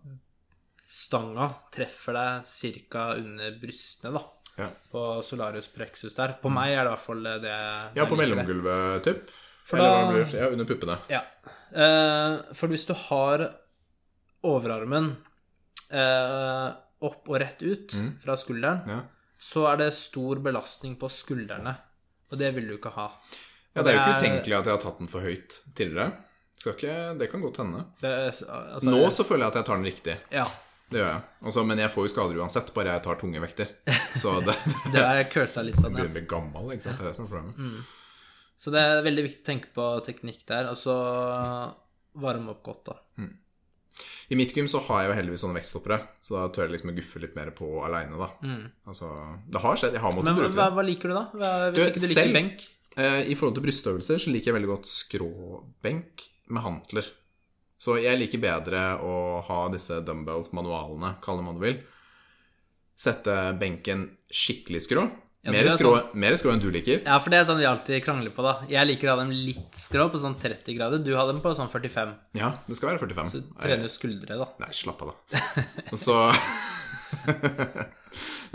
stanga 0.86 1.50
treffer 1.74 2.14
deg 2.14 2.86
ca. 2.90 3.08
under 3.18 3.58
brystene, 3.60 4.14
da. 4.14 4.22
Ja. 4.56 4.68
På 4.92 5.22
solarius 5.22 5.68
Prexus 5.68 6.14
der. 6.16 6.32
På 6.42 6.48
meg 6.52 6.72
er 6.72 6.84
det 6.86 6.90
i 6.90 6.94
hvert 6.94 7.04
fall 7.04 7.22
det 7.42 7.52
ja, 7.98 8.06
på 8.08 8.16
mellomgulvet, 8.16 9.02
typ. 9.04 9.30
For 9.66 9.76
Eller 9.76 9.90
da- 9.90 9.98
hva 10.06 10.12
blir 10.14 10.24
det? 10.24 10.40
Ja, 10.40 10.48
under 10.54 10.64
puppene. 10.68 10.96
Ja. 11.12 11.22
Eh, 11.76 12.54
for 12.54 12.68
hvis 12.72 12.86
du 12.88 12.94
har 12.94 13.42
overarmen 14.46 15.10
eh, 15.90 16.68
opp 17.06 17.28
og 17.28 17.40
rett 17.42 17.60
ut 17.62 17.96
fra 18.22 18.36
skulderen, 18.40 18.80
Mm. 18.86 18.90
Ja. 18.90 19.00
så 19.38 19.66
er 19.72 19.76
det 19.82 19.90
stor 19.94 20.36
belastning 20.42 20.96
på 20.98 21.10
skuldrene. 21.12 21.76
Og 22.32 22.38
det 22.38 22.54
vil 22.56 22.66
du 22.68 22.76
ikke 22.78 22.90
ha. 22.94 23.10
Ja, 23.76 23.82
det 23.82 23.92
er 23.92 23.96
jo 23.98 24.00
ikke 24.00 24.20
utenkelig 24.22 24.56
at 24.56 24.64
jeg 24.64 24.72
har 24.72 24.80
tatt 24.82 24.98
den 24.98 25.08
for 25.08 25.20
høyt 25.20 25.60
tidligere. 25.76 26.12
Ikke, 26.66 26.94
det 27.18 27.28
kan 27.30 27.42
godt 27.44 27.58
hende. 27.60 27.84
Det, 28.00 28.10
altså, 28.32 28.88
Nå 28.88 29.10
så 29.12 29.22
føler 29.28 29.44
jeg 29.44 29.52
at 29.52 29.58
jeg 29.60 29.66
tar 29.68 29.76
den 29.76 29.84
riktig. 29.84 30.16
Ja. 30.32 30.46
Det 30.90 31.00
gjør 31.00 31.08
jeg. 31.10 31.22
Altså, 31.42 31.64
men 31.66 31.80
jeg 31.82 31.90
får 31.90 32.04
jo 32.06 32.10
skader 32.12 32.36
uansett, 32.42 32.68
bare 32.76 32.92
jeg 32.94 33.02
tar 33.02 33.16
tunge 33.18 33.40
vekter. 33.42 33.72
Så 34.14 34.36
det, 34.46 34.54
Det 34.94 35.02
er 35.02 35.24
cursa 35.32 35.64
litt 35.66 35.80
sånn, 35.80 35.96
ja. 35.96 36.04
begynner 36.04 36.12
å 36.12 36.18
bli 36.20 36.26
gammel, 36.30 36.68
ikke 36.76 36.86
sant. 36.86 37.00
Det 37.00 37.04
er 37.04 37.10
det 37.10 37.16
som 37.18 37.26
er 37.26 37.32
problemet. 37.32 37.94
Så 38.56 38.72
det 38.72 38.80
er 38.86 39.02
veldig 39.04 39.24
viktig 39.26 39.42
å 39.42 39.48
tenke 39.50 39.72
på 39.74 39.86
teknikk 40.06 40.44
der, 40.48 40.70
og 40.70 40.78
så 40.80 40.94
varme 42.22 42.54
opp 42.54 42.62
godt, 42.64 42.92
da. 42.92 43.26
I 44.28 44.36
mitt 44.36 44.50
gym 44.56 44.66
så 44.68 44.80
har 44.88 45.02
jeg 45.04 45.10
jo 45.10 45.16
heldigvis 45.18 45.42
sånne 45.44 45.56
vektstoppere, 45.60 45.98
så 46.24 46.34
da 46.38 46.46
tør 46.52 46.64
jeg 46.66 46.72
liksom 46.76 46.90
å 46.92 46.96
guffe 46.96 47.20
litt 47.22 47.36
mer 47.38 47.50
på 47.56 47.68
aleine, 47.86 48.16
da. 48.18 48.30
Altså, 48.90 49.10
det 49.50 49.60
har 49.62 49.78
skjedd. 49.78 49.94
Jeg 49.98 50.02
har 50.04 50.14
måttet 50.16 50.28
Men 50.30 50.38
bruke 50.40 50.54
hva, 50.56 50.66
det. 50.70 50.76
hva 50.78 50.84
liker 50.88 51.12
du, 51.12 51.14
da? 51.18 51.24
Hva, 51.34 51.50
hvis 51.70 51.76
Du, 51.76 51.84
ikke 51.90 52.00
du 52.02 52.06
liker 52.06 52.20
selv- 52.22 52.38
benk? 52.40 52.64
Eh, 52.96 53.20
I 53.28 53.34
forhold 53.36 53.58
til 53.58 53.64
brystøvelser 53.66 54.22
så 54.24 54.32
liker 54.32 54.50
jeg 54.50 54.56
veldig 54.56 54.70
godt 54.72 54.88
skråbenk 54.88 56.26
med 56.48 56.62
hantler. 56.64 57.08
Så 57.78 57.98
jeg 58.00 58.16
liker 58.18 58.40
bedre 58.40 58.82
å 59.04 59.14
ha 59.44 59.58
disse 59.68 59.98
dumbbells-manualene, 60.06 61.16
kall 61.24 61.36
det 61.40 61.44
hva 61.46 61.54
du 61.58 61.60
vil. 61.60 61.78
Sette 62.96 63.34
benken 63.60 64.06
skikkelig 64.32 64.80
skrå. 64.86 65.02
Ja, 65.46 65.52
mer, 65.52 65.68
er 65.68 65.76
skrå 65.76 65.90
sånn- 65.94 66.14
mer 66.18 66.34
skrå 66.40 66.50
enn 66.54 66.62
du 66.62 66.70
liker. 66.74 67.02
Ja, 67.04 67.18
for 67.22 67.30
det 67.30 67.38
er 67.38 67.44
sånn 67.46 67.60
vi 67.60 67.66
alltid 67.68 68.02
krangler 68.02 68.32
på, 68.34 68.42
da. 68.42 68.54
Jeg 68.66 68.88
liker 68.88 69.06
å 69.06 69.12
ha 69.14 69.20
dem 69.20 69.30
litt 69.30 69.76
skrå, 69.78 70.08
på 70.10 70.18
sånn 70.18 70.34
30 70.40 70.74
grader. 70.74 70.98
Du 71.04 71.12
har 71.14 71.28
dem 71.30 71.38
på 71.44 71.52
sånn 71.54 71.68
45. 71.70 72.16
Ja, 72.34 72.48
det 72.66 72.76
skal 72.80 72.90
være 72.90 72.98
45. 73.04 73.30
Så 73.30 73.42
Du 73.44 73.52
trener 73.54 73.76
trener 73.76 73.92
skuldre, 73.92 74.38
da. 74.40 74.46
Nei, 74.64 74.72
slapp 74.72 75.02
av, 75.02 75.12
da. 75.12 75.16
Så 76.06 76.16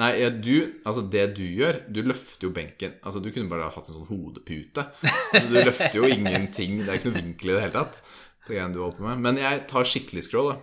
Nei, 0.01 0.11
du 0.41 0.81
Altså, 0.87 1.03
det 1.11 1.25
du 1.37 1.43
gjør 1.45 1.77
Du 1.93 2.01
løfter 2.03 2.47
jo 2.47 2.51
benken 2.55 2.93
Altså, 3.05 3.21
du 3.23 3.29
kunne 3.33 3.49
bare 3.51 3.69
hatt 3.71 3.87
en 3.89 3.95
sånn 3.95 4.07
hodepute. 4.09 4.83
Altså, 5.05 5.47
du 5.47 5.55
løfter 5.61 5.97
jo 6.01 6.05
ingenting. 6.11 6.71
Det 6.83 6.89
er 6.89 6.95
ikke 6.99 7.11
noe 7.13 7.21
vinkel 7.21 7.49
i 7.51 7.53
det 7.55 7.61
hele 7.67 7.75
tatt. 7.77 7.95
Det 8.47 8.55
greiene 8.55 8.73
du 8.73 8.81
holder 8.81 8.97
på 8.97 9.07
med. 9.07 9.21
Men 9.25 9.39
jeg 9.41 9.65
tar 9.69 9.87
skikkelig 9.87 10.23
skrå, 10.27 10.43
da. 10.51 10.55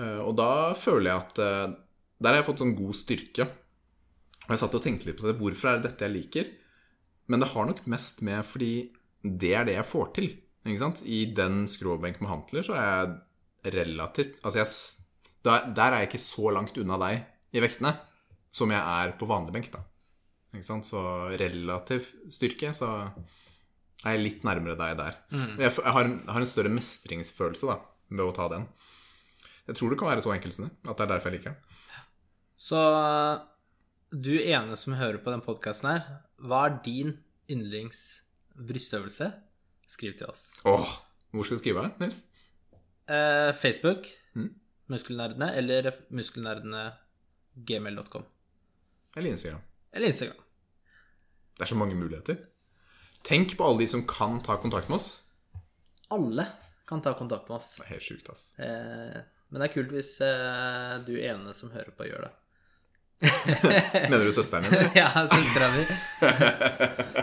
Eh, 0.00 0.20
Og 0.24 0.36
da 0.38 0.50
føler 0.78 1.10
jeg 1.10 1.20
at 1.20 1.42
eh, 1.44 1.74
Der 2.22 2.30
har 2.32 2.40
jeg 2.40 2.48
fått 2.48 2.62
sånn 2.62 2.76
god 2.78 2.96
styrke. 2.96 3.48
Og 4.46 4.54
jeg 4.54 4.62
satt 4.62 4.74
og 4.78 4.82
tenkte 4.84 5.08
litt 5.10 5.18
på 5.20 5.28
det. 5.28 5.36
Hvorfor 5.40 5.70
er 5.70 5.78
det 5.80 5.90
dette 5.90 6.06
jeg 6.06 6.16
liker? 6.16 6.48
Men 7.30 7.42
det 7.42 7.50
har 7.52 7.66
nok 7.68 7.84
mest 7.90 8.22
med 8.26 8.42
fordi 8.46 8.72
det 9.22 9.52
er 9.54 9.66
det 9.68 9.76
jeg 9.76 9.86
får 9.86 10.08
til. 10.16 10.30
Ikke 10.66 10.80
sant? 10.82 11.02
I 11.06 11.24
den 11.34 11.64
skråbenk 11.70 12.20
med 12.22 12.30
hantler 12.30 12.66
så 12.66 12.74
er 12.78 12.88
jeg 12.90 13.74
relativt 13.74 14.38
Altså, 14.42 14.58
jeg, 14.62 15.30
der, 15.46 15.68
der 15.74 15.94
er 15.94 16.02
jeg 16.02 16.10
ikke 16.10 16.22
så 16.22 16.50
langt 16.54 16.78
unna 16.82 16.98
deg 17.02 17.22
i 17.54 17.62
vektene 17.62 17.92
som 18.54 18.70
jeg 18.74 18.82
er 18.82 19.14
på 19.18 19.26
vanlig 19.30 19.54
benk, 19.54 19.70
da. 19.72 19.80
Ikke 20.52 20.66
sant? 20.66 20.86
Så 20.86 21.00
relativ 21.40 22.10
styrke, 22.30 22.72
så 22.76 22.90
er 24.04 24.16
jeg 24.16 24.22
litt 24.24 24.44
nærmere 24.46 24.74
deg 24.78 24.96
der. 24.98 25.18
Jeg, 25.30 25.70
jeg 25.70 25.92
har, 25.96 26.04
en, 26.08 26.16
har 26.28 26.40
en 26.42 26.50
større 26.50 26.72
mestringsfølelse 26.74 27.68
da, 27.70 27.76
ved 28.10 28.24
å 28.26 28.32
ta 28.36 28.48
den. 28.52 28.66
Jeg 29.68 29.78
tror 29.78 29.92
det 29.92 29.98
kan 30.00 30.10
være 30.10 30.24
så 30.24 30.32
enkelt 30.34 30.56
som 30.56 30.66
det. 30.66 30.72
At 30.90 30.98
det 30.98 31.04
er 31.06 31.12
derfor 31.14 31.30
jeg 31.30 31.38
liker 31.38 31.52
den. 31.54 31.78
Så 32.62 32.80
du 34.12 34.32
ene 34.42 34.76
som 34.78 34.96
hører 34.98 35.20
på 35.24 35.32
den 35.32 35.42
podkasten 35.44 35.88
her, 35.92 36.02
hva 36.42 36.64
er 36.68 36.80
din 36.84 37.14
yndlings 37.50 38.02
brystøvelse? 38.58 39.30
Skriv 39.92 40.16
til 40.18 40.28
oss. 40.32 40.48
Åh, 40.68 40.92
hvor 41.32 41.46
skal 41.46 41.58
du 41.58 41.62
skrive 41.62 41.86
Nils? 42.02 42.22
Eh, 43.10 43.52
Facebook, 43.60 44.10
Mm. 44.34 44.48
Muskelnerdene, 44.88 45.50
eller 45.60 45.90
muskelnerdene 46.16 46.86
gmail.com. 47.68 48.22
Eller 49.16 49.30
Instagram. 49.34 49.60
Eller 49.92 50.08
Instagram. 50.08 50.38
Det 51.58 51.66
er 51.66 51.68
så 51.68 51.76
mange 51.76 51.94
muligheter. 51.94 52.38
Tenk 53.26 53.56
på 53.58 53.64
alle 53.66 53.84
de 53.84 53.86
som 53.90 54.02
kan 54.08 54.40
ta 54.42 54.56
kontakt 54.62 54.88
med 54.90 54.96
oss. 54.96 55.22
Alle 56.12 56.46
kan 56.88 57.02
ta 57.04 57.14
kontakt 57.18 57.48
med 57.48 57.56
oss. 57.56 57.74
Det 57.78 57.86
er 57.86 57.92
helt 57.94 58.06
sjukt, 58.06 58.28
ass. 58.32 58.48
Eh, 58.58 59.20
men 59.52 59.60
det 59.62 59.68
er 59.68 59.74
kult 59.74 59.92
hvis 59.94 60.14
eh, 60.24 60.94
du 61.06 61.14
ene 61.20 61.54
som 61.56 61.70
hører 61.74 61.92
på, 61.96 62.06
gjør 62.08 62.26
det. 62.26 62.32
Mener 64.10 64.24
du 64.26 64.32
søsteren 64.34 64.66
min? 64.72 64.88
ja, 64.98 65.08
søstera 65.30 65.68
mi. 65.76 65.84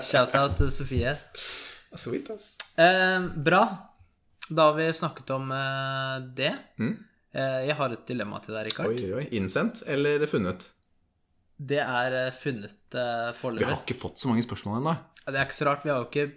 Shout-out 0.07 0.55
til 0.61 0.71
Sofie. 0.71 1.15
Sweet, 1.99 2.29
ass. 2.31 2.53
Eh, 2.79 3.19
bra. 3.35 3.63
Da 4.49 4.69
har 4.71 4.77
vi 4.79 4.87
snakket 4.95 5.29
om 5.35 5.51
eh, 5.51 6.15
det. 6.37 6.53
Mm. 6.79 6.95
Eh, 7.35 7.59
jeg 7.67 7.75
har 7.77 7.93
et 7.93 8.05
dilemma 8.09 8.39
til 8.41 8.55
deg, 8.55 8.69
Rikard. 8.71 8.93
Oi, 8.93 9.03
oi, 9.09 9.17
oi. 9.19 9.25
Innsendt 9.37 9.83
eller 9.85 10.23
funnet? 10.31 10.71
Det 11.59 11.81
er 11.83 12.15
eh, 12.25 12.35
funnet 12.35 12.99
foreløpig. 13.35 13.65
Vi 13.65 13.71
har 13.71 13.81
ikke 13.83 13.99
fått 13.99 14.21
så 14.21 14.31
mange 14.31 14.45
spørsmål 14.45 14.79
ennå. 14.79 14.95
Det 15.27 15.35
er 15.35 15.45
ikke 15.45 15.59
så 15.59 15.67
rart. 15.67 15.83
Vi 15.85 15.91
har 15.91 15.99
jo 16.01 16.07
ikke 16.07 16.29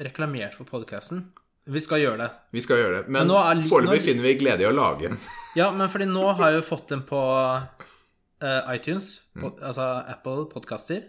reklamert 0.00 0.56
for 0.56 0.68
podkasten. 0.68 1.28
Vi 1.70 1.80
skal 1.82 2.00
gjøre 2.00 2.18
det. 2.22 2.28
Vi 2.56 2.62
skal 2.64 2.80
gjøre 2.80 2.96
det. 2.96 3.12
Men, 3.12 3.28
Men 3.28 3.62
foreløpig 3.68 4.02
finner 4.08 4.26
vi 4.26 4.34
glede 4.40 4.64
i 4.64 4.68
å 4.70 4.74
lage 4.74 5.10
den. 5.10 5.20
Ja, 5.58 5.72
men 5.74 5.88
fordi 5.90 6.06
nå 6.06 6.28
har 6.38 6.52
jeg 6.52 6.60
jo 6.60 6.66
fått 6.68 6.92
den 6.92 7.00
på 7.02 7.18
uh, 7.20 8.60
iTunes, 8.70 9.16
på, 9.34 9.48
altså 9.58 9.82
Apple 10.06 10.44
podkaster, 10.52 11.08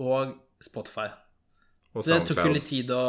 og 0.00 0.32
Spotify. 0.64 1.10
Og 1.92 2.06
Så 2.06 2.16
det 2.16 2.30
tok 2.30 2.40
jo 2.46 2.54
litt 2.54 2.68
tid 2.70 2.92
å 2.94 3.02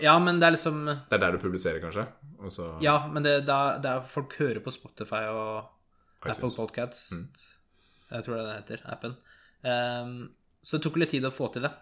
Ja, 0.00 0.14
men 0.22 0.38
det 0.40 0.46
er 0.46 0.54
liksom 0.54 0.84
Det 0.86 1.16
er 1.16 1.20
der 1.20 1.36
du 1.36 1.42
publiserer, 1.42 1.82
kanskje? 1.82 2.06
Også... 2.40 2.70
Ja, 2.80 2.94
men 3.12 3.26
det, 3.26 3.40
det, 3.44 3.56
er, 3.56 3.80
det 3.84 3.92
er 3.92 4.08
folk 4.08 4.36
hører 4.40 4.62
på 4.64 4.72
Spotify 4.72 5.26
og 5.28 5.68
iTunes. 6.22 6.36
Apple 6.38 6.52
Podcasts. 6.56 7.10
Jeg 8.10 8.26
tror 8.26 8.38
det 8.38 8.46
det 8.48 8.58
heter. 8.58 8.82
Appen. 8.90 9.16
Um, 9.62 10.18
så 10.62 10.76
det 10.76 10.84
tok 10.86 10.98
litt 11.00 11.14
tid 11.14 11.26
å 11.26 11.32
få 11.34 11.48
til 11.54 11.64
det. 11.66 11.72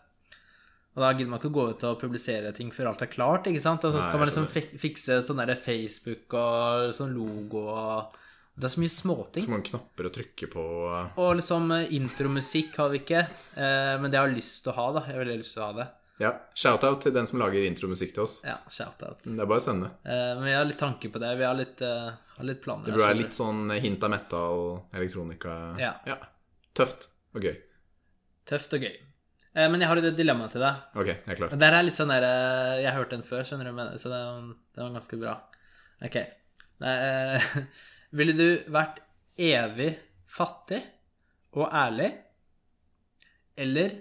Og 0.99 1.05
da 1.05 1.13
gidder 1.15 1.31
man 1.31 1.39
ikke 1.39 1.51
å 1.53 1.55
gå 1.55 1.65
ut 1.71 1.85
og 1.87 1.99
publisere 2.01 2.51
ting 2.57 2.73
før 2.75 2.91
alt 2.91 3.05
er 3.05 3.11
klart, 3.13 3.47
ikke 3.47 3.63
sant? 3.63 3.85
Og 3.87 3.95
så 3.95 4.01
Nei, 4.03 4.19
man 4.19 4.31
liksom 4.31 4.49
fik 4.51 4.73
fikse 4.83 5.21
sånn 5.27 5.39
der 5.45 5.55
Facebook 5.55 6.35
og 6.35 6.95
sånn 6.97 7.15
logo 7.15 7.69
og 7.71 8.17
Det 8.59 8.67
er 8.67 8.73
så 8.73 8.81
mye 8.83 8.91
småting. 8.91 9.45
Så 9.47 9.53
mange 9.53 9.69
knapper 9.69 10.09
å 10.09 10.11
trykke 10.11 10.49
på. 10.51 10.63
Og 11.23 11.29
liksom 11.39 11.71
eh, 11.77 11.93
intromusikk 11.95 12.75
har 12.81 12.91
vi 12.91 12.99
ikke, 13.05 13.21
uh, 13.55 13.95
men 14.03 14.11
det 14.11 14.19
har 14.19 14.27
jeg 14.27 14.41
lyst 14.41 14.65
til 14.65 14.73
å 14.73 14.79
ha, 14.81 14.87
da. 14.97 15.05
Jeg 15.07 15.15
har 15.15 15.23
veldig 15.23 15.37
lyst 15.45 15.55
til 15.55 15.63
å 15.63 15.69
ha 15.69 15.77
det. 15.77 15.87
Ja, 16.19 16.33
Shout-out 16.59 17.05
til 17.05 17.15
den 17.15 17.29
som 17.31 17.39
lager 17.39 17.63
intromusikk 17.63 18.15
til 18.17 18.25
oss. 18.25 18.41
Ja, 18.47 18.57
shout-out. 18.67 19.23
Det 19.23 19.37
er 19.39 19.47
bare 19.47 19.63
å 19.63 19.65
sende. 19.65 19.93
Eh, 20.03 20.33
men 20.39 20.49
vi 20.49 20.57
har 20.57 20.67
litt 20.67 20.81
tanke 20.81 21.11
på 21.15 21.23
det. 21.23 21.31
Vi 21.39 21.47
har 21.47 21.55
litt, 21.59 21.83
uh, 21.87 22.11
har 22.39 22.49
litt 22.49 22.63
planer. 22.65 22.89
Det 22.89 22.97
burde 22.97 23.07
være 23.07 23.21
litt 23.21 23.39
sånn 23.39 23.71
hint 23.79 24.03
av 24.03 24.15
metal, 24.17 24.65
elektronika 24.99 25.59
Ja. 25.79 26.19
Tøft 26.75 27.11
og 27.35 27.47
gøy. 27.47 27.55
Tøft 28.49 28.75
og 28.75 28.87
gøy. 28.87 28.97
Eh, 29.59 29.67
men 29.67 29.83
jeg 29.83 29.91
har 29.91 30.01
et 30.01 30.17
dilemma 30.19 30.49
til 30.53 30.63
deg. 30.63 30.83
Ok, 30.99 31.09
jeg 31.11 31.33
er 31.35 31.39
klar. 31.41 31.55
Det 31.59 31.69
er 31.69 31.87
litt 31.87 31.99
sånn 31.99 32.13
der 32.13 32.27
eh, 32.27 32.75
Jeg 32.83 32.91
har 32.91 32.99
hørt 33.01 33.15
den 33.15 33.25
før, 33.27 33.47
skjønner 33.47 33.71
du, 33.71 33.75
men, 33.79 33.95
så 34.01 34.13
det, 34.13 34.21
det 34.77 34.85
var 34.85 34.95
ganske 34.95 35.21
bra. 35.21 35.35
Ok. 36.09 36.19
Nei, 36.85 36.95
eh, 37.09 37.49
ville 38.19 38.37
du 38.39 38.47
vært 38.75 39.03
evig 39.39 39.91
fattig 40.29 40.83
og 41.59 41.73
ærlig, 41.73 42.11
eller 43.59 43.97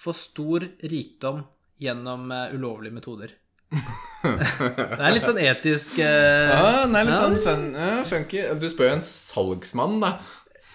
få 0.00 0.14
stor 0.16 0.64
rikdom 0.88 1.42
gjennom 1.80 2.30
eh, 2.32 2.54
ulovlige 2.56 2.96
metoder? 2.96 3.36
det 4.24 4.98
er 4.98 5.12
litt 5.14 5.26
sånn 5.28 5.38
etisk 5.40 5.98
eh, 6.02 6.50
Ja, 6.50 6.84
den 6.84 6.96
er 6.98 7.06
litt 7.06 7.14
Ja. 7.14 7.20
sånn 7.22 7.36
fun, 7.44 7.66
ja, 7.76 7.90
funky. 8.08 8.40
Du 8.60 8.66
spør 8.72 8.88
jo 8.90 8.94
en 8.98 9.04
salgsmann, 9.06 9.98
da. 10.02 10.14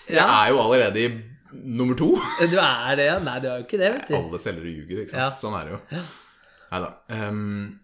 Jeg 0.07 0.19
Ja. 0.21 0.27
er 0.45 0.51
jo 0.53 0.61
allerede 0.63 1.01
i 1.01 1.09
nummer 1.53 1.95
to. 1.99 2.11
Du 2.51 2.57
er 2.59 2.95
det, 2.99 3.05
ja? 3.09 3.17
Nei, 3.19 3.39
du 3.43 3.49
er 3.49 3.57
jo 3.59 3.65
ikke 3.67 3.81
det, 3.81 3.91
vet 3.97 4.07
du. 4.11 4.15
Alle 4.19 4.39
selgere 4.41 4.71
ljuger, 4.71 5.01
ikke 5.03 5.11
sant. 5.15 5.21
Ja. 5.21 5.41
Sånn 5.41 5.57
er 5.59 5.65
det 5.65 5.75
jo. 5.75 6.05
Nei 6.71 6.79
da. 6.85 6.93
Um, 7.27 7.79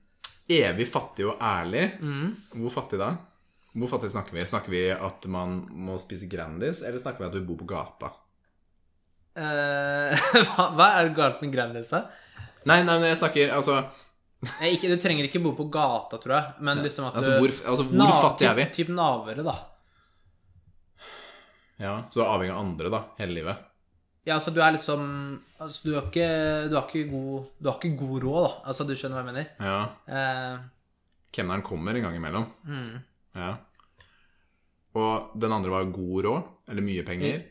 evig 0.52 0.88
fattig 0.92 1.28
og 1.30 1.44
ærlig. 1.44 1.86
Mm. 2.04 2.32
Hvor 2.62 2.74
fattig 2.80 3.00
da? 3.02 3.12
Hvor 3.76 3.88
fattig 3.94 4.10
snakker 4.12 4.36
vi? 4.36 4.42
Snakker 4.50 4.74
vi 4.74 4.82
at 4.92 5.28
man 5.32 5.62
må 5.72 5.96
spise 6.02 6.28
Grandis, 6.32 6.82
eller 6.84 7.00
snakker 7.00 7.24
vi 7.24 7.30
at 7.30 7.36
du 7.38 7.46
bor 7.48 7.60
på 7.62 7.70
gata? 7.70 8.10
Eh, 9.36 10.22
hva, 10.50 10.66
hva 10.76 10.88
er 11.00 11.08
det 11.10 11.16
galt 11.16 11.42
med 11.44 11.54
Grandis, 11.54 11.92
da? 11.94 12.04
Nei, 12.68 12.82
nei, 12.84 12.98
men 13.00 13.08
jeg 13.10 13.18
snakker 13.22 13.54
altså, 13.56 13.78
Nei, 14.44 14.72
ikke, 14.76 14.90
du 14.92 14.98
trenger 15.02 15.26
ikke 15.28 15.40
bo 15.44 15.52
på 15.58 15.68
gata, 15.72 16.18
tror 16.22 16.34
jeg, 16.36 16.54
men 16.66 16.82
liksom 16.84 17.08
at 17.08 17.16
altså, 17.20 17.38
du 17.38 17.44
hvor, 17.46 17.54
altså 17.72 17.86
hvor 17.88 18.00
Nav- 18.02 18.22
fattig 18.26 18.48
er 18.50 18.58
vi? 18.58 18.66
Typ, 18.70 18.76
typ 18.88 18.92
navere, 18.98 19.46
da. 19.46 19.56
Ja, 21.82 21.94
Så 22.10 22.20
du 22.20 22.24
er 22.26 22.30
avhengig 22.36 22.54
av 22.56 22.62
andre 22.62 22.92
da, 22.94 23.00
hele 23.22 23.38
livet? 23.40 23.68
Ja, 24.28 24.36
altså 24.38 24.52
du 24.54 24.60
er 24.62 24.76
liksom 24.76 25.02
Altså 25.62 25.82
du 25.88 25.96
har 25.96 26.04
ikke, 26.12 26.28
du 26.70 26.76
har 26.78 26.86
ikke, 26.90 27.08
god, 27.10 27.48
du 27.58 27.70
har 27.72 27.78
ikke 27.80 27.96
god 27.98 28.16
råd, 28.26 28.44
da. 28.46 28.52
Altså 28.70 28.86
du 28.90 28.94
skjønner 28.98 29.18
hva 29.18 29.24
jeg 29.24 29.30
mener? 29.32 29.50
Ja. 29.62 29.80
Eh, 30.10 30.62
Kemneren 31.34 31.64
kommer 31.66 31.96
en 31.98 32.06
gang 32.08 32.18
imellom. 32.20 32.46
mm. 32.68 32.94
Ja. 33.40 33.52
Og 35.00 35.32
den 35.40 35.54
andre 35.56 35.72
var 35.72 35.86
god 35.96 36.26
råd, 36.26 36.48
eller 36.74 36.84
mye 36.84 37.04
penger. 37.08 37.44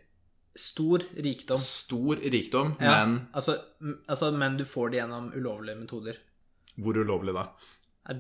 Stor 0.57 1.03
rikdom. 1.23 1.59
Stor 1.63 2.17
rikdom, 2.17 2.73
Ja, 2.81 2.91
men 3.07 3.29
altså, 3.33 3.55
altså, 4.11 4.33
men 4.35 4.57
du 4.59 4.65
får 4.67 4.91
det 4.91 4.99
gjennom 5.01 5.29
ulovlige 5.37 5.77
metoder. 5.79 6.17
hvor 6.81 6.97
ulovlig 6.99 7.35
da? 7.37 7.45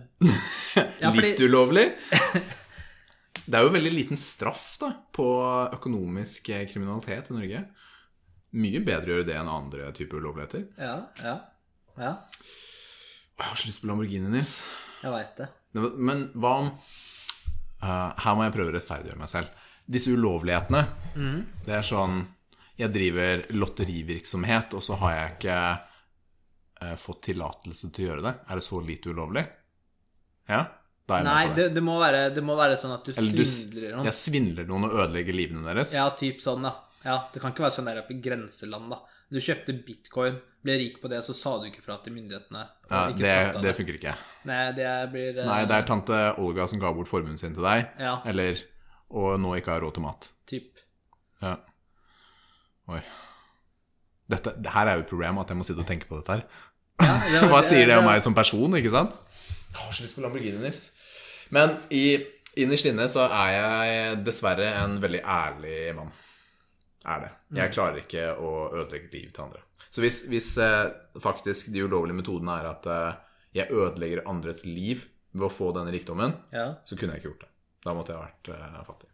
Ja, 1.01 1.11
fordi- 1.11 1.21
Litt 1.33 1.41
ulovlig? 1.41 1.87
Det 3.51 3.59
er 3.59 3.65
jo 3.65 3.73
veldig 3.75 3.91
liten 3.93 4.17
straff 4.21 4.77
da, 4.79 4.93
på 5.17 5.25
økonomisk 5.75 6.49
eh, 6.55 6.67
kriminalitet 6.71 7.31
i 7.33 7.35
Norge. 7.35 7.63
Mye 8.61 8.83
bedre 8.85 9.11
å 9.11 9.15
gjøre 9.17 9.27
det 9.27 9.35
enn 9.41 9.49
andre 9.51 9.89
typer 9.97 10.21
ulovligheter. 10.23 10.69
Ja, 10.79 10.97
ja. 11.19 11.33
Ja, 11.99 12.13
Jeg 12.39 13.49
har 13.49 13.57
så 13.59 13.67
lyst 13.71 13.83
på 13.83 13.89
Lamborghini, 13.91 14.31
Nils. 14.31 14.61
jeg 15.03 15.11
veit 15.13 15.35
det. 15.41 15.49
Det 15.75 15.83
Men 15.99 16.29
hva 16.39 16.53
om 16.63 16.69
uh, 16.71 18.13
Her 18.23 18.37
må 18.39 18.45
jeg 18.47 18.55
prøve 18.55 18.71
å 18.71 18.77
rettferdiggjøre 18.77 19.19
meg 19.25 19.33
selv. 19.33 19.49
Disse 19.87 20.11
ulovlighetene, 20.15 20.83
det 21.67 21.73
er 21.75 21.83
sånn 21.83 22.21
Jeg 22.79 22.93
driver 22.95 23.41
lotterivirksomhet, 23.53 24.75
og 24.79 24.83
så 24.83 24.95
har 25.03 25.15
jeg 25.17 25.33
ikke 25.35 25.57
eh, 26.81 26.95
fått 26.97 27.23
tillatelse 27.29 27.91
til 27.93 28.05
å 28.05 28.09
gjøre 28.11 28.25
det. 28.25 28.35
Er 28.49 28.61
det 28.61 28.65
så 28.65 28.81
lite 28.81 29.11
ulovlig? 29.13 29.43
Ja? 30.49 30.63
Nei, 31.11 31.49
det, 31.51 31.55
det. 31.57 31.69
det, 31.75 31.83
må 31.83 31.97
være, 31.99 32.29
det 32.35 32.43
må 32.47 32.55
være 32.55 32.77
sånn 32.79 32.93
at 32.95 33.05
du 33.05 33.11
Eller 33.17 33.35
du, 33.35 33.43
svindler 33.45 33.97
noen. 33.97 34.07
jeg 34.07 34.15
svindler 34.15 34.69
noen 34.69 34.87
og 34.87 34.93
ødelegger 34.95 35.35
livene 35.35 35.65
deres. 35.67 35.93
Ja, 35.97 36.07
typ 36.17 36.39
sånn, 36.45 36.63
da. 36.63 36.77
Ja, 37.03 37.17
Det 37.35 37.43
kan 37.43 37.51
ikke 37.51 37.65
være 37.67 37.75
sånn 37.81 37.89
der 37.91 37.99
oppe 38.05 38.15
i 38.15 38.21
grenseland, 38.23 38.93
da. 38.95 39.01
Du 39.31 39.39
kjøpte 39.43 39.75
bitcoin, 39.87 40.39
ble 40.65 40.75
rik 40.81 40.97
på 41.03 41.11
det, 41.11 41.21
så 41.27 41.35
sa 41.37 41.57
du 41.61 41.67
ikke 41.69 41.83
fra 41.85 41.97
til 42.03 42.15
myndighetene. 42.17 42.63
Ja, 42.91 43.03
det, 43.15 43.35
det 43.63 43.75
funker 43.77 43.99
ikke. 43.99 44.15
Nei, 44.51 44.63
det 44.79 44.89
blir 45.13 45.37
eh, 45.39 45.47
Nei, 45.47 45.61
det 45.71 45.77
er 45.83 45.87
tante 45.91 46.19
Olga 46.43 46.67
som 46.71 46.81
ga 46.83 46.91
bort 46.97 47.11
formuen 47.11 47.39
sin 47.39 47.55
til 47.59 47.67
deg, 47.67 47.91
Ja. 48.01 48.17
eller 48.31 48.59
og 49.11 49.39
nå 49.43 49.55
ikke 49.59 49.73
har 49.75 49.81
råd 49.85 49.95
til 49.99 50.03
mat. 50.07 50.29
typ 50.47 50.79
Ja. 51.43 51.57
Oi. 52.91 53.01
Dette, 54.31 54.53
det 54.63 54.71
her 54.75 54.87
er 54.91 54.99
jo 54.99 55.05
et 55.05 55.11
problem, 55.11 55.39
at 55.43 55.49
jeg 55.51 55.57
må 55.59 55.65
sitte 55.67 55.83
og 55.83 55.89
tenke 55.89 56.07
på 56.11 56.19
dette 56.21 56.37
her. 56.37 56.43
ja, 57.01 57.15
det 57.33 57.41
var- 57.43 57.49
Hva 57.55 57.63
sier 57.67 57.87
det 57.87 57.97
om 57.99 58.05
meg 58.07 58.23
som 58.23 58.35
person, 58.37 58.75
ikke 58.79 58.91
sant? 58.95 59.17
Jeg 59.71 59.79
har 59.85 59.93
så 59.95 60.03
lyst 60.05 60.17
på 60.19 60.23
Lamborghini, 60.25 60.59
Nils. 60.59 60.91
Men 61.55 61.77
i, 61.95 62.19
innerst 62.63 62.87
inne 62.91 63.07
så 63.11 63.25
er 63.31 63.51
jeg 63.55 64.21
dessverre 64.27 64.69
en 64.85 64.99
veldig 65.03 65.23
ærlig 65.23 65.79
mann. 65.97 66.11
Er 67.07 67.21
det. 67.25 67.31
Jeg 67.57 67.73
klarer 67.73 68.03
ikke 68.03 68.25
å 68.37 68.51
ødelegge 68.77 69.11
liv 69.15 69.31
til 69.33 69.45
andre. 69.47 69.63
Så 69.91 70.03
hvis, 70.05 70.21
hvis 70.31 70.51
eh, 70.63 70.91
faktisk 71.23 71.71
de 71.75 71.83
ulovlige 71.87 72.19
metodene 72.21 72.59
er 72.61 72.69
at 72.71 72.87
eh, 72.87 73.15
jeg 73.59 73.71
ødelegger 73.75 74.27
andres 74.31 74.61
liv 74.67 75.07
ved 75.33 75.47
å 75.49 75.51
få 75.55 75.71
denne 75.75 75.91
rikdommen, 75.95 76.35
Ja. 76.55 76.75
så 76.85 76.99
kunne 76.99 77.15
jeg 77.17 77.23
ikke 77.23 77.31
gjort 77.33 77.47
det. 77.47 77.50
Da 77.85 77.95
måtte 77.97 78.13
jeg 78.13 78.21
vært 78.21 78.51
eh, 78.55 78.81
fattig. 78.87 79.09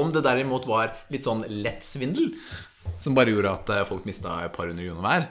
Om 0.00 0.12
det 0.14 0.22
derimot 0.24 0.64
var 0.66 0.94
litt 1.12 1.26
sånn 1.26 1.44
lett 1.62 1.84
svindel, 1.84 2.32
som 3.04 3.14
bare 3.14 3.30
gjorde 3.34 3.52
at 3.52 3.72
eh, 3.74 3.84
folk 3.88 4.06
mista 4.08 4.38
et 4.46 4.54
par 4.56 4.70
hundre 4.70 4.86
kroner 4.88 5.04
hver, 5.06 5.26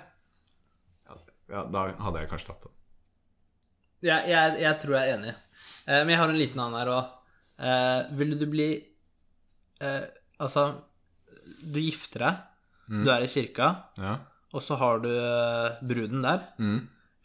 ja, 1.09 1.17
ja, 1.55 1.63
da 1.73 1.81
hadde 2.05 2.21
jeg 2.21 2.29
kanskje 2.31 2.51
tatt 2.53 2.67
det. 2.67 2.73
Jeg, 4.07 4.29
jeg, 4.31 4.53
jeg 4.63 4.77
tror 4.81 4.95
jeg 4.97 5.09
er 5.09 5.17
enig. 5.17 5.33
Eh, 5.87 5.99
men 6.05 6.13
jeg 6.13 6.21
har 6.21 6.31
en 6.31 6.39
liten 6.39 6.61
annen 6.63 6.79
her 6.79 6.93
òg. 6.93 7.17
Eh, 7.61 7.99
ville 8.17 8.37
du 8.39 8.47
bli 8.49 8.69
eh, 9.81 10.05
Altså, 10.41 10.63
du 11.61 11.77
gifter 11.77 12.23
deg, 12.23 12.39
du 13.03 13.09
er 13.13 13.21
i 13.21 13.27
kirka, 13.29 13.67
Ja. 14.01 14.15
og 14.57 14.63
så 14.65 14.73
har 14.81 14.97
du 15.03 15.09
eh, 15.11 15.75
bruden 15.85 16.23
der. 16.25 16.47
Mm. 16.57 16.79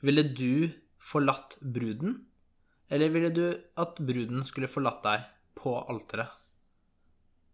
Ville 0.05 0.25
du 0.37 0.67
forlatt 1.01 1.57
bruden, 1.65 2.19
eller 2.91 3.09
ville 3.15 3.31
du 3.35 3.45
at 3.83 3.97
bruden 3.99 4.45
skulle 4.47 4.69
forlatt 4.71 5.03
deg 5.07 5.25
på 5.59 5.75
alteret? 5.91 6.29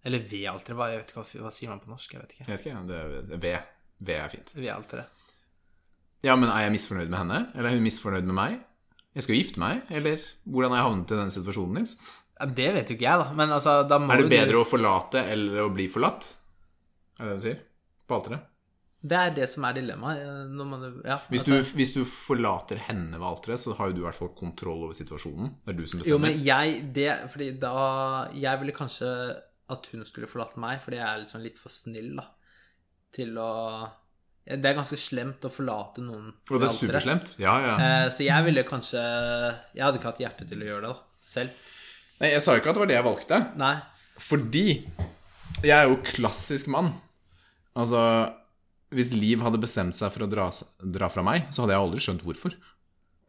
Eller 0.05 0.19
ved 0.27 0.49
alteret, 0.51 0.77
hva, 0.77 0.89
jeg 0.91 0.99
vet 1.03 1.13
ikke, 1.13 1.23
hva, 1.23 1.43
hva 1.47 1.53
sier 1.55 1.71
man 1.71 1.81
på 1.83 1.91
norsk? 1.93 2.13
Jeg 2.17 2.23
vet 2.25 2.33
ikke. 2.35 2.47
Jeg 2.49 2.57
vet 2.59 2.67
ikke, 2.67 2.83
det, 2.89 2.99
er 3.39 3.43
ved. 3.45 3.69
Ved 4.03 4.17
er 4.19 4.33
fint. 4.33 4.51
Ved 4.59 4.71
alteret. 4.75 5.21
Ja, 6.27 6.35
men 6.39 6.51
er 6.51 6.65
jeg 6.65 6.75
misfornøyd 6.75 7.11
med 7.11 7.19
henne? 7.23 7.39
Eller 7.55 7.71
er 7.71 7.77
hun 7.79 7.87
misfornøyd 7.87 8.27
med 8.27 8.35
meg? 8.39 8.59
Jeg 9.15 9.25
skal 9.27 9.35
jo 9.37 9.41
gifte 9.43 9.61
meg, 9.63 9.81
eller 9.93 10.23
hvordan 10.49 10.73
har 10.73 10.79
jeg 10.81 10.87
havnet 10.89 11.11
i 11.13 11.19
den 11.21 11.33
situasjonen, 11.35 11.75
Nils? 11.83 11.97
Ja, 12.41 12.47
det 12.59 12.69
vet 12.75 12.91
jo 12.91 12.95
ikke 12.97 13.07
jeg, 13.07 13.21
da. 13.23 13.33
Men 13.39 13.51
altså, 13.55 13.75
da 13.91 13.99
må 14.01 14.11
Er 14.15 14.23
det 14.23 14.31
bedre 14.33 14.55
du- 14.57 14.63
å 14.63 14.67
forlate 14.67 15.23
eller 15.35 15.67
å 15.67 15.73
bli 15.75 15.87
forlatt? 15.93 16.31
Er 17.21 17.25
det 17.29 17.33
det 17.35 17.41
du 17.43 17.47
sier? 17.47 17.59
På 18.09 18.19
alteret? 18.19 18.47
Det 19.05 19.19
er 19.19 19.31
det 19.35 19.49
som 19.51 19.65
er 19.67 19.73
dilemmaet. 19.75 20.21
eh, 20.23 21.09
Ja, 21.09 21.19
Hvis, 21.29 21.43
altså- 21.43 21.73
du, 21.73 21.77
hvis 21.77 21.93
du 21.95 22.05
forlater 22.05 22.79
henne 22.79 23.13
ved 23.19 23.27
alteret, 23.27 23.59
så 23.59 23.75
har 23.77 23.89
jo 23.89 23.93
du 23.97 24.01
i 24.01 24.05
hvert 24.07 24.15
fall 24.15 24.29
kontroll 24.39 24.85
over 24.85 24.93
situasjonen. 24.95 25.57
Det 25.67 25.75
er 25.75 25.79
du 25.79 25.87
som 25.87 26.01
Jo, 26.01 26.19
bestemmer. 26.19 26.21
men 26.21 26.45
jeg 26.45 26.93
det, 26.95 27.31
Fordi 27.31 27.59
da 27.59 28.29
Jeg 28.35 28.59
ville 28.61 28.73
kanskje 28.73 29.09
at 29.71 29.87
hun 29.93 30.05
skulle 30.05 30.29
forlate 30.29 30.57
meg, 30.59 30.81
fordi 30.83 30.97
jeg 30.99 31.07
er 31.09 31.19
liksom 31.25 31.43
litt 31.43 31.59
for 31.59 31.69
snill, 31.69 32.17
da. 32.17 32.27
Til 33.13 33.35
å 33.39 33.91
Det 34.47 34.65
er 34.67 34.75
ganske 34.75 34.97
slemt 34.99 35.41
å 35.47 35.51
forlate 35.51 35.99
noen 36.03 36.33
Og 36.51 36.61
det 36.61 36.69
er 36.69 36.75
superslemt. 36.75 37.37
Ja, 37.39 37.59
ja. 37.61 37.77
Eh, 37.79 38.11
så 38.11 38.25
jeg 38.25 38.45
ville 38.45 38.63
kanskje 38.65 39.03
Jeg 39.75 39.83
hadde 39.85 39.99
ikke 39.99 40.11
hatt 40.13 40.19
hjerte 40.19 40.49
til 40.49 40.59
å 40.59 40.65
gjøre 40.67 40.81
det, 40.83 40.89
da. 40.95 40.97
Selv. 41.21 41.51
Nei, 42.21 42.31
jeg 42.31 42.43
sa 42.43 42.53
jo 42.55 42.61
ikke 42.61 42.69
at 42.71 42.75
det 42.75 42.83
var 42.83 42.87
det 42.87 42.97
jeg 42.97 43.05
valgte. 43.05 43.57
Nei. 43.57 43.81
Fordi 44.19 44.87
jeg 45.65 45.71
er 45.79 45.89
jo 45.89 45.97
klassisk 46.03 46.69
mann. 46.69 46.93
Altså 47.75 48.33
Hvis 48.93 49.15
Liv 49.17 49.43
hadde 49.45 49.61
bestemt 49.63 49.97
seg 49.97 50.13
for 50.15 50.27
å 50.27 50.31
dra, 50.31 50.51
dra 50.85 51.09
fra 51.13 51.25
meg, 51.27 51.49
så 51.51 51.65
hadde 51.65 51.77
jeg 51.77 51.85
aldri 51.87 52.05
skjønt 52.05 52.25
hvorfor. 52.27 52.57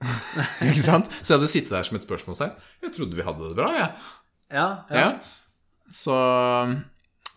ikke 0.67 0.81
sant? 0.83 1.11
Så 1.21 1.33
jeg 1.33 1.37
hadde 1.37 1.51
sittet 1.51 1.75
der 1.75 1.87
som 1.87 1.99
et 1.99 2.05
spørsmålstegn. 2.05 2.57
Jeg 2.83 2.95
trodde 2.97 3.19
vi 3.19 3.25
hadde 3.25 3.49
det 3.49 3.57
bra, 3.59 3.69
jeg. 3.77 3.89
Ja. 4.53 4.67
ja. 4.91 5.05
Ja. 5.05 5.09
Så 5.93 6.15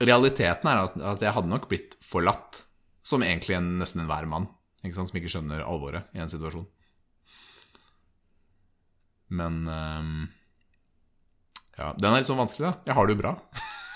realiteten 0.03 0.71
er 0.71 0.83
at, 0.89 0.97
at 1.15 1.23
jeg 1.25 1.35
hadde 1.37 1.53
nok 1.53 1.69
blitt 1.71 1.97
forlatt. 2.05 2.65
Som 3.07 3.23
egentlig 3.23 3.55
en, 3.55 3.77
nesten 3.79 4.03
enhver 4.03 4.27
mann 4.27 4.49
ikke 4.87 4.99
sant? 4.99 5.11
som 5.11 5.19
ikke 5.21 5.31
skjønner 5.33 5.65
alvoret 5.67 6.11
i 6.17 6.23
en 6.23 6.31
situasjon. 6.31 6.67
Men 9.37 9.63
um, 9.67 10.27
Ja, 11.77 11.93
den 11.99 12.13
er 12.13 12.21
litt 12.21 12.29
sånn 12.31 12.41
vanskelig, 12.41 12.69
da. 12.71 12.75
Jeg 12.87 12.97
har 12.99 13.09
det 13.09 13.17
jo 13.17 13.23
bra. 13.25 13.33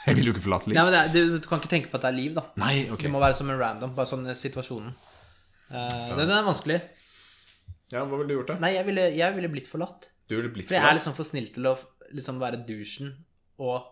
Jeg 0.09 0.17
vil 0.17 0.31
jo 0.31 0.33
ikke 0.35 0.43
forlate 0.47 0.71
Nei, 0.71 0.75
liv. 0.75 0.83
men 0.87 0.95
det 0.95 1.01
er, 1.01 1.13
du, 1.13 1.39
du 1.43 1.47
kan 1.51 1.61
ikke 1.61 1.71
tenke 1.75 1.91
på 1.93 1.99
at 1.99 2.05
det 2.07 2.11
er 2.13 2.17
liv, 2.17 2.35
da. 2.39 2.45
Nei, 2.63 2.75
ok. 2.93 3.03
Det 3.05 3.11
må 3.13 3.21
være 3.21 3.37
som 3.37 3.51
en 3.53 3.59
random. 3.61 3.93
Bare 3.99 4.09
sånn 4.09 4.25
eh, 4.33 4.39
situasjonen. 4.39 4.95
Eh, 5.71 6.13
Den 6.19 6.33
er 6.33 6.47
vanskelig. 6.47 6.79
Ja, 7.93 8.05
Hva 8.07 8.17
ville 8.21 8.31
du 8.31 8.37
gjort, 8.39 8.53
da? 8.55 8.59
Nei, 8.63 8.73
jeg 8.79 8.87
ville, 8.89 9.05
jeg 9.19 9.37
ville 9.37 9.51
blitt 9.53 9.69
forlatt. 9.71 10.09
Du 10.31 10.37
ville 10.39 10.49
blitt 10.55 10.69
For 10.71 10.77
jeg 10.77 10.81
er 10.81 10.87
forlatt? 10.89 11.01
liksom 11.03 11.17
for 11.19 11.27
snill 11.29 11.49
til 11.53 11.67
å 11.69 11.75
liksom 12.15 12.39
være 12.43 12.63
douchen 12.69 13.13
og 13.61 13.89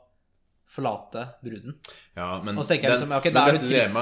forlate 0.69 1.23
bruden. 1.41 1.75
Ja, 2.19 2.27
men 2.45 2.59
Og 2.59 2.65
så 2.67 2.75
tenker 2.75 2.91
jeg 2.91 2.99
liksom, 2.99 3.13
ok, 3.17 3.29
da 3.33 3.45
er, 3.49 3.59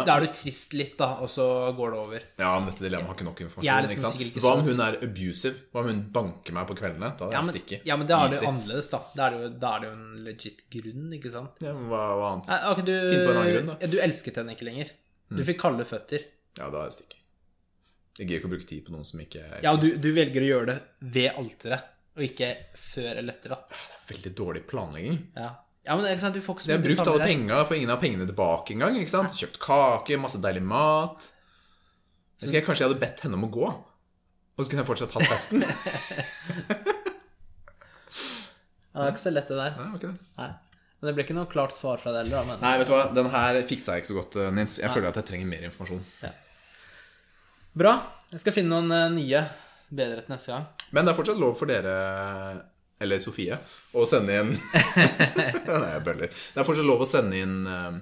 da 0.07 0.17
er 0.17 0.25
du 0.27 0.33
trist 0.35 0.75
litt, 0.75 0.97
da, 0.99 1.09
og 1.23 1.31
så 1.31 1.47
går 1.79 1.93
det 1.95 1.99
over. 2.03 2.25
Ja, 2.43 2.51
men 2.59 2.69
dette 2.71 2.83
dilemmaet 2.85 3.13
har 3.13 3.19
ikke 3.19 3.27
nok 3.29 3.43
informasjon. 3.45 3.87
Liksom 3.87 4.17
ikke 4.17 4.29
ikke 4.33 4.43
Hva 4.45 4.55
om 4.59 4.65
hun 4.67 4.83
er 4.87 4.99
abusive? 5.07 5.61
Hva 5.73 5.85
om 5.85 5.91
hun 5.93 6.01
banker 6.17 6.57
meg 6.59 6.69
på 6.71 6.77
kveldene? 6.81 7.13
Da 7.19 7.29
er 7.29 7.37
Ja, 7.37 7.43
jeg 7.45 7.55
stikker. 7.55 7.85
ja, 7.87 7.99
men 8.01 8.11
da 8.11 8.19
er 8.25 8.33
det 8.35 8.41
jo 8.43 8.51
annerledes, 8.51 8.91
da. 8.93 9.03
Da 9.15 9.29
er 9.29 9.37
det 9.37 9.43
jo, 9.45 9.51
da 9.63 9.73
er 9.77 9.85
det 9.85 9.91
jo 9.91 9.97
en 9.97 10.25
legit 10.27 10.65
grunn, 10.77 11.07
ikke 11.21 11.35
sant? 11.37 11.63
Ja, 11.63 11.75
men 11.77 11.91
hva, 11.93 12.03
hva 12.19 12.31
annet? 12.35 12.51
Ja, 12.51 12.73
okay, 12.73 12.87
du, 12.89 12.95
Finn 13.07 13.23
på 13.23 13.31
en 13.31 13.41
annen 13.43 13.53
grunn, 13.55 13.71
da. 13.73 13.77
Ja, 13.85 13.93
du 13.95 13.99
elsket 14.09 14.41
henne 14.43 14.57
ikke 14.59 14.67
lenger. 14.69 14.91
Du 15.37 15.43
fikk 15.47 15.61
kalde 15.63 15.87
føtter. 15.87 16.27
Ja, 16.59 16.71
da 16.73 16.83
er 16.87 16.91
jeg. 16.91 17.21
Jeg 18.17 18.27
gidder 18.31 18.39
ikke 18.41 18.49
å 18.49 18.55
bruke 18.55 18.67
tid 18.71 18.85
på 18.87 18.93
noen 18.95 19.05
som 19.05 19.21
ikke 19.21 19.43
er 19.45 19.61
Ja, 19.63 19.75
og 19.77 19.83
du, 19.83 19.91
du 20.01 20.09
velger 20.17 20.41
å 20.41 20.47
gjøre 20.49 20.67
det 20.71 20.77
ved 21.15 21.37
alteret, 21.43 21.91
og 22.17 22.23
ikke 22.25 22.49
før 22.81 23.11
eller 23.21 23.35
etter, 23.37 23.53
da. 23.53 23.59
Det 23.69 23.77
er 23.77 24.13
veldig 24.15 24.33
dårlig 24.39 24.63
planlegging. 24.71 25.19
Ja, 25.37 25.51
ja 25.87 25.97
men 25.97 26.07
ikke 26.11 26.23
sant, 26.25 26.35
du 26.37 26.43
får 26.45 26.57
ikke 26.57 26.65
så 26.67 26.71
Jeg 26.71 26.77
har 26.77 26.83
mye 26.83 26.89
brukt 26.89 27.01
detaljer 27.01 27.21
alle 27.21 27.27
her. 27.27 27.33
penga, 27.33 27.61
får 27.71 27.77
ingen 27.81 27.95
av 27.95 28.01
pengene 28.03 28.27
tilbake 28.29 28.75
engang. 28.77 28.97
ikke 29.01 29.13
sant? 29.15 29.37
Kjøpt 29.39 29.59
kake, 29.63 30.19
masse 30.21 30.41
deilig 30.43 30.63
mat. 30.67 31.29
Så 32.41 32.51
jeg, 32.53 32.65
kanskje 32.67 32.85
jeg 32.85 32.91
hadde 32.91 33.01
bedt 33.01 33.23
henne 33.25 33.39
om 33.39 33.47
å 33.47 33.53
gå. 33.55 33.69
Og 34.57 34.65
så 34.65 34.71
kunne 34.73 34.83
jeg 34.85 34.89
fortsatt 34.91 35.15
hatt 35.17 35.31
festen. 35.31 35.65
Ja, 38.97 39.03
det 39.03 39.09
er 39.11 39.13
ikke 39.13 39.21
så 39.27 39.33
lett, 39.35 39.51
det 39.51 39.57
der. 39.61 39.75
Nei, 39.77 39.87
var 39.93 39.99
ikke 40.01 40.09
det. 40.09 40.27
Nei. 40.41 40.47
Men 40.97 41.09
det 41.09 41.13
ble 41.19 41.25
ikke 41.27 41.35
noe 41.37 41.49
klart 41.53 41.75
svar 41.77 41.99
fra 42.01 42.15
deg 42.15 42.23
heller, 42.25 42.39
da. 42.39 42.45
Men 42.55 42.63
Nei, 42.65 42.71
vet 42.81 42.89
du 42.89 42.93
hva, 42.95 43.03
den 43.13 43.27
her 43.35 43.59
fiksa 43.69 43.93
jeg 43.97 44.05
ikke 44.05 44.09
så 44.09 44.17
godt, 44.17 44.37
Nils. 44.57 44.77
Jeg 44.81 44.93
føler 44.95 45.11
at 45.11 45.19
jeg 45.21 45.27
trenger 45.29 45.51
mer 45.51 45.67
informasjon. 45.69 46.01
bra. 47.77 47.93
Jeg 48.33 48.41
skal 48.41 48.57
finne 48.57 48.73
noen 48.73 48.95
eh, 48.97 49.11
nye 49.19 49.43
bedre 50.01 50.25
til 50.25 50.33
neste 50.33 50.55
gang. 50.55 50.65
Men 50.97 51.05
det 51.05 51.13
er 51.13 51.19
fortsatt 51.21 51.43
lov 51.43 51.53
for 51.61 51.69
dere, 51.69 51.93
eller 53.01 53.19
Sofie, 53.21 53.57
Og 53.95 54.07
sende 54.09 54.37
inn 54.41 54.53
Nei, 54.57 55.99
bøller. 56.05 56.31
Det 56.33 56.61
er 56.61 56.65
fortsatt 56.67 56.87
lov 56.89 57.03
å 57.05 57.09
sende 57.09 57.37
inn 57.43 57.57
eh, 57.69 57.99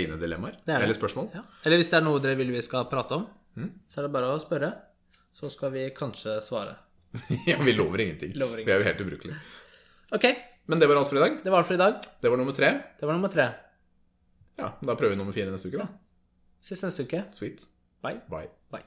egne 0.00 0.16
dilemmaer 0.18 0.56
Det 0.62 0.72
det. 0.72 0.80
eller 0.82 0.96
spørsmål. 0.98 1.28
Ja. 1.36 1.42
Eller 1.64 1.78
hvis 1.82 1.90
det 1.92 1.98
er 2.00 2.06
noe 2.08 2.22
dere 2.24 2.38
vil 2.40 2.50
vi 2.54 2.62
skal 2.66 2.88
prate 2.92 3.20
om, 3.20 3.26
Mm. 3.56 3.70
så 3.88 4.02
er 4.02 4.04
det 4.04 4.12
bare 4.12 4.34
å 4.34 4.40
spørre. 4.42 4.68
Så 5.32 5.48
skal 5.48 5.70
vi 5.72 5.86
kanskje 5.96 6.34
svare. 6.44 6.74
Ja, 7.48 7.56
vi 7.64 7.72
lover 7.72 8.02
ingenting. 8.04 8.34
Lover 8.36 8.60
Vi 8.66 8.68
er 8.72 8.82
jo 8.82 8.84
helt 8.84 9.00
ubrukelige. 9.00 9.38
Ok, 10.12 10.26
Men 10.68 10.78
det 10.82 10.88
var 10.90 10.96
alt 11.00 11.08
for 11.08 11.16
i 11.16 11.22
dag. 11.22 11.38
det 11.44 11.50
var 11.54 11.62
alt 11.62 11.66
for 11.70 11.78
i 11.78 11.80
dag. 11.80 12.02
Det 12.20 12.28
var 12.30 12.36
nummer 12.36 12.52
tre. 12.52 12.68
Det 13.00 13.06
var 13.08 13.16
nummer 13.16 13.32
tre. 13.32 13.46
Ja, 14.58 14.74
Da 14.82 14.94
prøver 14.98 15.14
vi 15.16 15.22
nummer 15.22 15.32
fire 15.32 15.48
neste 15.54 15.70
uke, 15.72 15.78
da. 15.86 15.88
Sist 16.60 16.84
neste 16.84 17.06
uke. 17.08 17.24
Sweet. 17.32 17.64
Bye. 18.04 18.20
Bye. 18.28 18.50
Bye. 18.70 18.86